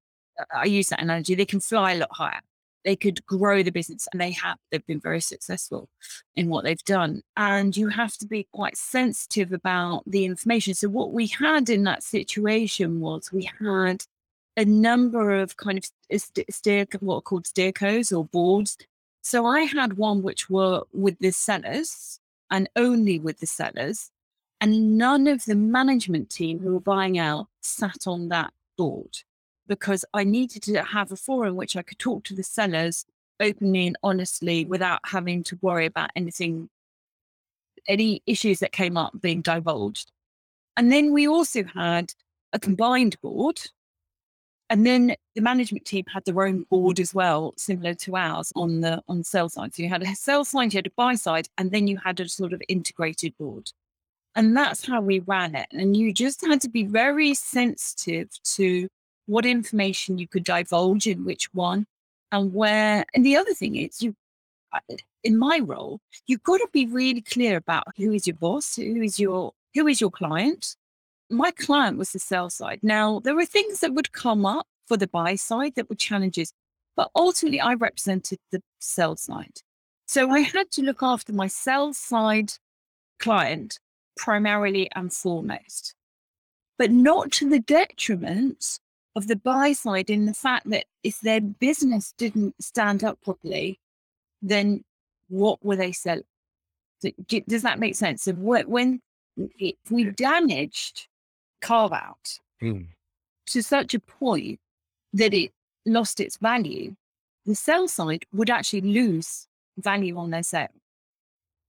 i 0.54 0.64
use 0.66 0.90
that 0.90 1.02
analogy 1.02 1.34
they 1.34 1.44
can 1.46 1.60
fly 1.60 1.92
a 1.92 1.98
lot 1.98 2.10
higher. 2.12 2.40
They 2.84 2.94
could 2.94 3.26
grow 3.26 3.64
the 3.64 3.72
business 3.72 4.06
and 4.12 4.20
they 4.20 4.30
have 4.30 4.58
they've 4.70 4.86
been 4.86 5.00
very 5.00 5.20
successful 5.20 5.88
in 6.36 6.48
what 6.48 6.62
they've 6.62 6.84
done. 6.84 7.22
And 7.36 7.76
you 7.76 7.88
have 7.88 8.16
to 8.18 8.26
be 8.26 8.46
quite 8.52 8.76
sensitive 8.76 9.52
about 9.52 10.04
the 10.06 10.24
information. 10.24 10.74
So 10.74 10.88
what 10.88 11.12
we 11.12 11.26
had 11.26 11.68
in 11.68 11.82
that 11.84 12.04
situation 12.04 13.00
was 13.00 13.32
we 13.32 13.50
had 13.58 14.04
a 14.56 14.64
number 14.64 15.36
of 15.36 15.56
kind 15.56 15.78
of 15.78 16.20
steer 16.50 16.86
what 17.00 17.16
are 17.16 17.20
called 17.22 17.44
steercos 17.44 18.16
or 18.16 18.24
boards 18.24 18.76
so 19.26 19.44
I 19.44 19.62
had 19.62 19.94
one 19.94 20.22
which 20.22 20.48
were 20.48 20.84
with 20.92 21.18
the 21.18 21.32
sellers 21.32 22.20
and 22.48 22.68
only 22.76 23.18
with 23.18 23.40
the 23.40 23.46
sellers, 23.48 24.12
and 24.60 24.96
none 24.96 25.26
of 25.26 25.46
the 25.46 25.56
management 25.56 26.30
team 26.30 26.60
who 26.60 26.74
were 26.74 26.80
buying 26.80 27.18
out 27.18 27.48
sat 27.60 28.06
on 28.06 28.28
that 28.28 28.52
board 28.78 29.18
because 29.66 30.04
I 30.14 30.22
needed 30.22 30.62
to 30.62 30.80
have 30.80 31.10
a 31.10 31.16
forum 31.16 31.56
which 31.56 31.74
I 31.74 31.82
could 31.82 31.98
talk 31.98 32.22
to 32.24 32.34
the 32.34 32.44
sellers 32.44 33.04
openly 33.40 33.88
and 33.88 33.98
honestly 34.04 34.64
without 34.64 35.00
having 35.06 35.42
to 35.42 35.58
worry 35.60 35.86
about 35.86 36.10
anything, 36.14 36.68
any 37.88 38.22
issues 38.26 38.60
that 38.60 38.70
came 38.70 38.96
up 38.96 39.20
being 39.20 39.42
divulged. 39.42 40.12
And 40.76 40.92
then 40.92 41.12
we 41.12 41.26
also 41.26 41.64
had 41.64 42.12
a 42.52 42.60
combined 42.60 43.20
board 43.20 43.60
and 44.68 44.86
then 44.86 45.14
the 45.34 45.40
management 45.40 45.84
team 45.84 46.04
had 46.12 46.24
their 46.24 46.42
own 46.42 46.64
board 46.64 46.98
as 46.98 47.14
well, 47.14 47.54
similar 47.56 47.94
to 47.94 48.16
ours 48.16 48.52
on 48.56 48.80
the 48.80 49.02
on 49.08 49.22
sell 49.22 49.48
side. 49.48 49.74
So 49.74 49.82
you 49.82 49.88
had 49.88 50.02
a 50.02 50.14
sell 50.14 50.44
side, 50.44 50.72
you 50.72 50.78
had 50.78 50.86
a 50.86 50.92
buy 50.96 51.14
side, 51.14 51.48
and 51.56 51.70
then 51.70 51.86
you 51.86 51.98
had 51.98 52.18
a 52.20 52.28
sort 52.28 52.52
of 52.52 52.62
integrated 52.68 53.36
board. 53.38 53.70
And 54.34 54.56
that's 54.56 54.86
how 54.86 55.00
we 55.00 55.20
ran 55.20 55.54
it. 55.54 55.68
And 55.72 55.96
you 55.96 56.12
just 56.12 56.44
had 56.44 56.60
to 56.62 56.68
be 56.68 56.84
very 56.84 57.32
sensitive 57.34 58.28
to 58.56 58.88
what 59.26 59.46
information 59.46 60.18
you 60.18 60.28
could 60.28 60.44
divulge 60.44 61.06
in 61.06 61.24
which 61.24 61.52
one 61.54 61.86
and 62.32 62.52
where. 62.52 63.04
And 63.14 63.24
the 63.24 63.36
other 63.36 63.54
thing 63.54 63.76
is 63.76 64.02
you 64.02 64.14
in 65.24 65.38
my 65.38 65.60
role, 65.62 66.00
you've 66.26 66.42
got 66.42 66.58
to 66.58 66.68
be 66.72 66.86
really 66.86 67.20
clear 67.20 67.56
about 67.56 67.84
who 67.96 68.12
is 68.12 68.26
your 68.26 68.36
boss, 68.36 68.76
who 68.76 69.02
is 69.02 69.18
your 69.18 69.52
who 69.74 69.86
is 69.86 70.00
your 70.00 70.10
client, 70.10 70.76
my 71.30 71.50
client 71.50 71.98
was 71.98 72.12
the 72.12 72.18
sell 72.18 72.50
side. 72.50 72.80
Now, 72.82 73.20
there 73.20 73.34
were 73.34 73.46
things 73.46 73.80
that 73.80 73.94
would 73.94 74.12
come 74.12 74.46
up 74.46 74.66
for 74.86 74.96
the 74.96 75.08
buy 75.08 75.34
side 75.34 75.74
that 75.74 75.88
were 75.88 75.96
challenges, 75.96 76.52
but 76.94 77.10
ultimately 77.14 77.60
I 77.60 77.74
represented 77.74 78.38
the 78.52 78.62
sell 78.78 79.16
side. 79.16 79.60
So 80.06 80.30
I 80.30 80.40
had 80.40 80.70
to 80.72 80.82
look 80.82 81.02
after 81.02 81.32
my 81.32 81.48
sell 81.48 81.92
side 81.92 82.52
client 83.18 83.80
primarily 84.16 84.88
and 84.94 85.12
foremost, 85.12 85.94
but 86.78 86.90
not 86.90 87.32
to 87.32 87.48
the 87.48 87.58
detriment 87.58 88.78
of 89.16 89.26
the 89.26 89.36
buy 89.36 89.72
side 89.72 90.10
in 90.10 90.26
the 90.26 90.34
fact 90.34 90.70
that 90.70 90.84
if 91.02 91.20
their 91.20 91.40
business 91.40 92.14
didn't 92.16 92.54
stand 92.60 93.02
up 93.02 93.20
properly, 93.22 93.80
then 94.42 94.84
what 95.28 95.64
were 95.64 95.76
they 95.76 95.90
selling? 95.90 96.22
Does 97.48 97.62
that 97.62 97.80
make 97.80 97.96
sense? 97.96 98.22
So 98.22 98.32
when 98.32 99.00
if 99.36 99.76
we 99.90 100.04
damaged 100.04 101.08
carve 101.66 101.92
out 101.92 102.38
mm. 102.62 102.86
to 103.46 103.62
such 103.62 103.94
a 103.94 104.00
point 104.00 104.60
that 105.12 105.34
it 105.34 105.52
lost 105.84 106.20
its 106.20 106.36
value, 106.36 106.94
the 107.44 107.54
sell 107.54 107.88
side 107.88 108.24
would 108.32 108.50
actually 108.50 108.82
lose 108.82 109.46
value 109.78 110.16
on 110.16 110.30
their 110.30 110.42
sale. 110.42 110.68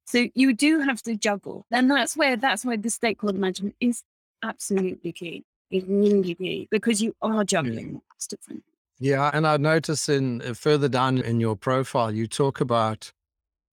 So 0.05 0.27
you 0.35 0.53
do 0.53 0.79
have 0.79 1.01
to 1.03 1.15
juggle. 1.15 1.65
And 1.71 1.91
that's 1.91 2.15
where 2.15 2.37
that's 2.37 2.63
where 2.63 2.77
the 2.77 2.89
stakeholder 2.89 3.37
management 3.37 3.75
is 3.79 4.03
absolutely 4.43 5.11
key. 5.11 5.43
It's 5.69 5.85
really 5.87 6.35
key 6.35 6.67
because 6.71 7.01
you 7.01 7.13
are 7.21 7.43
juggling. 7.43 7.93
Yeah. 7.93 7.99
It's 8.15 8.27
different. 8.27 8.63
Yeah, 8.99 9.29
and 9.31 9.45
I 9.45 9.57
notice 9.57 10.09
in 10.09 10.41
uh, 10.41 10.53
further 10.53 10.89
down 10.89 11.19
in 11.19 11.39
your 11.39 11.55
profile, 11.55 12.11
you 12.11 12.25
talk 12.25 12.61
about 12.61 13.11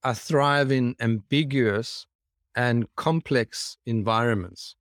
a 0.03 0.14
thrive 0.14 0.70
in 0.70 0.97
ambiguous 1.01 2.07
and 2.55 2.87
complex 2.97 3.79
environments. 3.87 4.77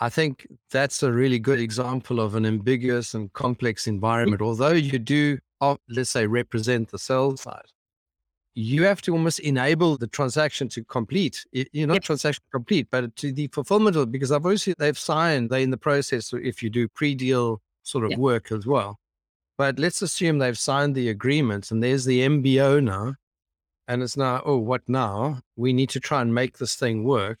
I 0.00 0.08
think 0.08 0.46
that's 0.70 1.02
a 1.02 1.12
really 1.12 1.38
good 1.38 1.60
example 1.60 2.20
of 2.20 2.34
an 2.34 2.46
ambiguous 2.46 3.12
and 3.12 3.32
complex 3.34 3.84
mm. 3.84 3.88
environment. 3.88 4.40
Although 4.40 4.72
you 4.72 4.98
do, 4.98 5.38
uh, 5.60 5.76
let's 5.88 6.10
say, 6.10 6.26
represent 6.26 6.90
the 6.90 6.98
sell 6.98 7.36
side, 7.36 7.66
you 8.54 8.82
have 8.84 9.02
to 9.02 9.12
almost 9.12 9.40
enable 9.40 9.98
the 9.98 10.06
transaction 10.06 10.68
to 10.70 10.82
complete. 10.84 11.44
You're 11.52 11.86
not 11.86 11.94
yep. 11.94 12.02
transaction 12.02 12.42
complete, 12.50 12.88
but 12.90 13.14
to 13.16 13.32
the 13.32 13.48
fulfillment 13.48 13.96
of 13.96 14.04
it, 14.04 14.12
because 14.12 14.32
obviously 14.32 14.74
they've 14.78 14.98
signed, 14.98 15.50
they're 15.50 15.60
in 15.60 15.70
the 15.70 15.76
process. 15.76 16.32
If 16.32 16.62
you 16.62 16.70
do 16.70 16.88
pre-deal 16.88 17.60
sort 17.82 18.04
of 18.04 18.12
yep. 18.12 18.18
work 18.18 18.52
as 18.52 18.66
well, 18.66 18.98
but 19.58 19.78
let's 19.78 20.00
assume 20.00 20.38
they've 20.38 20.58
signed 20.58 20.94
the 20.94 21.10
agreement 21.10 21.70
and 21.70 21.82
there's 21.82 22.06
the 22.06 22.20
MBO 22.20 22.82
now, 22.82 23.14
and 23.86 24.02
it's 24.02 24.16
now, 24.16 24.42
oh, 24.46 24.56
what 24.56 24.82
now? 24.88 25.40
We 25.56 25.72
need 25.72 25.90
to 25.90 26.00
try 26.00 26.22
and 26.22 26.34
make 26.34 26.58
this 26.58 26.74
thing 26.74 27.04
work 27.04 27.38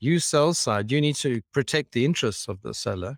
you 0.00 0.18
sell 0.18 0.54
side, 0.54 0.90
you 0.90 1.00
need 1.00 1.16
to 1.16 1.40
protect 1.52 1.92
the 1.92 2.04
interests 2.04 2.48
of 2.48 2.60
the 2.62 2.74
seller. 2.74 3.16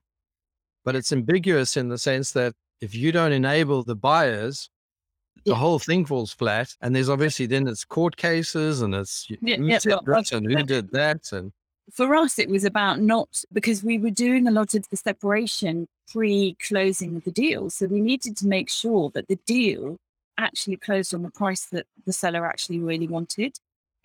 But 0.84 0.96
it's 0.96 1.12
ambiguous 1.12 1.76
in 1.76 1.88
the 1.88 1.98
sense 1.98 2.32
that 2.32 2.54
if 2.80 2.94
you 2.94 3.12
don't 3.12 3.32
enable 3.32 3.82
the 3.82 3.96
buyers, 3.96 4.70
the 5.44 5.54
whole 5.54 5.78
thing 5.78 6.04
falls 6.04 6.32
flat. 6.32 6.74
And 6.80 6.94
there's 6.94 7.08
obviously 7.08 7.46
then 7.46 7.66
it's 7.66 7.84
court 7.84 8.16
cases 8.16 8.82
and 8.82 8.94
it's 8.94 9.26
yeah, 9.28 9.56
who 9.56 9.66
yeah, 9.66 9.78
did 9.78 10.00
well, 10.06 10.16
uh, 10.16 10.36
and 10.36 10.50
who 10.50 10.62
did 10.62 10.90
that. 10.92 11.32
And 11.32 11.52
for 11.92 12.14
us, 12.14 12.38
it 12.38 12.48
was 12.48 12.64
about 12.64 13.00
not 13.00 13.42
because 13.52 13.82
we 13.82 13.98
were 13.98 14.10
doing 14.10 14.46
a 14.46 14.50
lot 14.50 14.74
of 14.74 14.88
the 14.90 14.96
separation 14.96 15.86
pre 16.10 16.56
closing 16.66 17.16
of 17.16 17.24
the 17.24 17.30
deal. 17.30 17.70
So 17.70 17.86
we 17.86 18.00
needed 18.00 18.36
to 18.38 18.46
make 18.46 18.70
sure 18.70 19.10
that 19.14 19.28
the 19.28 19.38
deal 19.46 19.96
actually 20.38 20.76
closed 20.76 21.12
on 21.14 21.22
the 21.22 21.30
price 21.30 21.66
that 21.66 21.86
the 22.06 22.12
seller 22.12 22.46
actually 22.46 22.78
really 22.78 23.08
wanted. 23.08 23.58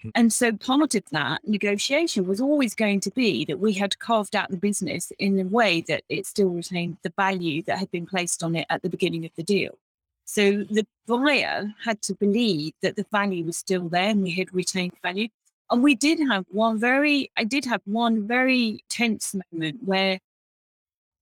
Mm. 0.04 0.12
And 0.16 0.34
so 0.34 0.52
part 0.54 0.96
of 0.96 1.04
that 1.12 1.48
negotiation 1.48 2.28
was 2.28 2.42
always 2.42 2.76
going 2.76 3.00
to 3.02 3.12
be 3.12 3.46
that 3.46 3.60
we 3.60 3.74
had 3.74 4.00
carved 4.00 4.36
out 4.36 4.50
the 4.50 4.58
business 4.58 5.12
in 5.20 5.40
a 5.40 5.46
way 5.46 5.82
that 5.88 6.04
it 6.10 6.26
still 6.26 6.50
retained 6.50 6.98
the 7.04 7.14
value 7.16 7.62
that 7.64 7.80
had 7.80 7.92
been 7.92 8.06
placed 8.06 8.44
on 8.44 8.56
it 8.56 8.66
at 8.70 8.82
the 8.82 8.90
beginning 8.90 9.26
of 9.26 9.32
the 9.36 9.44
deal. 9.44 9.78
So 10.26 10.64
the 10.64 10.88
buyer 11.06 11.74
had 11.84 12.02
to 12.04 12.16
believe 12.16 12.74
that 12.82 12.96
the 12.96 13.06
value 13.12 13.46
was 13.46 13.58
still 13.58 13.90
there 13.90 14.10
and 14.10 14.24
we 14.24 14.32
had 14.32 14.54
retained 14.54 14.94
value. 15.02 15.28
And 15.70 15.84
we 15.84 15.96
did 15.96 16.20
have 16.20 16.46
one 16.50 16.80
very, 16.80 17.32
I 17.36 17.44
did 17.44 17.66
have 17.66 17.82
one 17.86 18.28
very 18.28 18.84
tense 18.90 19.36
moment 19.52 19.80
where 19.84 20.20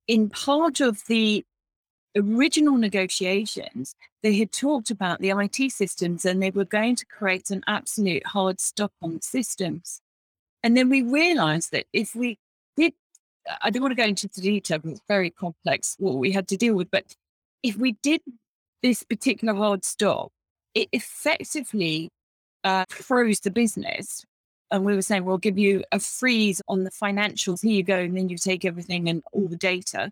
in 0.07 0.29
part 0.29 0.81
of 0.81 1.05
the 1.07 1.45
original 2.15 2.77
negotiations, 2.77 3.95
they 4.23 4.37
had 4.37 4.51
talked 4.51 4.91
about 4.91 5.19
the 5.19 5.29
IT 5.29 5.71
systems 5.71 6.25
and 6.25 6.41
they 6.41 6.51
were 6.51 6.65
going 6.65 6.95
to 6.95 7.05
create 7.05 7.49
an 7.49 7.63
absolute 7.67 8.25
hard 8.27 8.59
stop 8.59 8.91
on 9.01 9.21
systems. 9.21 10.01
And 10.63 10.77
then 10.77 10.89
we 10.89 11.01
realized 11.01 11.71
that 11.71 11.85
if 11.93 12.15
we 12.15 12.37
did, 12.75 12.93
I 13.61 13.69
don't 13.69 13.81
want 13.81 13.91
to 13.91 14.01
go 14.01 14.07
into 14.07 14.27
the 14.27 14.41
detail 14.41 14.79
because 14.79 14.97
it's 14.97 15.07
very 15.07 15.29
complex 15.29 15.95
what 15.99 16.15
we 16.15 16.31
had 16.31 16.47
to 16.49 16.57
deal 16.57 16.75
with, 16.75 16.91
but 16.91 17.15
if 17.63 17.77
we 17.77 17.93
did 18.03 18.21
this 18.81 19.03
particular 19.03 19.53
hard 19.53 19.85
stop, 19.85 20.31
it 20.73 20.89
effectively 20.91 22.09
uh, 22.63 22.85
froze 22.89 23.39
the 23.39 23.51
business. 23.51 24.25
And 24.69 24.85
we 24.85 24.95
were 24.95 25.01
saying, 25.01 25.25
we'll 25.25 25.37
give 25.37 25.57
you 25.57 25.83
a 25.91 25.99
freeze 25.99 26.61
on 26.67 26.83
the 26.83 26.91
financials. 26.91 27.61
Here 27.61 27.73
you 27.73 27.83
go. 27.83 27.97
And 27.97 28.15
then 28.15 28.29
you 28.29 28.37
take 28.37 28.63
everything 28.63 29.09
and 29.09 29.21
all 29.33 29.47
the 29.47 29.57
data. 29.57 30.11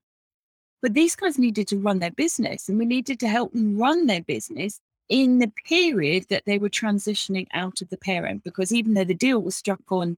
But 0.81 0.93
these 0.93 1.15
guys 1.15 1.37
needed 1.37 1.67
to 1.69 1.77
run 1.77 1.99
their 1.99 2.11
business, 2.11 2.69
and 2.69 2.79
we 2.79 2.85
needed 2.85 3.19
to 3.19 3.27
help 3.27 3.51
them 3.51 3.77
run 3.77 4.07
their 4.07 4.21
business 4.21 4.79
in 5.09 5.39
the 5.39 5.51
period 5.65 6.25
that 6.29 6.45
they 6.45 6.57
were 6.57 6.69
transitioning 6.69 7.47
out 7.53 7.81
of 7.81 7.89
the 7.89 7.97
parent. 7.97 8.43
Because 8.43 8.71
even 8.71 8.93
though 8.93 9.03
the 9.03 9.13
deal 9.13 9.41
was 9.41 9.55
struck 9.55 9.81
on 9.89 10.17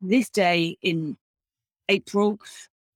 this 0.00 0.30
day 0.30 0.76
in 0.82 1.16
April, 1.88 2.38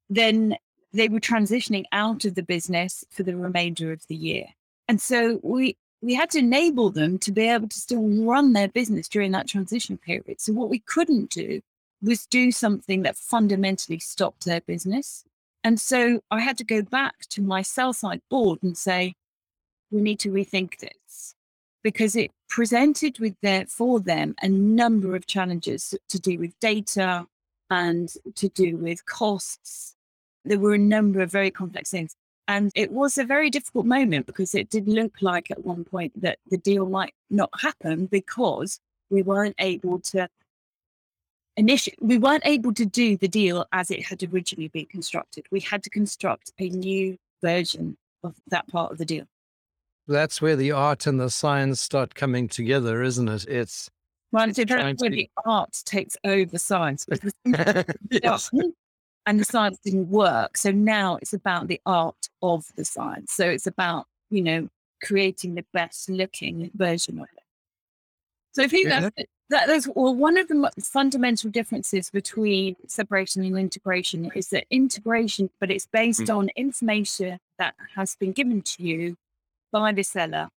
then 0.08 0.56
they 0.92 1.08
were 1.08 1.20
transitioning 1.20 1.84
out 1.92 2.24
of 2.24 2.34
the 2.34 2.42
business 2.42 3.04
for 3.10 3.22
the 3.22 3.36
remainder 3.36 3.92
of 3.92 4.06
the 4.06 4.16
year. 4.16 4.46
And 4.88 5.00
so 5.00 5.40
we 5.42 5.76
we 6.02 6.14
had 6.14 6.30
to 6.30 6.38
enable 6.38 6.90
them 6.90 7.18
to 7.18 7.32
be 7.32 7.48
able 7.48 7.68
to 7.68 7.80
still 7.80 8.06
run 8.24 8.52
their 8.52 8.68
business 8.68 9.08
during 9.08 9.32
that 9.32 9.48
transition 9.48 9.96
period. 9.96 10.38
So 10.38 10.52
what 10.52 10.68
we 10.68 10.80
couldn't 10.80 11.30
do 11.30 11.62
was 12.02 12.26
do 12.26 12.52
something 12.52 13.02
that 13.02 13.16
fundamentally 13.16 13.98
stopped 13.98 14.44
their 14.44 14.60
business. 14.60 15.24
And 15.64 15.80
so 15.80 16.20
I 16.30 16.40
had 16.40 16.58
to 16.58 16.64
go 16.64 16.82
back 16.82 17.14
to 17.30 17.42
my 17.42 17.62
sell 17.62 17.94
side 17.94 18.20
board 18.30 18.58
and 18.62 18.76
say, 18.76 19.14
we 19.90 20.02
need 20.02 20.20
to 20.20 20.30
rethink 20.30 20.78
this 20.78 21.34
because 21.82 22.14
it 22.14 22.30
presented 22.48 23.18
with 23.18 23.34
their 23.42 23.66
for 23.66 23.98
them 23.98 24.34
a 24.42 24.48
number 24.48 25.16
of 25.16 25.26
challenges 25.26 25.94
to 26.08 26.20
do 26.20 26.38
with 26.38 26.58
data 26.60 27.26
and 27.70 28.12
to 28.34 28.48
do 28.50 28.76
with 28.76 29.06
costs. 29.06 29.96
There 30.44 30.58
were 30.58 30.74
a 30.74 30.78
number 30.78 31.20
of 31.20 31.32
very 31.32 31.50
complex 31.50 31.90
things. 31.90 32.14
And 32.46 32.70
it 32.74 32.92
was 32.92 33.16
a 33.16 33.24
very 33.24 33.48
difficult 33.48 33.86
moment 33.86 34.26
because 34.26 34.54
it 34.54 34.68
did 34.68 34.86
look 34.86 35.22
like 35.22 35.50
at 35.50 35.64
one 35.64 35.84
point 35.84 36.20
that 36.20 36.38
the 36.50 36.58
deal 36.58 36.86
might 36.86 37.14
not 37.30 37.48
happen 37.58 38.04
because 38.04 38.78
we 39.08 39.22
weren't 39.22 39.54
able 39.58 40.00
to 40.00 40.28
initially 41.56 41.96
we 42.00 42.18
weren't 42.18 42.46
able 42.46 42.72
to 42.74 42.84
do 42.84 43.16
the 43.16 43.28
deal 43.28 43.66
as 43.72 43.90
it 43.90 44.04
had 44.04 44.22
originally 44.32 44.68
been 44.68 44.86
constructed. 44.86 45.46
We 45.50 45.60
had 45.60 45.82
to 45.84 45.90
construct 45.90 46.52
a 46.58 46.68
new 46.68 47.16
version 47.42 47.96
of 48.22 48.34
that 48.48 48.66
part 48.68 48.92
of 48.92 48.98
the 48.98 49.04
deal. 49.04 49.26
That's 50.06 50.42
where 50.42 50.56
the 50.56 50.72
art 50.72 51.06
and 51.06 51.18
the 51.18 51.30
science 51.30 51.80
start 51.80 52.14
coming 52.14 52.48
together, 52.48 53.02
isn't 53.02 53.28
it? 53.28 53.46
It's 53.46 53.90
well, 54.32 54.48
it's 54.48 54.58
that's 54.58 55.00
where 55.00 55.10
the 55.10 55.30
art 55.46 55.80
takes 55.84 56.16
over 56.24 56.58
science. 56.58 57.06
yes 58.10 58.50
and 59.26 59.40
the 59.40 59.44
science 59.44 59.78
didn't 59.84 60.08
work. 60.08 60.56
So 60.56 60.70
now 60.70 61.16
it's 61.16 61.32
about 61.32 61.68
the 61.68 61.80
art 61.86 62.28
of 62.42 62.66
the 62.76 62.84
science. 62.84 63.32
So 63.32 63.48
it's 63.48 63.66
about, 63.66 64.06
you 64.30 64.42
know, 64.42 64.68
creating 65.02 65.54
the 65.54 65.64
best 65.72 66.08
looking 66.08 66.70
version 66.74 67.18
of 67.18 67.24
it. 67.24 67.42
So 68.52 68.64
I 68.64 68.68
think 68.68 68.88
yeah. 68.88 69.00
that's, 69.00 69.28
that, 69.50 69.66
that's 69.66 69.88
well, 69.94 70.14
one 70.14 70.38
of 70.38 70.48
the 70.48 70.70
fundamental 70.82 71.50
differences 71.50 72.10
between 72.10 72.76
separation 72.86 73.44
and 73.44 73.58
integration 73.58 74.30
is 74.34 74.48
that 74.48 74.64
integration, 74.70 75.50
but 75.60 75.70
it's 75.70 75.86
based 75.86 76.22
mm. 76.22 76.36
on 76.36 76.50
information 76.56 77.38
that 77.58 77.74
has 77.94 78.16
been 78.16 78.32
given 78.32 78.62
to 78.62 78.82
you 78.82 79.16
by 79.70 79.92
the 79.92 80.02
seller 80.02 80.48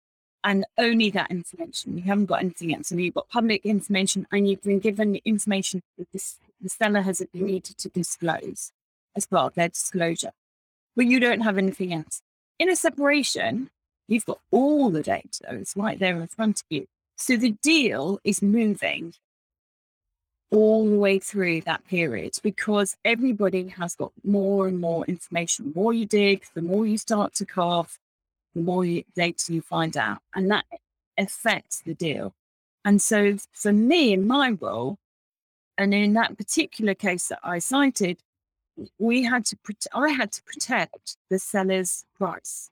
and 0.43 0.65
only 0.77 1.09
that 1.09 1.29
information. 1.29 1.97
You 1.97 2.03
haven't 2.03 2.27
got 2.27 2.41
anything 2.41 2.73
else. 2.73 2.91
And 2.91 3.01
you've 3.01 3.15
got 3.15 3.27
public 3.29 3.65
information 3.65 4.25
and 4.31 4.47
you've 4.47 4.63
been 4.63 4.79
given 4.79 5.11
the 5.11 5.21
information 5.25 5.81
that 5.97 6.11
this 6.13 6.37
the 6.61 6.69
seller 6.69 7.01
has 7.01 7.21
agreed 7.21 7.65
to 7.65 7.89
disclose 7.89 8.71
as 9.15 9.25
part 9.25 9.51
of 9.51 9.55
their 9.55 9.69
disclosure, 9.69 10.31
but 10.95 11.05
you 11.05 11.19
don't 11.19 11.41
have 11.41 11.57
anything 11.57 11.93
else. 11.93 12.21
In 12.57 12.69
a 12.69 12.75
separation, 12.75 13.69
you've 14.07 14.25
got 14.25 14.39
all 14.49 14.89
the 14.89 15.03
data, 15.03 15.43
it's 15.49 15.75
right 15.75 15.99
there 15.99 16.19
in 16.19 16.27
front 16.27 16.61
of 16.61 16.65
you. 16.69 16.87
So 17.17 17.35
the 17.35 17.51
deal 17.63 18.19
is 18.23 18.41
moving 18.41 19.13
all 20.51 20.87
the 20.87 20.97
way 20.97 21.19
through 21.19 21.61
that 21.61 21.85
period 21.87 22.37
because 22.43 22.95
everybody 23.03 23.67
has 23.69 23.95
got 23.95 24.11
more 24.23 24.67
and 24.67 24.79
more 24.79 25.03
information. 25.05 25.73
The 25.73 25.79
more 25.79 25.93
you 25.93 26.05
dig, 26.05 26.45
the 26.53 26.61
more 26.61 26.85
you 26.85 26.97
start 26.97 27.33
to 27.35 27.45
carve, 27.45 27.97
the 28.55 28.61
more 28.61 28.85
you, 28.85 29.03
data 29.15 29.51
you 29.51 29.61
find 29.61 29.97
out, 29.97 30.19
and 30.35 30.49
that 30.51 30.65
affects 31.17 31.81
the 31.81 31.95
deal. 31.95 32.33
And 32.85 33.01
so 33.01 33.37
for 33.51 33.73
me, 33.73 34.13
in 34.13 34.27
my 34.27 34.51
role, 34.51 34.97
and 35.77 35.93
in 35.93 36.13
that 36.13 36.37
particular 36.37 36.93
case 36.93 37.27
that 37.27 37.39
I 37.43 37.59
cited, 37.59 38.19
we 38.99 39.23
had 39.23 39.43
to, 39.45 39.57
I 39.93 40.09
had 40.09 40.31
to 40.33 40.43
protect 40.43 41.17
the 41.29 41.39
seller's 41.39 42.05
price. 42.15 42.69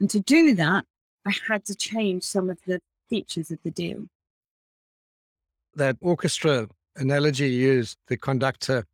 And 0.00 0.08
to 0.10 0.20
do 0.20 0.54
that, 0.54 0.86
I 1.26 1.32
had 1.48 1.64
to 1.66 1.74
change 1.74 2.22
some 2.22 2.48
of 2.48 2.58
the 2.64 2.80
features 3.08 3.50
of 3.50 3.58
the 3.64 3.70
deal. 3.70 4.04
That 5.74 5.96
orchestra 6.00 6.68
analogy 6.96 7.48
used, 7.48 7.98
the 8.08 8.16
conductor 8.16 8.84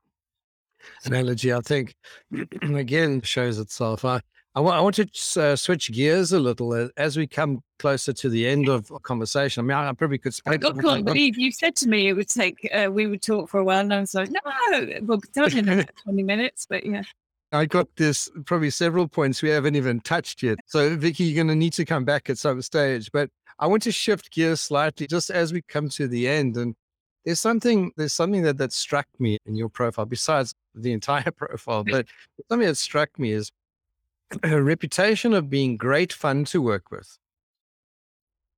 analogy, 1.05 1.53
I 1.53 1.61
think, 1.61 1.95
again 2.63 3.23
shows 3.23 3.59
itself. 3.59 4.05
I, 4.05 4.21
I, 4.57 4.61
w- 4.61 4.75
I 4.75 4.81
want 4.81 4.97
to 4.97 5.43
uh, 5.43 5.57
switch 5.57 5.93
gears 5.93 6.33
a 6.33 6.39
little 6.39 6.73
uh, 6.73 6.89
as 6.97 7.17
we 7.17 7.27
come 7.27 7.63
closer 7.79 8.13
to 8.13 8.29
the 8.29 8.47
end 8.47 8.69
of 8.69 8.91
a 8.91 9.01
conversation. 9.01 9.63
I 9.63 9.67
mean, 9.67 9.77
I, 9.77 9.89
I 9.89 9.93
probably 9.93 10.19
could 10.19 10.35
spend. 10.35 10.65
I 10.65 10.73
can't 10.73 11.05
believe 11.05 11.37
you 11.37 11.51
said 11.51 11.75
to 11.77 11.89
me 11.89 12.09
it 12.09 12.13
would 12.13 12.29
take, 12.29 12.69
uh, 12.73 12.89
we 12.91 13.07
would 13.07 13.23
talk 13.23 13.49
for 13.49 13.59
a 13.59 13.65
while. 13.65 13.81
And 13.81 13.93
I 13.93 14.01
was 14.01 14.15
like, 14.15 14.31
no, 14.31 14.41
well, 15.03 15.21
tell 15.33 15.47
in 15.47 15.87
20 16.05 16.23
minutes, 16.23 16.67
but 16.69 16.87
yeah. 16.87 17.03
I 17.53 17.67
got 17.67 17.89
this 17.97 18.29
probably 18.47 18.71
several 18.71 19.07
points 19.07 19.41
we 19.41 19.49
haven't 19.49 19.77
even 19.77 20.01
touched 20.01 20.43
yet. 20.43 20.59
So, 20.67 20.97
Vicky, 20.97 21.25
you're 21.25 21.37
going 21.37 21.49
to 21.49 21.55
need 21.55 21.73
to 21.75 21.85
come 21.85 22.05
back 22.05 22.29
at 22.29 22.37
some 22.37 22.61
stage. 22.63 23.13
But 23.13 23.31
I 23.59 23.67
want 23.67 23.83
to 23.85 23.93
shift 23.93 24.33
gears 24.33 24.61
slightly 24.61 25.07
just 25.07 25.31
as 25.31 25.53
we 25.53 25.63
come 25.63 25.89
to 25.91 26.09
the 26.09 26.29
end. 26.29 26.57
And 26.57 26.75
there's 27.25 27.41
something 27.41 27.93
there's 27.97 28.13
something 28.13 28.43
that 28.43 28.59
that 28.59 28.73
struck 28.73 29.07
me 29.19 29.39
in 29.47 29.55
your 29.57 29.69
profile 29.69 30.07
besides 30.07 30.55
the 30.75 30.93
entire 30.93 31.31
profile, 31.37 31.85
but 31.85 32.07
something 32.49 32.67
that 32.67 32.77
struck 32.77 33.19
me 33.19 33.33
is 33.33 33.51
a 34.43 34.63
reputation 34.63 35.33
of 35.35 35.51
being 35.51 35.77
great 35.77 36.13
fun 36.13 36.45
to 36.47 36.61
work 36.61 36.91
with, 36.91 37.19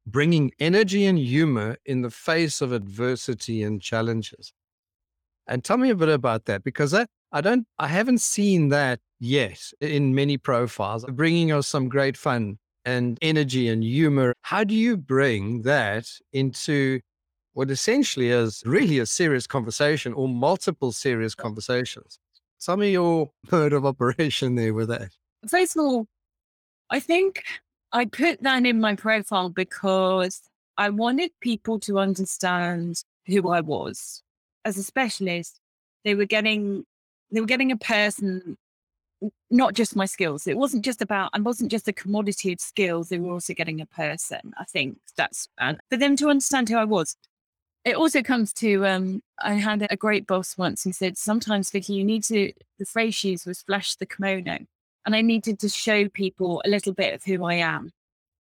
bringing 0.06 0.52
energy 0.58 1.04
and 1.06 1.18
humor 1.18 1.76
in 1.84 2.02
the 2.02 2.10
face 2.10 2.60
of 2.60 2.72
adversity 2.72 3.62
and 3.62 3.80
challenges. 3.80 4.52
And 5.46 5.62
tell 5.62 5.76
me 5.76 5.90
a 5.90 5.94
bit 5.94 6.08
about 6.08 6.46
that 6.46 6.64
because 6.64 6.92
I, 6.92 7.06
I 7.30 7.40
don't, 7.40 7.66
I 7.78 7.86
haven't 7.86 8.20
seen 8.20 8.70
that 8.70 8.98
yet 9.20 9.60
in 9.80 10.14
many 10.14 10.38
profiles, 10.38 11.04
bringing 11.04 11.52
us 11.52 11.68
some 11.68 11.88
great 11.88 12.16
fun 12.16 12.58
and 12.86 13.18
energy 13.20 13.68
and 13.68 13.84
humor. 13.84 14.32
How 14.42 14.64
do 14.64 14.74
you 14.74 14.96
bring 14.96 15.62
that 15.62 16.10
into 16.32 17.00
what 17.52 17.70
essentially 17.70 18.30
is 18.30 18.62
really 18.64 18.98
a 18.98 19.06
serious 19.06 19.46
conversation 19.46 20.14
or 20.14 20.28
multiple 20.28 20.92
serious 20.92 21.34
conversations? 21.34 22.18
Some 22.56 22.80
of 22.80 22.88
your 22.88 23.30
mode 23.52 23.74
of 23.74 23.84
operation 23.84 24.54
there 24.54 24.72
with 24.72 24.88
that 24.88 25.10
first 25.48 25.76
of 25.76 25.82
all, 25.82 26.06
I 26.90 27.00
think 27.00 27.42
I 27.92 28.04
put 28.04 28.42
that 28.42 28.66
in 28.66 28.80
my 28.80 28.94
profile 28.94 29.48
because 29.48 30.42
I 30.76 30.90
wanted 30.90 31.30
people 31.40 31.80
to 31.80 31.98
understand 31.98 33.02
who 33.26 33.48
I 33.50 33.60
was 33.60 34.22
as 34.64 34.76
a 34.76 34.82
specialist. 34.82 35.60
They 36.04 36.14
were 36.14 36.26
getting 36.26 36.84
they 37.32 37.40
were 37.40 37.46
getting 37.46 37.72
a 37.72 37.76
person, 37.76 38.56
not 39.50 39.74
just 39.74 39.96
my 39.96 40.06
skills. 40.06 40.46
It 40.46 40.56
wasn't 40.56 40.84
just 40.84 41.02
about 41.02 41.30
I 41.32 41.40
wasn't 41.40 41.70
just 41.70 41.88
a 41.88 41.92
commodity 41.92 42.52
of 42.52 42.60
skills. 42.60 43.08
They 43.08 43.18
were 43.18 43.32
also 43.32 43.54
getting 43.54 43.80
a 43.80 43.86
person. 43.86 44.52
I 44.58 44.64
think 44.64 44.98
that's 45.16 45.48
and 45.58 45.78
for 45.90 45.96
them 45.96 46.16
to 46.16 46.28
understand 46.28 46.68
who 46.68 46.76
I 46.76 46.84
was. 46.84 47.16
It 47.84 47.94
also 47.94 48.20
comes 48.22 48.52
to 48.54 48.84
um, 48.84 49.22
I 49.40 49.54
had 49.54 49.86
a 49.88 49.96
great 49.96 50.26
boss 50.26 50.58
once 50.58 50.82
who 50.82 50.92
said, 50.92 51.16
sometimes 51.16 51.70
Vicky, 51.70 51.94
you 51.94 52.04
need 52.04 52.24
to 52.24 52.52
the 52.78 52.84
phrase 52.84 53.14
she 53.14 53.30
used 53.30 53.46
was 53.46 53.62
flash 53.62 53.94
the 53.96 54.06
kimono 54.06 54.58
and 55.06 55.14
I 55.14 55.22
needed 55.22 55.60
to 55.60 55.68
show 55.68 56.08
people 56.08 56.60
a 56.64 56.68
little 56.68 56.92
bit 56.92 57.14
of 57.14 57.22
who 57.24 57.44
I 57.44 57.54
am. 57.54 57.92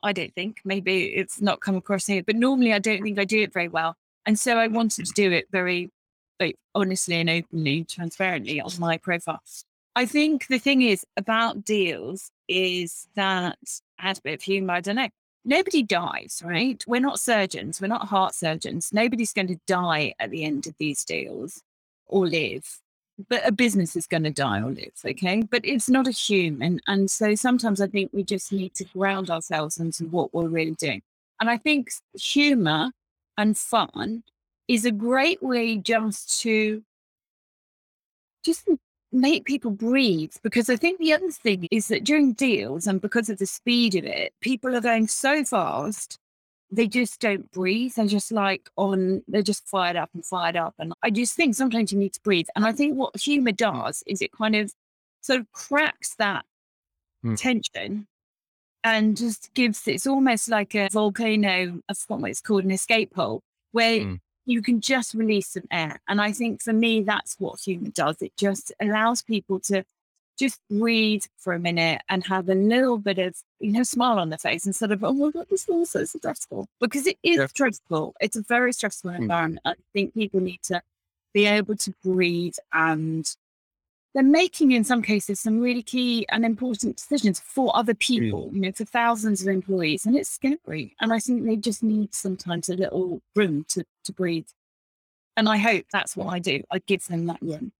I 0.02 0.12
don't 0.12 0.34
think 0.34 0.58
maybe 0.64 1.06
it's 1.14 1.40
not 1.40 1.60
come 1.60 1.76
across 1.76 2.06
here, 2.06 2.22
but 2.24 2.36
normally 2.36 2.72
I 2.72 2.80
don't 2.80 3.02
think 3.02 3.18
I 3.18 3.24
do 3.24 3.40
it 3.42 3.52
very 3.52 3.68
well. 3.68 3.94
And 4.26 4.38
so 4.38 4.58
I 4.58 4.66
wanted 4.66 5.06
to 5.06 5.12
do 5.12 5.30
it 5.30 5.46
very 5.50 5.90
like, 6.40 6.56
honestly 6.74 7.14
and 7.16 7.30
openly, 7.30 7.84
transparently 7.84 8.60
on 8.60 8.72
my 8.78 8.98
profile. 8.98 9.40
I 9.96 10.06
think 10.06 10.46
the 10.46 10.58
thing 10.58 10.82
is 10.82 11.04
about 11.16 11.64
deals 11.64 12.30
is 12.48 13.08
that 13.16 13.58
add 13.98 14.18
a 14.18 14.22
bit 14.22 14.34
of 14.34 14.42
humor. 14.42 14.74
I 14.74 14.80
don't 14.80 14.94
know. 14.94 15.08
Nobody 15.44 15.82
dies, 15.82 16.42
right? 16.44 16.82
We're 16.86 17.00
not 17.00 17.18
surgeons. 17.18 17.80
We're 17.80 17.88
not 17.88 18.06
heart 18.06 18.34
surgeons. 18.34 18.90
Nobody's 18.92 19.32
going 19.32 19.48
to 19.48 19.58
die 19.66 20.14
at 20.20 20.30
the 20.30 20.44
end 20.44 20.66
of 20.68 20.74
these 20.78 21.04
deals 21.04 21.62
or 22.06 22.28
live 22.28 22.80
but 23.28 23.46
a 23.46 23.52
business 23.52 23.96
is 23.96 24.06
going 24.06 24.24
to 24.24 24.30
die 24.30 24.60
or 24.60 24.70
live, 24.70 24.92
okay? 25.04 25.42
But 25.42 25.64
it's 25.64 25.88
not 25.88 26.06
a 26.06 26.12
human. 26.12 26.80
And 26.86 27.10
so 27.10 27.34
sometimes 27.34 27.80
I 27.80 27.86
think 27.86 28.10
we 28.12 28.22
just 28.22 28.52
need 28.52 28.74
to 28.74 28.84
ground 28.84 29.30
ourselves 29.30 29.78
into 29.78 30.04
what 30.04 30.34
we're 30.34 30.48
really 30.48 30.74
doing. 30.74 31.02
And 31.40 31.48
I 31.48 31.56
think 31.56 31.90
humor 32.14 32.90
and 33.38 33.56
fun 33.56 34.22
is 34.68 34.84
a 34.84 34.90
great 34.90 35.42
way 35.42 35.76
just 35.76 36.40
to 36.42 36.82
just 38.44 38.68
make 39.16 39.44
people 39.44 39.70
breathe. 39.70 40.34
Because 40.42 40.70
I 40.70 40.76
think 40.76 40.98
the 40.98 41.12
other 41.12 41.30
thing 41.30 41.66
is 41.70 41.88
that 41.88 42.04
during 42.04 42.32
deals 42.34 42.86
and 42.86 43.00
because 43.00 43.28
of 43.28 43.38
the 43.38 43.46
speed 43.46 43.94
of 43.94 44.04
it, 44.04 44.32
people 44.40 44.74
are 44.74 44.80
going 44.80 45.08
so 45.08 45.44
fast 45.44 46.18
they 46.70 46.86
just 46.86 47.20
don't 47.20 47.50
breathe. 47.52 47.92
They're 47.94 48.06
just 48.06 48.32
like 48.32 48.68
on, 48.76 49.22
they're 49.28 49.42
just 49.42 49.68
fired 49.68 49.96
up 49.96 50.10
and 50.14 50.24
fired 50.24 50.56
up. 50.56 50.74
And 50.78 50.92
I 51.02 51.10
just 51.10 51.34
think 51.34 51.54
sometimes 51.54 51.92
you 51.92 51.98
need 51.98 52.14
to 52.14 52.20
breathe. 52.22 52.46
And 52.56 52.66
I 52.66 52.72
think 52.72 52.96
what 52.96 53.18
humor 53.18 53.52
does 53.52 54.02
is 54.06 54.20
it 54.20 54.32
kind 54.32 54.56
of 54.56 54.72
sort 55.20 55.40
of 55.40 55.50
cracks 55.52 56.14
that 56.16 56.44
mm. 57.24 57.36
tension 57.36 58.06
and 58.82 59.16
just 59.16 59.52
gives 59.54 59.86
it's 59.88 60.06
almost 60.06 60.48
like 60.48 60.74
a 60.74 60.88
volcano, 60.90 61.80
I 61.88 61.94
forgot 61.94 62.20
what 62.20 62.30
it's 62.30 62.40
called, 62.40 62.64
an 62.64 62.70
escape 62.70 63.14
hole, 63.14 63.42
where 63.72 64.00
mm. 64.00 64.20
You 64.46 64.62
can 64.62 64.80
just 64.80 65.12
release 65.14 65.48
some 65.48 65.64
air. 65.70 66.00
And 66.08 66.20
I 66.20 66.32
think 66.32 66.62
for 66.62 66.72
me, 66.72 67.02
that's 67.02 67.36
what 67.38 67.60
humor 67.60 67.90
does. 67.90 68.22
It 68.22 68.32
just 68.36 68.72
allows 68.80 69.22
people 69.22 69.60
to 69.60 69.84
just 70.38 70.60
breathe 70.70 71.24
for 71.38 71.52
a 71.52 71.58
minute 71.58 72.02
and 72.08 72.24
have 72.26 72.48
a 72.48 72.54
little 72.54 72.98
bit 72.98 73.18
of, 73.18 73.34
you 73.58 73.72
know, 73.72 73.82
smile 73.82 74.18
on 74.18 74.28
their 74.28 74.38
face 74.38 74.66
instead 74.66 74.92
of, 74.92 75.02
oh 75.02 75.12
my 75.12 75.30
God, 75.30 75.46
this 75.50 75.68
is 75.68 75.90
so 75.90 76.04
stressful. 76.04 76.68
Because 76.80 77.06
it 77.06 77.18
is 77.22 77.38
yeah. 77.38 77.46
stressful. 77.46 78.14
It's 78.20 78.36
a 78.36 78.42
very 78.42 78.72
stressful 78.72 79.10
mm. 79.10 79.18
environment. 79.18 79.62
I 79.64 79.74
think 79.92 80.14
people 80.14 80.40
need 80.40 80.62
to 80.64 80.82
be 81.32 81.46
able 81.46 81.76
to 81.76 81.92
breathe 82.04 82.54
and 82.72 83.26
they're 84.16 84.24
making 84.24 84.72
in 84.72 84.82
some 84.82 85.02
cases 85.02 85.38
some 85.38 85.60
really 85.60 85.82
key 85.82 86.24
and 86.30 86.42
important 86.42 86.96
decisions 86.96 87.38
for 87.38 87.70
other 87.76 87.92
people, 87.92 88.48
you 88.50 88.62
know, 88.62 88.72
for 88.72 88.86
thousands 88.86 89.42
of 89.42 89.48
employees. 89.48 90.06
And 90.06 90.16
it's 90.16 90.30
scary. 90.30 90.96
And 91.02 91.12
I 91.12 91.18
think 91.18 91.44
they 91.44 91.56
just 91.56 91.82
need 91.82 92.14
sometimes 92.14 92.70
a 92.70 92.76
little 92.76 93.20
room 93.34 93.66
to, 93.68 93.84
to 94.04 94.12
breathe. 94.14 94.46
And 95.36 95.50
I 95.50 95.58
hope 95.58 95.84
that's 95.92 96.16
what 96.16 96.32
I 96.32 96.38
do. 96.38 96.62
I 96.70 96.78
give 96.78 97.04
them 97.04 97.26
that 97.26 97.42
room. 97.42 97.72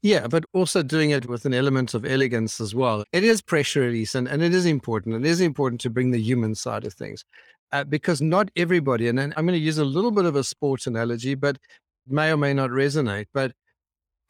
Yeah, 0.00 0.28
but 0.28 0.44
also 0.52 0.80
doing 0.80 1.10
it 1.10 1.26
with 1.26 1.44
an 1.44 1.54
element 1.54 1.94
of 1.94 2.04
elegance 2.04 2.60
as 2.60 2.72
well. 2.72 3.02
It 3.10 3.24
is 3.24 3.42
pressure 3.42 3.80
release 3.80 4.14
and, 4.14 4.28
and 4.28 4.44
it 4.44 4.54
is 4.54 4.64
important. 4.64 5.16
It 5.16 5.28
is 5.28 5.40
important 5.40 5.80
to 5.80 5.90
bring 5.90 6.12
the 6.12 6.22
human 6.22 6.54
side 6.54 6.84
of 6.84 6.94
things 6.94 7.24
uh, 7.72 7.82
because 7.82 8.22
not 8.22 8.48
everybody, 8.54 9.08
and 9.08 9.18
I'm 9.18 9.32
going 9.32 9.48
to 9.48 9.58
use 9.58 9.78
a 9.78 9.84
little 9.84 10.12
bit 10.12 10.24
of 10.24 10.36
a 10.36 10.44
sports 10.44 10.86
analogy, 10.86 11.34
but 11.34 11.58
may 12.06 12.30
or 12.30 12.36
may 12.36 12.54
not 12.54 12.70
resonate. 12.70 13.26
But 13.34 13.54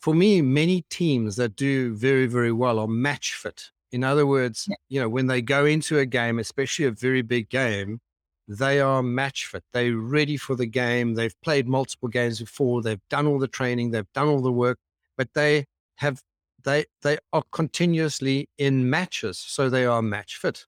for 0.02 0.14
me, 0.14 0.42
many 0.42 0.82
teams 0.90 1.36
that 1.36 1.56
do 1.56 1.94
very, 1.94 2.26
very 2.26 2.52
well 2.52 2.78
are 2.78 2.88
match 2.88 3.34
fit. 3.34 3.70
In 3.90 4.04
other 4.04 4.26
words, 4.26 4.66
yeah. 4.68 4.76
you 4.88 5.00
know, 5.00 5.08
when 5.08 5.28
they 5.28 5.40
go 5.40 5.64
into 5.64 5.98
a 5.98 6.06
game, 6.06 6.38
especially 6.38 6.84
a 6.84 6.90
very 6.90 7.22
big 7.22 7.48
game, 7.48 8.00
they 8.48 8.80
are 8.80 9.02
match 9.02 9.46
fit. 9.46 9.64
They're 9.72 9.96
ready 9.96 10.36
for 10.36 10.56
the 10.56 10.66
game. 10.66 11.14
They've 11.14 11.40
played 11.42 11.66
multiple 11.68 12.08
games 12.08 12.40
before. 12.40 12.82
They've 12.82 13.08
done 13.08 13.26
all 13.26 13.38
the 13.38 13.48
training. 13.48 13.92
They've 13.92 14.12
done 14.12 14.28
all 14.28 14.42
the 14.42 14.52
work 14.52 14.78
but 15.16 15.34
they 15.34 15.66
have 15.96 16.22
they 16.64 16.84
they 17.02 17.18
are 17.32 17.42
continuously 17.52 18.48
in 18.58 18.88
matches, 18.88 19.38
so 19.38 19.68
they 19.68 19.84
are 19.84 20.02
match 20.02 20.36
fit. 20.36 20.66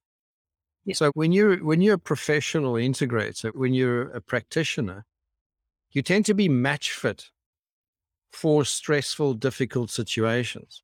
Yeah. 0.85 0.95
So 0.95 1.11
when 1.15 1.33
you're 1.33 1.57
when 1.59 1.81
you're 1.81 1.95
a 1.95 1.99
professional 1.99 2.75
integrator, 2.75 3.55
when 3.55 3.75
you're 3.75 4.11
a 4.11 4.21
practitioner, 4.21 5.07
you 5.93 6.03
tend 6.03 6.27
to 6.27 6.35
be 6.35 6.49
match 6.49 6.93
fit 6.93 7.31
for 8.35 8.65
stressful, 8.65 9.35
difficult 9.35 9.91
situations. 9.91 10.83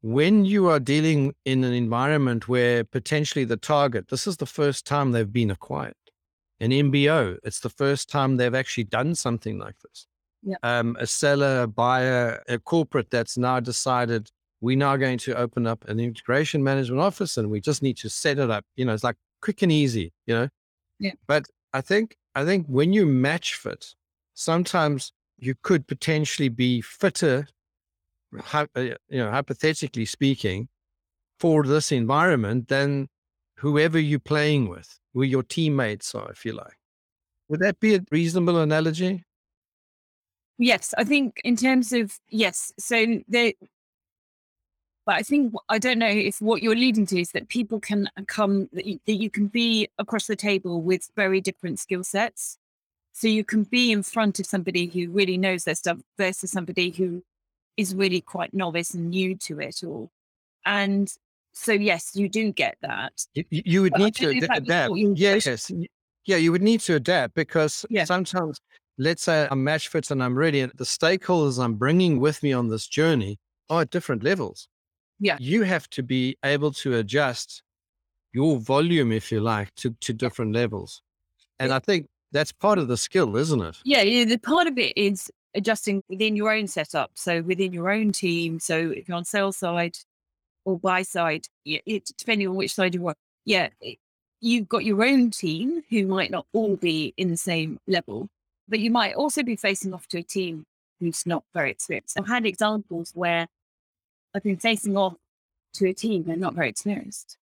When 0.00 0.44
you 0.44 0.68
are 0.68 0.78
dealing 0.78 1.34
in 1.44 1.64
an 1.64 1.72
environment 1.72 2.48
where 2.48 2.84
potentially 2.84 3.44
the 3.44 3.56
target, 3.56 4.08
this 4.08 4.26
is 4.26 4.36
the 4.36 4.46
first 4.46 4.86
time 4.86 5.10
they've 5.10 5.32
been 5.32 5.50
acquired, 5.50 5.94
an 6.60 6.70
MBO, 6.70 7.38
it's 7.42 7.60
the 7.60 7.70
first 7.70 8.08
time 8.08 8.36
they've 8.36 8.54
actually 8.54 8.84
done 8.84 9.14
something 9.14 9.58
like 9.58 9.74
this 9.80 10.06
yeah. 10.42 10.56
um, 10.62 10.96
a 10.98 11.06
seller, 11.06 11.62
a 11.62 11.66
buyer, 11.66 12.42
a 12.48 12.58
corporate 12.58 13.10
that's 13.10 13.36
now 13.36 13.60
decided 13.60 14.30
we're 14.60 14.76
now 14.76 14.96
going 14.96 15.18
to 15.18 15.36
open 15.36 15.66
up 15.66 15.84
an 15.88 16.00
integration 16.00 16.62
management 16.62 17.00
office 17.00 17.36
and 17.36 17.50
we 17.50 17.60
just 17.60 17.82
need 17.82 17.96
to 17.98 18.08
set 18.08 18.38
it 18.38 18.50
up. 18.50 18.64
You 18.76 18.84
know, 18.84 18.94
it's 18.94 19.04
like 19.04 19.16
quick 19.40 19.62
and 19.62 19.70
easy, 19.70 20.12
you 20.26 20.34
know? 20.34 20.48
Yeah. 20.98 21.12
But 21.26 21.46
I 21.72 21.80
think, 21.80 22.16
I 22.34 22.44
think 22.44 22.66
when 22.66 22.92
you 22.92 23.06
match 23.06 23.54
fit, 23.54 23.94
sometimes 24.34 25.12
you 25.38 25.54
could 25.62 25.86
potentially 25.86 26.48
be 26.48 26.80
fitter, 26.80 27.46
uh, 28.52 28.66
you 28.74 28.96
know, 29.10 29.30
hypothetically 29.30 30.04
speaking, 30.04 30.68
for 31.38 31.64
this 31.64 31.92
environment 31.92 32.68
than 32.68 33.08
whoever 33.56 33.98
you're 33.98 34.18
playing 34.18 34.68
with, 34.68 34.98
who 35.14 35.22
your 35.22 35.42
teammates 35.42 36.14
are, 36.14 36.30
if 36.30 36.44
you 36.44 36.52
like. 36.52 36.76
Would 37.48 37.60
that 37.60 37.80
be 37.80 37.94
a 37.94 38.00
reasonable 38.10 38.58
analogy? 38.58 39.24
Yes, 40.58 40.92
I 40.98 41.04
think 41.04 41.40
in 41.44 41.56
terms 41.56 41.92
of 41.92 42.18
yes, 42.28 42.72
so 42.78 43.20
they. 43.28 43.54
But 45.06 45.14
I 45.14 45.22
think 45.22 45.54
I 45.68 45.78
don't 45.78 45.98
know 45.98 46.08
if 46.08 46.42
what 46.42 46.62
you're 46.62 46.74
leading 46.76 47.06
to 47.06 47.20
is 47.20 47.30
that 47.30 47.48
people 47.48 47.80
can 47.80 48.10
come 48.26 48.68
that 48.72 48.84
you, 48.84 49.00
that 49.06 49.14
you 49.14 49.30
can 49.30 49.46
be 49.46 49.88
across 49.98 50.26
the 50.26 50.36
table 50.36 50.82
with 50.82 51.08
very 51.16 51.40
different 51.40 51.78
skill 51.78 52.04
sets. 52.04 52.57
So 53.18 53.26
you 53.26 53.42
can 53.42 53.64
be 53.64 53.90
in 53.90 54.04
front 54.04 54.38
of 54.38 54.46
somebody 54.46 54.86
who 54.86 55.10
really 55.10 55.36
knows 55.36 55.64
their 55.64 55.74
stuff 55.74 55.98
versus 56.16 56.52
somebody 56.52 56.90
who 56.90 57.24
is 57.76 57.92
really 57.92 58.20
quite 58.20 58.54
novice 58.54 58.94
and 58.94 59.10
new 59.10 59.34
to 59.38 59.58
it 59.58 59.82
all. 59.84 60.12
And 60.64 61.12
so 61.52 61.72
yes, 61.72 62.12
you 62.14 62.28
do 62.28 62.52
get 62.52 62.76
that. 62.82 63.10
You, 63.34 63.44
you 63.50 63.82
would 63.82 63.94
but 63.94 64.02
need 64.02 64.14
to 64.14 64.28
adapt. 64.52 64.94
Yes, 64.96 65.72
yeah, 66.26 66.36
you 66.36 66.52
would 66.52 66.62
need 66.62 66.78
to 66.82 66.94
adapt 66.94 67.34
because 67.34 67.84
yeah. 67.90 68.04
sometimes 68.04 68.60
let's 68.98 69.24
say 69.24 69.48
I'm 69.50 69.64
match 69.64 69.88
fit 69.88 70.12
and 70.12 70.22
I'm 70.22 70.38
ready, 70.38 70.60
and 70.60 70.70
the 70.76 70.84
stakeholders 70.84 71.60
I'm 71.60 71.74
bringing 71.74 72.20
with 72.20 72.40
me 72.44 72.52
on 72.52 72.68
this 72.68 72.86
journey 72.86 73.40
are 73.68 73.80
at 73.80 73.90
different 73.90 74.22
levels. 74.22 74.68
Yeah. 75.18 75.38
You 75.40 75.64
have 75.64 75.90
to 75.90 76.04
be 76.04 76.36
able 76.44 76.70
to 76.74 76.98
adjust 76.98 77.64
your 78.32 78.58
volume, 78.58 79.10
if 79.10 79.32
you 79.32 79.40
like, 79.40 79.74
to, 79.74 79.90
to 80.02 80.12
different 80.12 80.54
levels. 80.54 81.02
And 81.58 81.70
yeah. 81.70 81.76
I 81.76 81.78
think 81.80 82.06
that's 82.32 82.52
part 82.52 82.78
of 82.78 82.88
the 82.88 82.96
skill, 82.96 83.36
isn't 83.36 83.60
it? 83.60 83.78
Yeah. 83.84 84.02
The 84.24 84.38
part 84.38 84.66
of 84.66 84.78
it 84.78 84.96
is 84.96 85.30
adjusting 85.54 86.02
within 86.08 86.36
your 86.36 86.52
own 86.52 86.66
setup. 86.66 87.12
So 87.14 87.42
within 87.42 87.72
your 87.72 87.90
own 87.90 88.12
team. 88.12 88.60
So 88.60 88.76
if 88.76 89.08
you're 89.08 89.16
on 89.16 89.24
sales 89.24 89.56
side 89.56 89.96
or 90.64 90.78
buy 90.78 91.02
side, 91.02 91.46
it, 91.64 92.10
depending 92.16 92.48
on 92.48 92.54
which 92.54 92.74
side 92.74 92.94
you 92.94 93.02
work, 93.02 93.16
yeah, 93.44 93.68
you've 94.40 94.68
got 94.68 94.84
your 94.84 95.04
own 95.04 95.30
team 95.30 95.82
who 95.90 96.06
might 96.06 96.30
not 96.30 96.46
all 96.52 96.76
be 96.76 97.14
in 97.16 97.30
the 97.30 97.36
same 97.36 97.80
level 97.86 98.28
but 98.68 98.80
you 98.80 98.90
might 98.90 99.14
also 99.14 99.42
be 99.42 99.56
facing 99.56 99.94
off 99.94 100.06
to 100.08 100.18
a 100.18 100.22
team 100.22 100.66
who's 101.00 101.24
not 101.26 101.44
very 101.54 101.70
experienced. 101.70 102.18
I've 102.18 102.28
had 102.28 102.44
examples 102.44 103.12
where 103.14 103.48
I've 104.34 104.42
been 104.42 104.58
facing 104.58 104.96
off 104.96 105.14
to 105.74 105.88
a 105.88 105.94
team 105.94 106.30
are 106.30 106.36
not 106.36 106.54
very 106.54 106.68
experienced. 106.68 107.38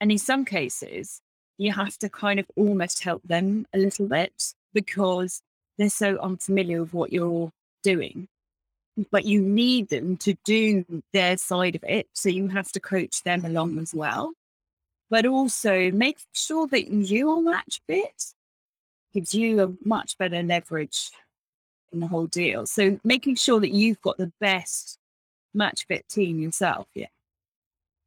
And 0.00 0.10
in 0.10 0.18
some 0.18 0.44
cases, 0.44 1.20
you 1.58 1.72
have 1.72 1.96
to 1.98 2.08
kind 2.08 2.40
of 2.40 2.46
almost 2.56 3.02
help 3.02 3.22
them 3.24 3.66
a 3.72 3.78
little 3.78 4.06
bit 4.06 4.54
because 4.72 5.42
they're 5.78 5.88
so 5.88 6.18
unfamiliar 6.18 6.80
with 6.80 6.94
what 6.94 7.12
you're 7.12 7.50
doing. 7.82 8.28
But 9.10 9.24
you 9.24 9.40
need 9.40 9.88
them 9.88 10.16
to 10.18 10.34
do 10.44 10.84
their 11.12 11.36
side 11.36 11.74
of 11.74 11.84
it. 11.84 12.08
So 12.12 12.28
you 12.28 12.48
have 12.48 12.70
to 12.72 12.80
coach 12.80 13.22
them 13.22 13.44
along 13.44 13.78
as 13.78 13.92
well. 13.94 14.32
But 15.10 15.26
also 15.26 15.90
make 15.90 16.18
sure 16.32 16.66
that 16.68 16.88
you 16.88 17.30
are 17.30 17.40
match 17.40 17.80
fit 17.86 18.34
gives 19.12 19.34
you 19.34 19.62
a 19.62 19.72
much 19.86 20.18
better 20.18 20.42
leverage 20.42 21.10
in 21.92 22.00
the 22.00 22.06
whole 22.06 22.26
deal. 22.26 22.66
So 22.66 22.98
making 23.04 23.36
sure 23.36 23.60
that 23.60 23.70
you've 23.70 24.00
got 24.00 24.16
the 24.16 24.32
best 24.40 24.98
match 25.52 25.86
fit 25.86 26.08
team 26.08 26.40
yourself. 26.40 26.88
Yeah. 26.94 27.06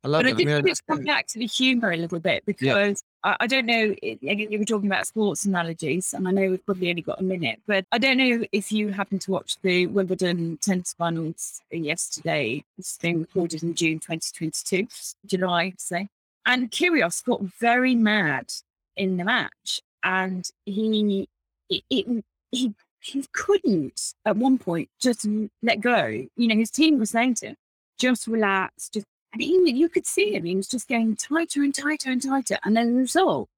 I 0.04 0.10
love 0.10 0.24
but 0.24 0.32
it. 0.32 0.48
I 0.48 0.62
did 0.62 0.68
just 0.68 0.86
come 0.88 1.04
back 1.04 1.28
to 1.28 1.39
the 1.39 1.45
humor 1.45 1.91
a 1.91 1.98
little 1.98 2.20
bit 2.20 2.45
because. 2.45 3.04
I, 3.24 3.38
I, 3.41 3.47
don't 3.47 3.65
know. 3.65 3.95
Again, 4.03 4.51
you 4.51 4.59
were 4.59 4.65
talking 4.65 4.88
about 4.89 5.07
sports 5.07 5.45
analogies, 5.45 6.13
and 6.13 6.28
I 6.28 6.32
know 6.32 6.49
we've 6.49 6.65
probably 6.65 6.89
only 6.89 7.01
got 7.01 7.20
a 7.20 7.24
minute, 7.24 7.61
but 7.65 7.86
I 7.91 7.97
don't 7.97 8.18
know 8.18 8.45
if 8.51 8.72
you 8.72 8.89
happened 8.89 9.22
to 9.22 9.32
watch 9.32 9.57
the 9.61 9.88
Wimbledon 9.88 10.57
tennis 10.61 10.93
finals 10.93 11.61
yesterday. 11.72 12.63
This 12.78 12.95
thing 12.95 13.22
recorded 13.22 13.63
in 13.63 13.76
June 13.76 13.99
2022, 13.99 14.88
July, 15.26 15.74
say. 15.78 16.09
And 16.45 16.72
Kyrgios 16.72 17.24
got 17.26 17.41
very 17.41 17.95
mad 17.95 18.53
in 18.95 19.18
the 19.18 19.26
match 19.26 19.82
and 20.03 20.49
he 20.65 21.28
it, 21.70 21.84
it, 21.89 22.26
he 22.51 22.74
he 22.99 23.26
couldn't 23.34 24.13
at 24.26 24.38
one 24.38 24.57
point 24.57 24.89
just 24.99 25.28
let 25.61 25.82
go. 25.82 26.05
You 26.05 26.47
know, 26.47 26.55
his 26.55 26.72
team 26.72 26.97
was 26.97 27.11
saying 27.11 27.36
to 27.36 27.47
him, 27.47 27.55
just 27.97 28.28
relax, 28.28 28.89
just 28.89 29.05
and 29.42 29.68
he 29.68 29.74
you 29.74 29.90
could 29.90 30.06
see 30.06 30.34
him, 30.34 30.46
he 30.46 30.56
was 30.56 30.68
just 30.68 30.88
getting 30.88 31.16
tighter 31.16 31.64
and 31.64 31.74
tighter 31.74 32.12
and 32.12 32.22
tighter. 32.22 32.58
And 32.64 32.76
then 32.76 32.94
the 32.94 33.00
result, 33.00 33.50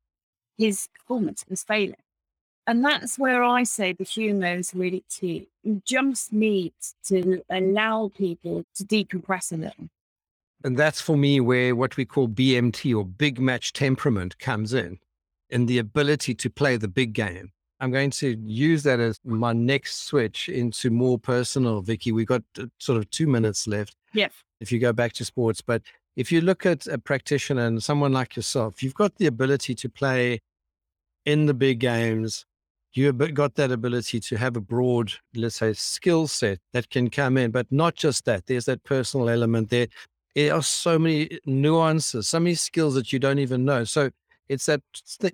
his 0.58 0.88
performance 0.94 1.46
was 1.50 1.64
failing. 1.64 1.96
And 2.68 2.86
that's 2.86 3.18
where 3.18 3.44
I 3.44 3.64
say 3.64 3.94
the 3.94 4.04
humor 4.04 4.54
is 4.54 4.76
really 4.76 5.04
key. 5.10 5.48
You 5.64 5.82
just 5.86 6.32
need 6.32 6.74
to 7.06 7.42
allow 7.50 8.12
people 8.16 8.64
to 8.76 8.84
decompress 8.84 9.52
a 9.52 9.58
little. 9.58 9.90
And 10.64 10.78
that's 10.78 11.02
for 11.02 11.18
me 11.18 11.40
where 11.40 11.76
what 11.76 11.98
we 11.98 12.06
call 12.06 12.28
BMT 12.28 12.96
or 12.96 13.06
big 13.06 13.40
match 13.40 13.74
temperament 13.74 14.38
comes 14.40 14.74
in 14.74 15.00
in 15.50 15.66
the 15.66 15.80
ability 15.80 16.36
to 16.36 16.50
play 16.50 16.78
the 16.78 16.88
big 16.88 17.14
game. 17.14 17.52
I'm 17.80 17.92
going 17.92 18.12
to 18.12 18.38
use 18.44 18.84
that 18.84 19.00
as 19.00 19.20
my 19.24 19.54
next 19.54 20.06
switch 20.06 20.50
into 20.50 20.90
more 20.90 21.18
personal, 21.18 21.82
Vicky. 21.82 22.12
We've 22.12 22.28
got 22.28 22.44
uh, 22.60 22.66
sort 22.78 22.98
of 22.98 23.10
two 23.10 23.26
minutes 23.26 23.68
left. 23.68 23.96
Yeah. 24.14 24.30
If 24.60 24.72
you 24.72 24.80
go 24.80 24.94
back 24.94 25.14
to 25.14 25.26
sports, 25.26 25.62
but 25.62 25.82
if 26.16 26.32
you 26.32 26.42
look 26.42 26.66
at 26.66 26.88
a 26.88 26.98
practitioner 26.98 27.66
and 27.66 27.82
someone 27.82 28.12
like 28.12 28.36
yourself, 28.36 28.84
you've 28.84 28.94
got 28.96 29.16
the 29.16 29.28
ability 29.28 29.76
to 29.76 29.90
play 29.90 30.42
in 31.26 31.46
the 31.46 31.54
big 31.54 31.80
games. 31.80 32.46
You've 32.94 33.34
got 33.36 33.56
that 33.56 33.72
ability 33.72 34.20
to 34.20 34.38
have 34.38 34.58
a 34.58 34.62
broad, 34.62 35.14
let's 35.36 35.58
say, 35.58 35.74
skill 35.74 36.28
set 36.28 36.60
that 36.74 36.90
can 36.90 37.10
come 37.10 37.38
in, 37.38 37.52
but 37.52 37.68
not 37.72 37.96
just 37.96 38.26
that. 38.26 38.48
There's 38.48 38.66
that 38.66 38.84
personal 38.84 39.30
element 39.30 39.70
there. 39.70 39.88
There 40.36 40.54
are 40.54 40.64
so 40.64 40.98
many 40.98 41.40
nuances, 41.46 42.28
so 42.28 42.40
many 42.40 42.56
skills 42.56 42.96
that 42.96 43.14
you 43.14 43.20
don't 43.20 43.40
even 43.40 43.64
know. 43.64 43.84
So 43.84 44.10
it's 44.48 44.66
that 44.66 44.82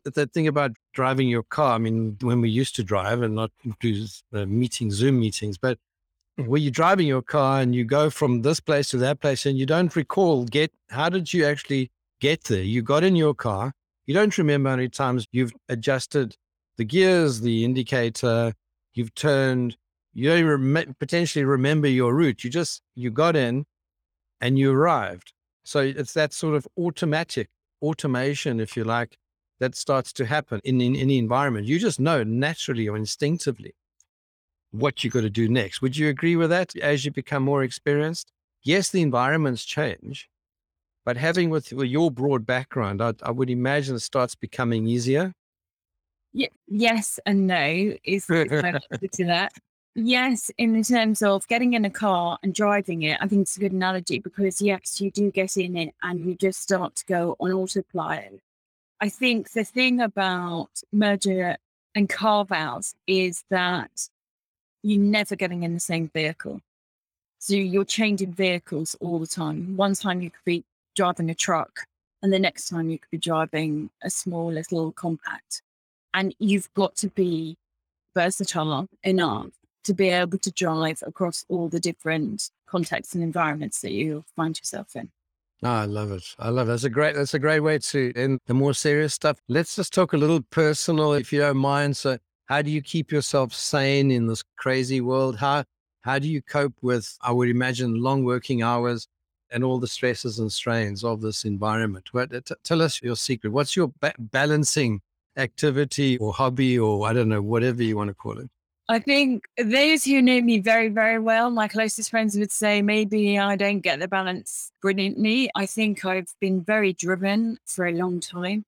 that 0.03 0.33
thing 0.33 0.47
about 0.47 0.71
driving 0.93 1.29
your 1.29 1.43
car. 1.43 1.75
I 1.75 1.77
mean, 1.77 2.17
when 2.21 2.41
we 2.41 2.49
used 2.49 2.75
to 2.75 2.83
drive 2.83 3.21
and 3.21 3.35
not 3.35 3.51
do 3.79 4.05
uh, 4.33 4.45
meetings, 4.45 4.95
Zoom 4.95 5.19
meetings, 5.19 5.57
but 5.57 5.79
when 6.37 6.61
you're 6.61 6.71
driving 6.71 7.07
your 7.07 7.21
car 7.21 7.61
and 7.61 7.73
you 7.73 7.85
go 7.85 8.09
from 8.09 8.41
this 8.41 8.59
place 8.59 8.89
to 8.89 8.97
that 8.97 9.21
place 9.21 9.45
and 9.45 9.57
you 9.57 9.65
don't 9.65 9.95
recall 9.95 10.45
get 10.45 10.71
how 10.89 11.09
did 11.09 11.33
you 11.33 11.45
actually 11.45 11.91
get 12.19 12.43
there? 12.45 12.61
You 12.61 12.81
got 12.81 13.03
in 13.03 13.15
your 13.15 13.33
car. 13.33 13.73
You 14.05 14.13
don't 14.13 14.37
remember 14.37 14.69
how 14.69 14.75
many 14.75 14.89
times 14.89 15.27
you've 15.31 15.53
adjusted 15.69 16.35
the 16.77 16.83
gears, 16.83 17.41
the 17.41 17.63
indicator, 17.63 18.53
you've 18.93 19.15
turned, 19.15 19.77
You 20.13 20.29
don't 20.29 20.45
rem- 20.45 20.95
potentially 20.99 21.45
remember 21.45 21.87
your 21.87 22.13
route. 22.13 22.43
You 22.43 22.49
just, 22.49 22.81
you 22.95 23.11
got 23.11 23.35
in 23.35 23.65
and 24.41 24.59
you 24.59 24.71
arrived. 24.71 25.33
So 25.63 25.79
it's 25.79 26.13
that 26.13 26.33
sort 26.33 26.55
of 26.55 26.67
automatic 26.77 27.49
automation, 27.81 28.59
if 28.59 28.77
you 28.77 28.83
like, 28.83 29.17
that 29.59 29.75
starts 29.75 30.11
to 30.13 30.25
happen 30.25 30.61
in, 30.63 30.81
in 30.81 30.95
any 30.95 31.17
environment. 31.17 31.65
You 31.65 31.79
just 31.79 31.99
know 31.99 32.23
naturally 32.23 32.87
or 32.87 32.97
instinctively 32.97 33.73
what 34.79 35.03
you've 35.03 35.13
got 35.13 35.21
to 35.21 35.29
do 35.29 35.47
next. 35.47 35.81
Would 35.81 35.97
you 35.97 36.09
agree 36.09 36.35
with 36.35 36.49
that 36.49 36.75
as 36.77 37.05
you 37.05 37.11
become 37.11 37.43
more 37.43 37.63
experienced? 37.63 38.31
Yes, 38.63 38.89
the 38.89 39.01
environments 39.01 39.63
change, 39.63 40.29
but 41.05 41.17
having 41.17 41.49
with, 41.49 41.71
with 41.71 41.87
your 41.87 42.09
broad 42.09 42.45
background, 42.45 43.01
I, 43.01 43.13
I 43.23 43.31
would 43.31 43.49
imagine 43.49 43.95
it 43.95 43.99
starts 43.99 44.35
becoming 44.35 44.87
easier. 44.87 45.33
Yeah, 46.33 46.47
yes 46.67 47.19
and 47.25 47.47
no 47.47 47.93
is 48.03 48.25
to 48.25 49.25
that. 49.25 49.51
Yes, 49.97 50.51
in 50.57 50.83
terms 50.83 51.21
of 51.21 51.47
getting 51.47 51.71
in 51.71 51.85
a 51.85 51.89
car 51.89 52.37
and 52.43 52.53
driving 52.53 53.03
it, 53.03 53.17
I 53.21 53.27
think 53.29 53.43
it's 53.43 53.55
a 53.55 53.61
good 53.61 53.71
analogy 53.71 54.19
because 54.19 54.61
yes, 54.61 54.99
you 54.99 55.09
do 55.09 55.31
get 55.31 55.55
in 55.55 55.77
it 55.77 55.95
and 56.03 56.19
you 56.19 56.35
just 56.35 56.61
start 56.61 56.95
to 56.95 57.05
go 57.05 57.37
on 57.39 57.53
autopilot. 57.53 58.41
I 58.99 59.07
think 59.07 59.51
the 59.51 59.63
thing 59.63 60.01
about 60.01 60.69
merger 60.91 61.55
and 61.95 62.09
carve 62.09 62.51
outs 62.51 62.95
is 63.07 63.45
that 63.49 64.09
you're 64.85 65.01
never 65.01 65.35
getting 65.35 65.63
in 65.63 65.73
the 65.73 65.79
same 65.79 66.09
vehicle. 66.13 66.61
So 67.39 67.55
you're 67.55 67.85
changing 67.85 68.33
vehicles 68.33 68.95
all 69.01 69.17
the 69.17 69.25
time. 69.25 69.75
One 69.75 69.95
time 69.95 70.21
you 70.21 70.29
could 70.29 70.45
be 70.45 70.63
driving 70.95 71.29
a 71.31 71.35
truck, 71.35 71.85
and 72.21 72.31
the 72.31 72.37
next 72.37 72.69
time 72.69 72.89
you 72.89 72.99
could 72.99 73.09
be 73.09 73.17
driving 73.17 73.89
a 74.03 74.11
small 74.11 74.51
little 74.51 74.91
compact. 74.91 75.63
And 76.13 76.35
you've 76.37 76.71
got 76.75 76.95
to 76.97 77.09
be 77.09 77.57
versatile 78.13 78.87
enough 79.03 79.49
to 79.85 79.93
be 79.93 80.09
able 80.09 80.37
to 80.37 80.51
drive 80.51 81.01
across 81.05 81.45
all 81.49 81.67
the 81.67 81.79
different 81.79 82.51
contexts 82.67 83.15
and 83.15 83.23
environments 83.23 83.81
that 83.81 83.91
you 83.91 84.23
find 84.35 84.57
yourself 84.57 84.95
in. 84.95 85.09
Oh, 85.63 85.69
I 85.69 85.85
love 85.85 86.11
it. 86.11 86.35
I 86.37 86.49
love 86.49 86.67
it. 86.67 86.71
That's 86.71 86.83
a 86.83 86.89
great. 86.89 87.15
That's 87.15 87.33
a 87.33 87.39
great 87.39 87.61
way 87.61 87.79
to 87.79 88.13
end 88.15 88.39
the 88.45 88.53
more 88.53 88.75
serious 88.75 89.15
stuff. 89.15 89.39
Let's 89.47 89.75
just 89.75 89.93
talk 89.93 90.13
a 90.13 90.17
little 90.17 90.41
personal, 90.41 91.13
if 91.13 91.33
you 91.33 91.39
don't 91.39 91.57
mind. 91.57 91.97
So, 91.97 92.19
how 92.45 92.61
do 92.61 92.69
you 92.69 92.81
keep 92.81 93.11
yourself 93.11 93.53
sane 93.53 94.11
in 94.11 94.27
this 94.27 94.43
crazy 94.55 95.01
world? 95.01 95.37
How 95.37 95.63
how 96.01 96.19
do 96.19 96.27
you 96.27 96.41
cope 96.41 96.75
with? 96.81 97.17
I 97.21 97.31
would 97.31 97.49
imagine 97.49 98.01
long 98.01 98.23
working 98.23 98.61
hours 98.61 99.07
and 99.49 99.63
all 99.63 99.79
the 99.79 99.87
stresses 99.87 100.37
and 100.37 100.51
strains 100.51 101.03
of 101.03 101.21
this 101.21 101.45
environment. 101.45 102.13
What, 102.13 102.33
uh, 102.33 102.41
t- 102.45 102.55
tell 102.63 102.81
us 102.81 103.01
your 103.01 103.15
secret. 103.15 103.51
What's 103.51 103.75
your 103.75 103.91
ba- 103.99 104.13
balancing 104.19 105.01
activity 105.37 106.17
or 106.17 106.33
hobby 106.33 106.77
or 106.77 107.07
I 107.07 107.13
don't 107.13 107.29
know 107.29 107.41
whatever 107.41 107.81
you 107.81 107.97
want 107.97 108.09
to 108.09 108.13
call 108.13 108.37
it? 108.37 108.49
I 108.87 108.99
think 108.99 109.45
those 109.57 110.05
who 110.05 110.21
know 110.21 110.41
me 110.41 110.59
very, 110.59 110.89
very 110.89 111.17
well, 111.17 111.49
my 111.49 111.67
closest 111.67 112.11
friends 112.11 112.37
would 112.37 112.51
say 112.51 112.83
maybe 112.83 113.39
I 113.39 113.55
don't 113.55 113.79
get 113.79 113.99
the 113.99 114.07
balance 114.07 114.71
brilliantly. 114.79 115.49
I 115.55 115.65
think 115.65 116.05
I've 116.05 116.31
been 116.39 116.61
very 116.61 116.93
driven 116.93 117.57
for 117.65 117.87
a 117.87 117.91
long 117.91 118.19
time 118.19 118.63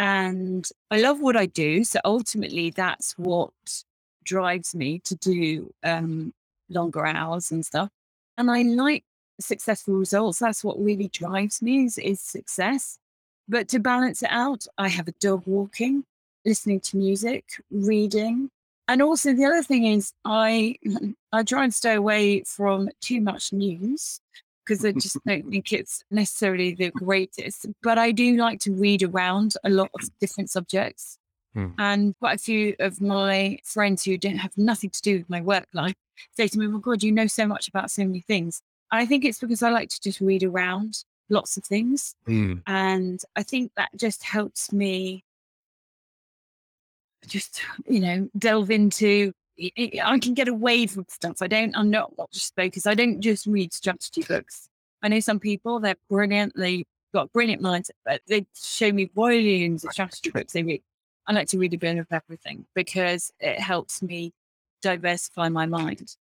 and 0.00 0.66
I 0.90 0.98
love 0.98 1.20
what 1.20 1.36
I 1.36 1.44
do. 1.44 1.84
So 1.84 2.00
ultimately, 2.06 2.70
that's 2.70 3.12
what 3.18 3.52
drives 4.24 4.74
me 4.74 4.98
to 5.00 5.14
do 5.14 5.74
um, 5.84 6.32
longer 6.70 7.04
hours 7.04 7.52
and 7.52 7.66
stuff. 7.66 7.90
And 8.38 8.50
I 8.50 8.62
like 8.62 9.04
successful 9.40 9.92
results. 9.92 10.38
That's 10.38 10.64
what 10.64 10.82
really 10.82 11.08
drives 11.08 11.60
me 11.60 11.84
is, 11.84 11.98
is 11.98 12.18
success. 12.22 12.98
But 13.46 13.68
to 13.68 13.78
balance 13.78 14.22
it 14.22 14.30
out, 14.30 14.64
I 14.78 14.88
have 14.88 15.06
a 15.06 15.12
dog 15.20 15.42
walking, 15.44 16.04
listening 16.46 16.80
to 16.80 16.96
music, 16.96 17.44
reading, 17.70 18.48
and 18.88 19.02
also 19.02 19.34
the 19.34 19.44
other 19.44 19.62
thing 19.62 19.84
is 19.84 20.14
I 20.24 20.76
I 21.32 21.42
try 21.42 21.64
and 21.64 21.74
stay 21.74 21.94
away 21.94 22.42
from 22.44 22.88
too 23.02 23.20
much 23.20 23.52
news 23.52 24.22
because 24.70 24.84
I 24.84 24.92
just 24.92 25.18
don't 25.26 25.50
think 25.50 25.72
it's 25.72 26.04
necessarily 26.12 26.74
the 26.74 26.90
greatest. 26.92 27.66
But 27.82 27.98
I 27.98 28.12
do 28.12 28.36
like 28.36 28.60
to 28.60 28.72
read 28.72 29.02
around 29.02 29.54
a 29.64 29.70
lot 29.70 29.90
of 30.00 30.08
different 30.20 30.48
subjects. 30.48 31.18
Hmm. 31.54 31.70
And 31.78 32.18
quite 32.20 32.36
a 32.36 32.38
few 32.38 32.76
of 32.78 33.00
my 33.00 33.58
friends 33.64 34.04
who 34.04 34.16
don't 34.16 34.36
have 34.36 34.56
nothing 34.56 34.90
to 34.90 35.02
do 35.02 35.18
with 35.18 35.28
my 35.28 35.40
work 35.40 35.66
life 35.72 35.94
say 36.36 36.46
to 36.46 36.58
me, 36.58 36.68
my 36.68 36.78
God, 36.78 37.02
you 37.02 37.10
know 37.10 37.26
so 37.26 37.46
much 37.46 37.66
about 37.66 37.90
so 37.90 38.04
many 38.04 38.20
things. 38.20 38.62
I 38.92 39.06
think 39.06 39.24
it's 39.24 39.40
because 39.40 39.62
I 39.62 39.70
like 39.70 39.88
to 39.88 40.00
just 40.00 40.20
read 40.20 40.44
around 40.44 41.02
lots 41.28 41.56
of 41.56 41.64
things. 41.64 42.14
Hmm. 42.26 42.58
And 42.68 43.20
I 43.34 43.42
think 43.42 43.72
that 43.76 43.90
just 43.96 44.22
helps 44.22 44.72
me 44.72 45.24
just 47.26 47.60
you 47.86 48.00
know 48.00 48.30
delve 48.38 48.70
into 48.70 49.32
I 49.60 50.18
can 50.18 50.34
get 50.34 50.48
away 50.48 50.86
from 50.86 51.04
stuff. 51.08 51.42
I 51.42 51.46
don't. 51.46 51.76
I'm 51.76 51.90
not 51.90 52.12
just 52.32 52.54
focused. 52.54 52.86
I 52.86 52.94
don't 52.94 53.20
just 53.20 53.46
read 53.46 53.72
strategy 53.72 54.22
books. 54.22 54.68
I 55.02 55.08
know 55.08 55.20
some 55.20 55.40
people. 55.40 55.80
They're 55.80 55.96
brilliant. 56.08 56.54
They 56.56 56.84
got 57.12 57.32
brilliant 57.32 57.62
minds, 57.62 57.90
but 58.04 58.22
they 58.26 58.46
show 58.54 58.92
me 58.92 59.10
volumes 59.14 59.84
of 59.84 59.92
strategy 59.92 60.30
books 60.30 60.52
they 60.52 60.62
read. 60.62 60.82
I 61.26 61.32
like 61.32 61.48
to 61.48 61.58
read 61.58 61.74
a 61.74 61.78
bit 61.78 61.98
of 61.98 62.06
everything 62.10 62.66
because 62.74 63.30
it 63.40 63.60
helps 63.60 64.02
me 64.02 64.32
diversify 64.82 65.48
my 65.48 65.66
mind. 65.66 66.16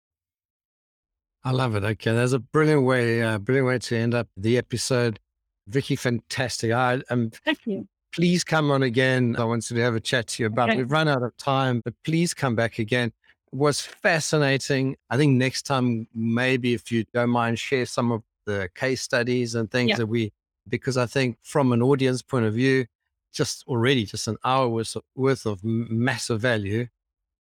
I 1.44 1.52
love 1.52 1.76
it. 1.76 1.84
Okay, 1.84 2.12
there's 2.12 2.32
a 2.32 2.40
brilliant 2.40 2.82
way, 2.82 3.22
uh, 3.22 3.38
brilliant 3.38 3.68
way 3.68 3.78
to 3.78 3.96
end 3.96 4.14
up 4.14 4.28
the 4.36 4.58
episode. 4.58 5.20
Vicky, 5.68 5.96
fantastic. 5.96 6.72
I 6.72 7.00
am. 7.10 7.30
Thank 7.30 7.60
you 7.66 7.86
please 8.14 8.44
come 8.44 8.70
on 8.70 8.82
again. 8.82 9.36
I 9.38 9.44
wanted 9.44 9.74
to 9.74 9.80
have 9.80 9.94
a 9.94 10.00
chat 10.00 10.28
to 10.28 10.42
you 10.42 10.46
about. 10.48 10.70
Okay. 10.70 10.78
We've 10.78 10.90
run 10.90 11.08
out 11.08 11.22
of 11.22 11.36
time, 11.36 11.80
but 11.84 11.94
please 12.04 12.34
come 12.34 12.54
back 12.54 12.78
again. 12.78 13.12
Was 13.52 13.80
fascinating. 13.80 14.96
I 15.10 15.16
think 15.16 15.36
next 15.36 15.62
time, 15.62 16.06
maybe 16.14 16.74
if 16.74 16.92
you 16.92 17.04
don't 17.14 17.30
mind, 17.30 17.58
share 17.58 17.86
some 17.86 18.12
of 18.12 18.22
the 18.46 18.68
case 18.74 19.02
studies 19.02 19.54
and 19.54 19.70
things 19.70 19.90
yeah. 19.90 19.96
that 19.96 20.06
we, 20.06 20.32
because 20.68 20.96
I 20.96 21.06
think 21.06 21.38
from 21.42 21.72
an 21.72 21.82
audience 21.82 22.22
point 22.22 22.44
of 22.44 22.54
view, 22.54 22.86
just 23.32 23.64
already 23.66 24.04
just 24.04 24.28
an 24.28 24.36
hour 24.44 24.68
worth 24.68 24.96
of, 24.96 25.02
worth 25.14 25.46
of 25.46 25.62
massive 25.64 26.40
value. 26.40 26.86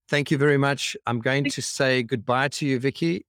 Thank 0.09 0.30
you 0.30 0.38
very 0.38 0.59
much. 0.59 0.96
I'm 1.07 1.20
going 1.20 1.44
to 1.44 1.62
say 1.62 2.02
goodbye 2.02 2.48
to 2.48 2.66
you, 2.66 2.78
Vicky. 2.78 3.26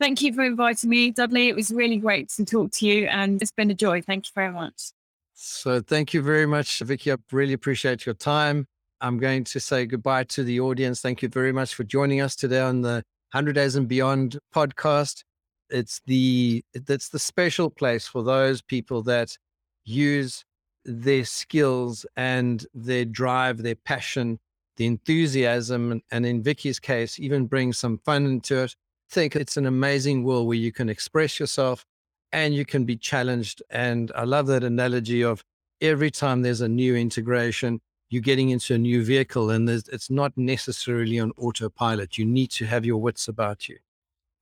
Thank 0.00 0.22
you 0.22 0.32
for 0.32 0.44
inviting 0.44 0.90
me, 0.90 1.10
Dudley. 1.10 1.48
It 1.48 1.56
was 1.56 1.70
really 1.70 1.96
great 1.96 2.28
to 2.30 2.44
talk 2.44 2.72
to 2.72 2.86
you 2.86 3.06
and 3.06 3.40
it's 3.40 3.52
been 3.52 3.70
a 3.70 3.74
joy. 3.74 4.02
Thank 4.02 4.26
you 4.26 4.32
very 4.34 4.52
much. 4.52 4.92
So 5.34 5.80
thank 5.80 6.12
you 6.12 6.22
very 6.22 6.46
much, 6.46 6.80
Vicky. 6.80 7.12
I 7.12 7.16
really 7.32 7.52
appreciate 7.52 8.06
your 8.06 8.14
time. 8.14 8.66
I'm 9.00 9.18
going 9.18 9.44
to 9.44 9.60
say 9.60 9.86
goodbye 9.86 10.24
to 10.24 10.44
the 10.44 10.60
audience. 10.60 11.00
Thank 11.00 11.22
you 11.22 11.28
very 11.28 11.52
much 11.52 11.74
for 11.74 11.84
joining 11.84 12.20
us 12.20 12.36
today 12.36 12.60
on 12.60 12.82
the 12.82 13.02
100 13.32 13.54
Days 13.54 13.76
and 13.76 13.88
Beyond 13.88 14.38
podcast. 14.54 15.24
It's 15.70 16.00
the 16.06 16.64
it's 16.72 17.08
the 17.08 17.18
special 17.18 17.70
place 17.70 18.06
for 18.06 18.22
those 18.22 18.62
people 18.62 19.02
that 19.04 19.36
use 19.84 20.44
their 20.84 21.24
skills 21.24 22.06
and 22.16 22.64
their 22.74 23.04
drive, 23.04 23.62
their 23.62 23.74
passion, 23.74 24.38
the 24.76 24.86
enthusiasm, 24.86 26.00
and 26.10 26.26
in 26.26 26.42
Vicky's 26.42 26.78
case, 26.78 27.18
even 27.18 27.46
bring 27.46 27.72
some 27.72 27.98
fun 27.98 28.26
into 28.26 28.62
it. 28.62 28.74
I 29.10 29.14
think 29.14 29.36
it's 29.36 29.56
an 29.56 29.66
amazing 29.66 30.24
world 30.24 30.46
where 30.46 30.56
you 30.56 30.72
can 30.72 30.88
express 30.88 31.40
yourself 31.40 31.84
and 32.32 32.54
you 32.54 32.64
can 32.64 32.84
be 32.84 32.96
challenged. 32.96 33.62
And 33.70 34.10
I 34.14 34.24
love 34.24 34.46
that 34.48 34.64
analogy 34.64 35.22
of 35.22 35.44
every 35.80 36.10
time 36.10 36.42
there's 36.42 36.60
a 36.60 36.68
new 36.68 36.96
integration, 36.96 37.80
you're 38.14 38.22
getting 38.22 38.50
into 38.50 38.74
a 38.74 38.78
new 38.78 39.04
vehicle 39.04 39.50
and 39.50 39.68
it's 39.68 40.08
not 40.08 40.32
necessarily 40.36 41.18
on 41.18 41.32
autopilot. 41.36 42.16
You 42.16 42.24
need 42.24 42.50
to 42.52 42.64
have 42.64 42.84
your 42.84 42.98
wits 42.98 43.26
about 43.26 43.68
you. 43.68 43.76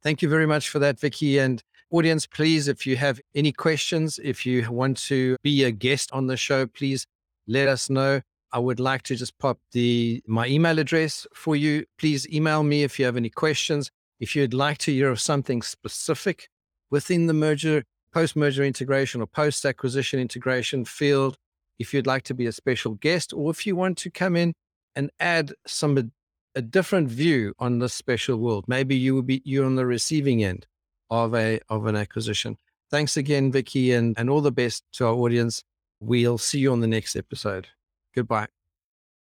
Thank 0.03 0.21
you 0.21 0.29
very 0.29 0.47
much 0.47 0.69
for 0.69 0.79
that, 0.81 1.01
Vicky. 1.01 1.39
And 1.39 1.63
audience, 1.91 2.27
please, 2.27 2.69
if 2.69 2.87
you 2.87 2.97
have 2.97 3.19
any 3.35 3.51
questions, 3.51 4.21
if 4.23 4.45
you 4.45 4.71
want 4.71 4.99
to 4.99 5.37
be 5.43 5.65
a 5.65 5.71
guest 5.71 6.13
on 6.13 6.27
the 6.27 6.37
show, 6.37 6.67
please 6.67 7.07
let 7.47 7.67
us 7.67 7.89
know. 7.89 8.21
I 8.53 8.59
would 8.59 8.79
like 8.79 9.03
to 9.05 9.17
just 9.17 9.39
pop 9.39 9.59
the 9.73 10.23
my 10.27 10.47
email 10.47 10.79
address 10.79 11.27
for 11.35 11.57
you. 11.57 11.87
Please 11.97 12.29
email 12.29 12.63
me 12.63 12.83
if 12.83 12.99
you 12.99 13.07
have 13.07 13.17
any 13.17 13.31
questions. 13.31 13.91
If 14.21 14.37
you'd 14.37 14.53
like 14.53 14.77
to 14.79 14.93
hear 14.93 15.11
of 15.11 15.19
something 15.19 15.63
specific 15.63 16.51
within 16.91 17.27
the 17.27 17.33
merger, 17.33 17.85
post 18.13 18.37
merger 18.37 18.65
integration 18.65 19.23
or 19.23 19.27
post 19.27 19.65
acquisition 19.65 20.21
integration 20.21 20.85
field, 20.85 21.39
if 21.83 21.93
you'd 21.93 22.07
like 22.07 22.23
to 22.25 22.35
be 22.35 22.47
a 22.47 22.53
special 22.53 22.95
guest, 22.95 23.35
or 23.35 23.51
if 23.51 23.67
you 23.67 23.77
want 23.77 23.99
to 23.99 24.11
come 24.11 24.37
in 24.37 24.55
and 24.97 25.11
add 25.21 25.53
some 25.67 26.13
a 26.55 26.63
different 26.63 27.09
view 27.09 27.55
on 27.59 27.79
this 27.79 27.95
special 27.95 28.37
world. 28.37 28.65
Maybe 28.69 28.97
you 28.97 29.15
will 29.15 29.23
be 29.23 29.43
you're 29.45 29.65
on 29.65 29.77
the 29.77 29.87
receiving 29.87 30.45
end 30.45 30.67
of 31.11 31.35
a 31.35 31.61
of 31.69 31.87
an 31.87 31.97
acquisition. 31.97 32.57
Thanks 32.91 33.17
again, 33.17 33.51
Vicky, 33.51 33.93
and, 33.93 34.15
and 34.19 34.29
all 34.29 34.43
the 34.43 34.53
best 34.53 34.85
to 34.95 35.07
our 35.07 35.15
audience. 35.15 35.63
We'll 36.01 36.39
see 36.39 36.59
you 36.59 36.73
on 36.73 36.81
the 36.81 36.87
next 36.87 37.17
episode. 37.17 37.69
Goodbye. 38.15 38.62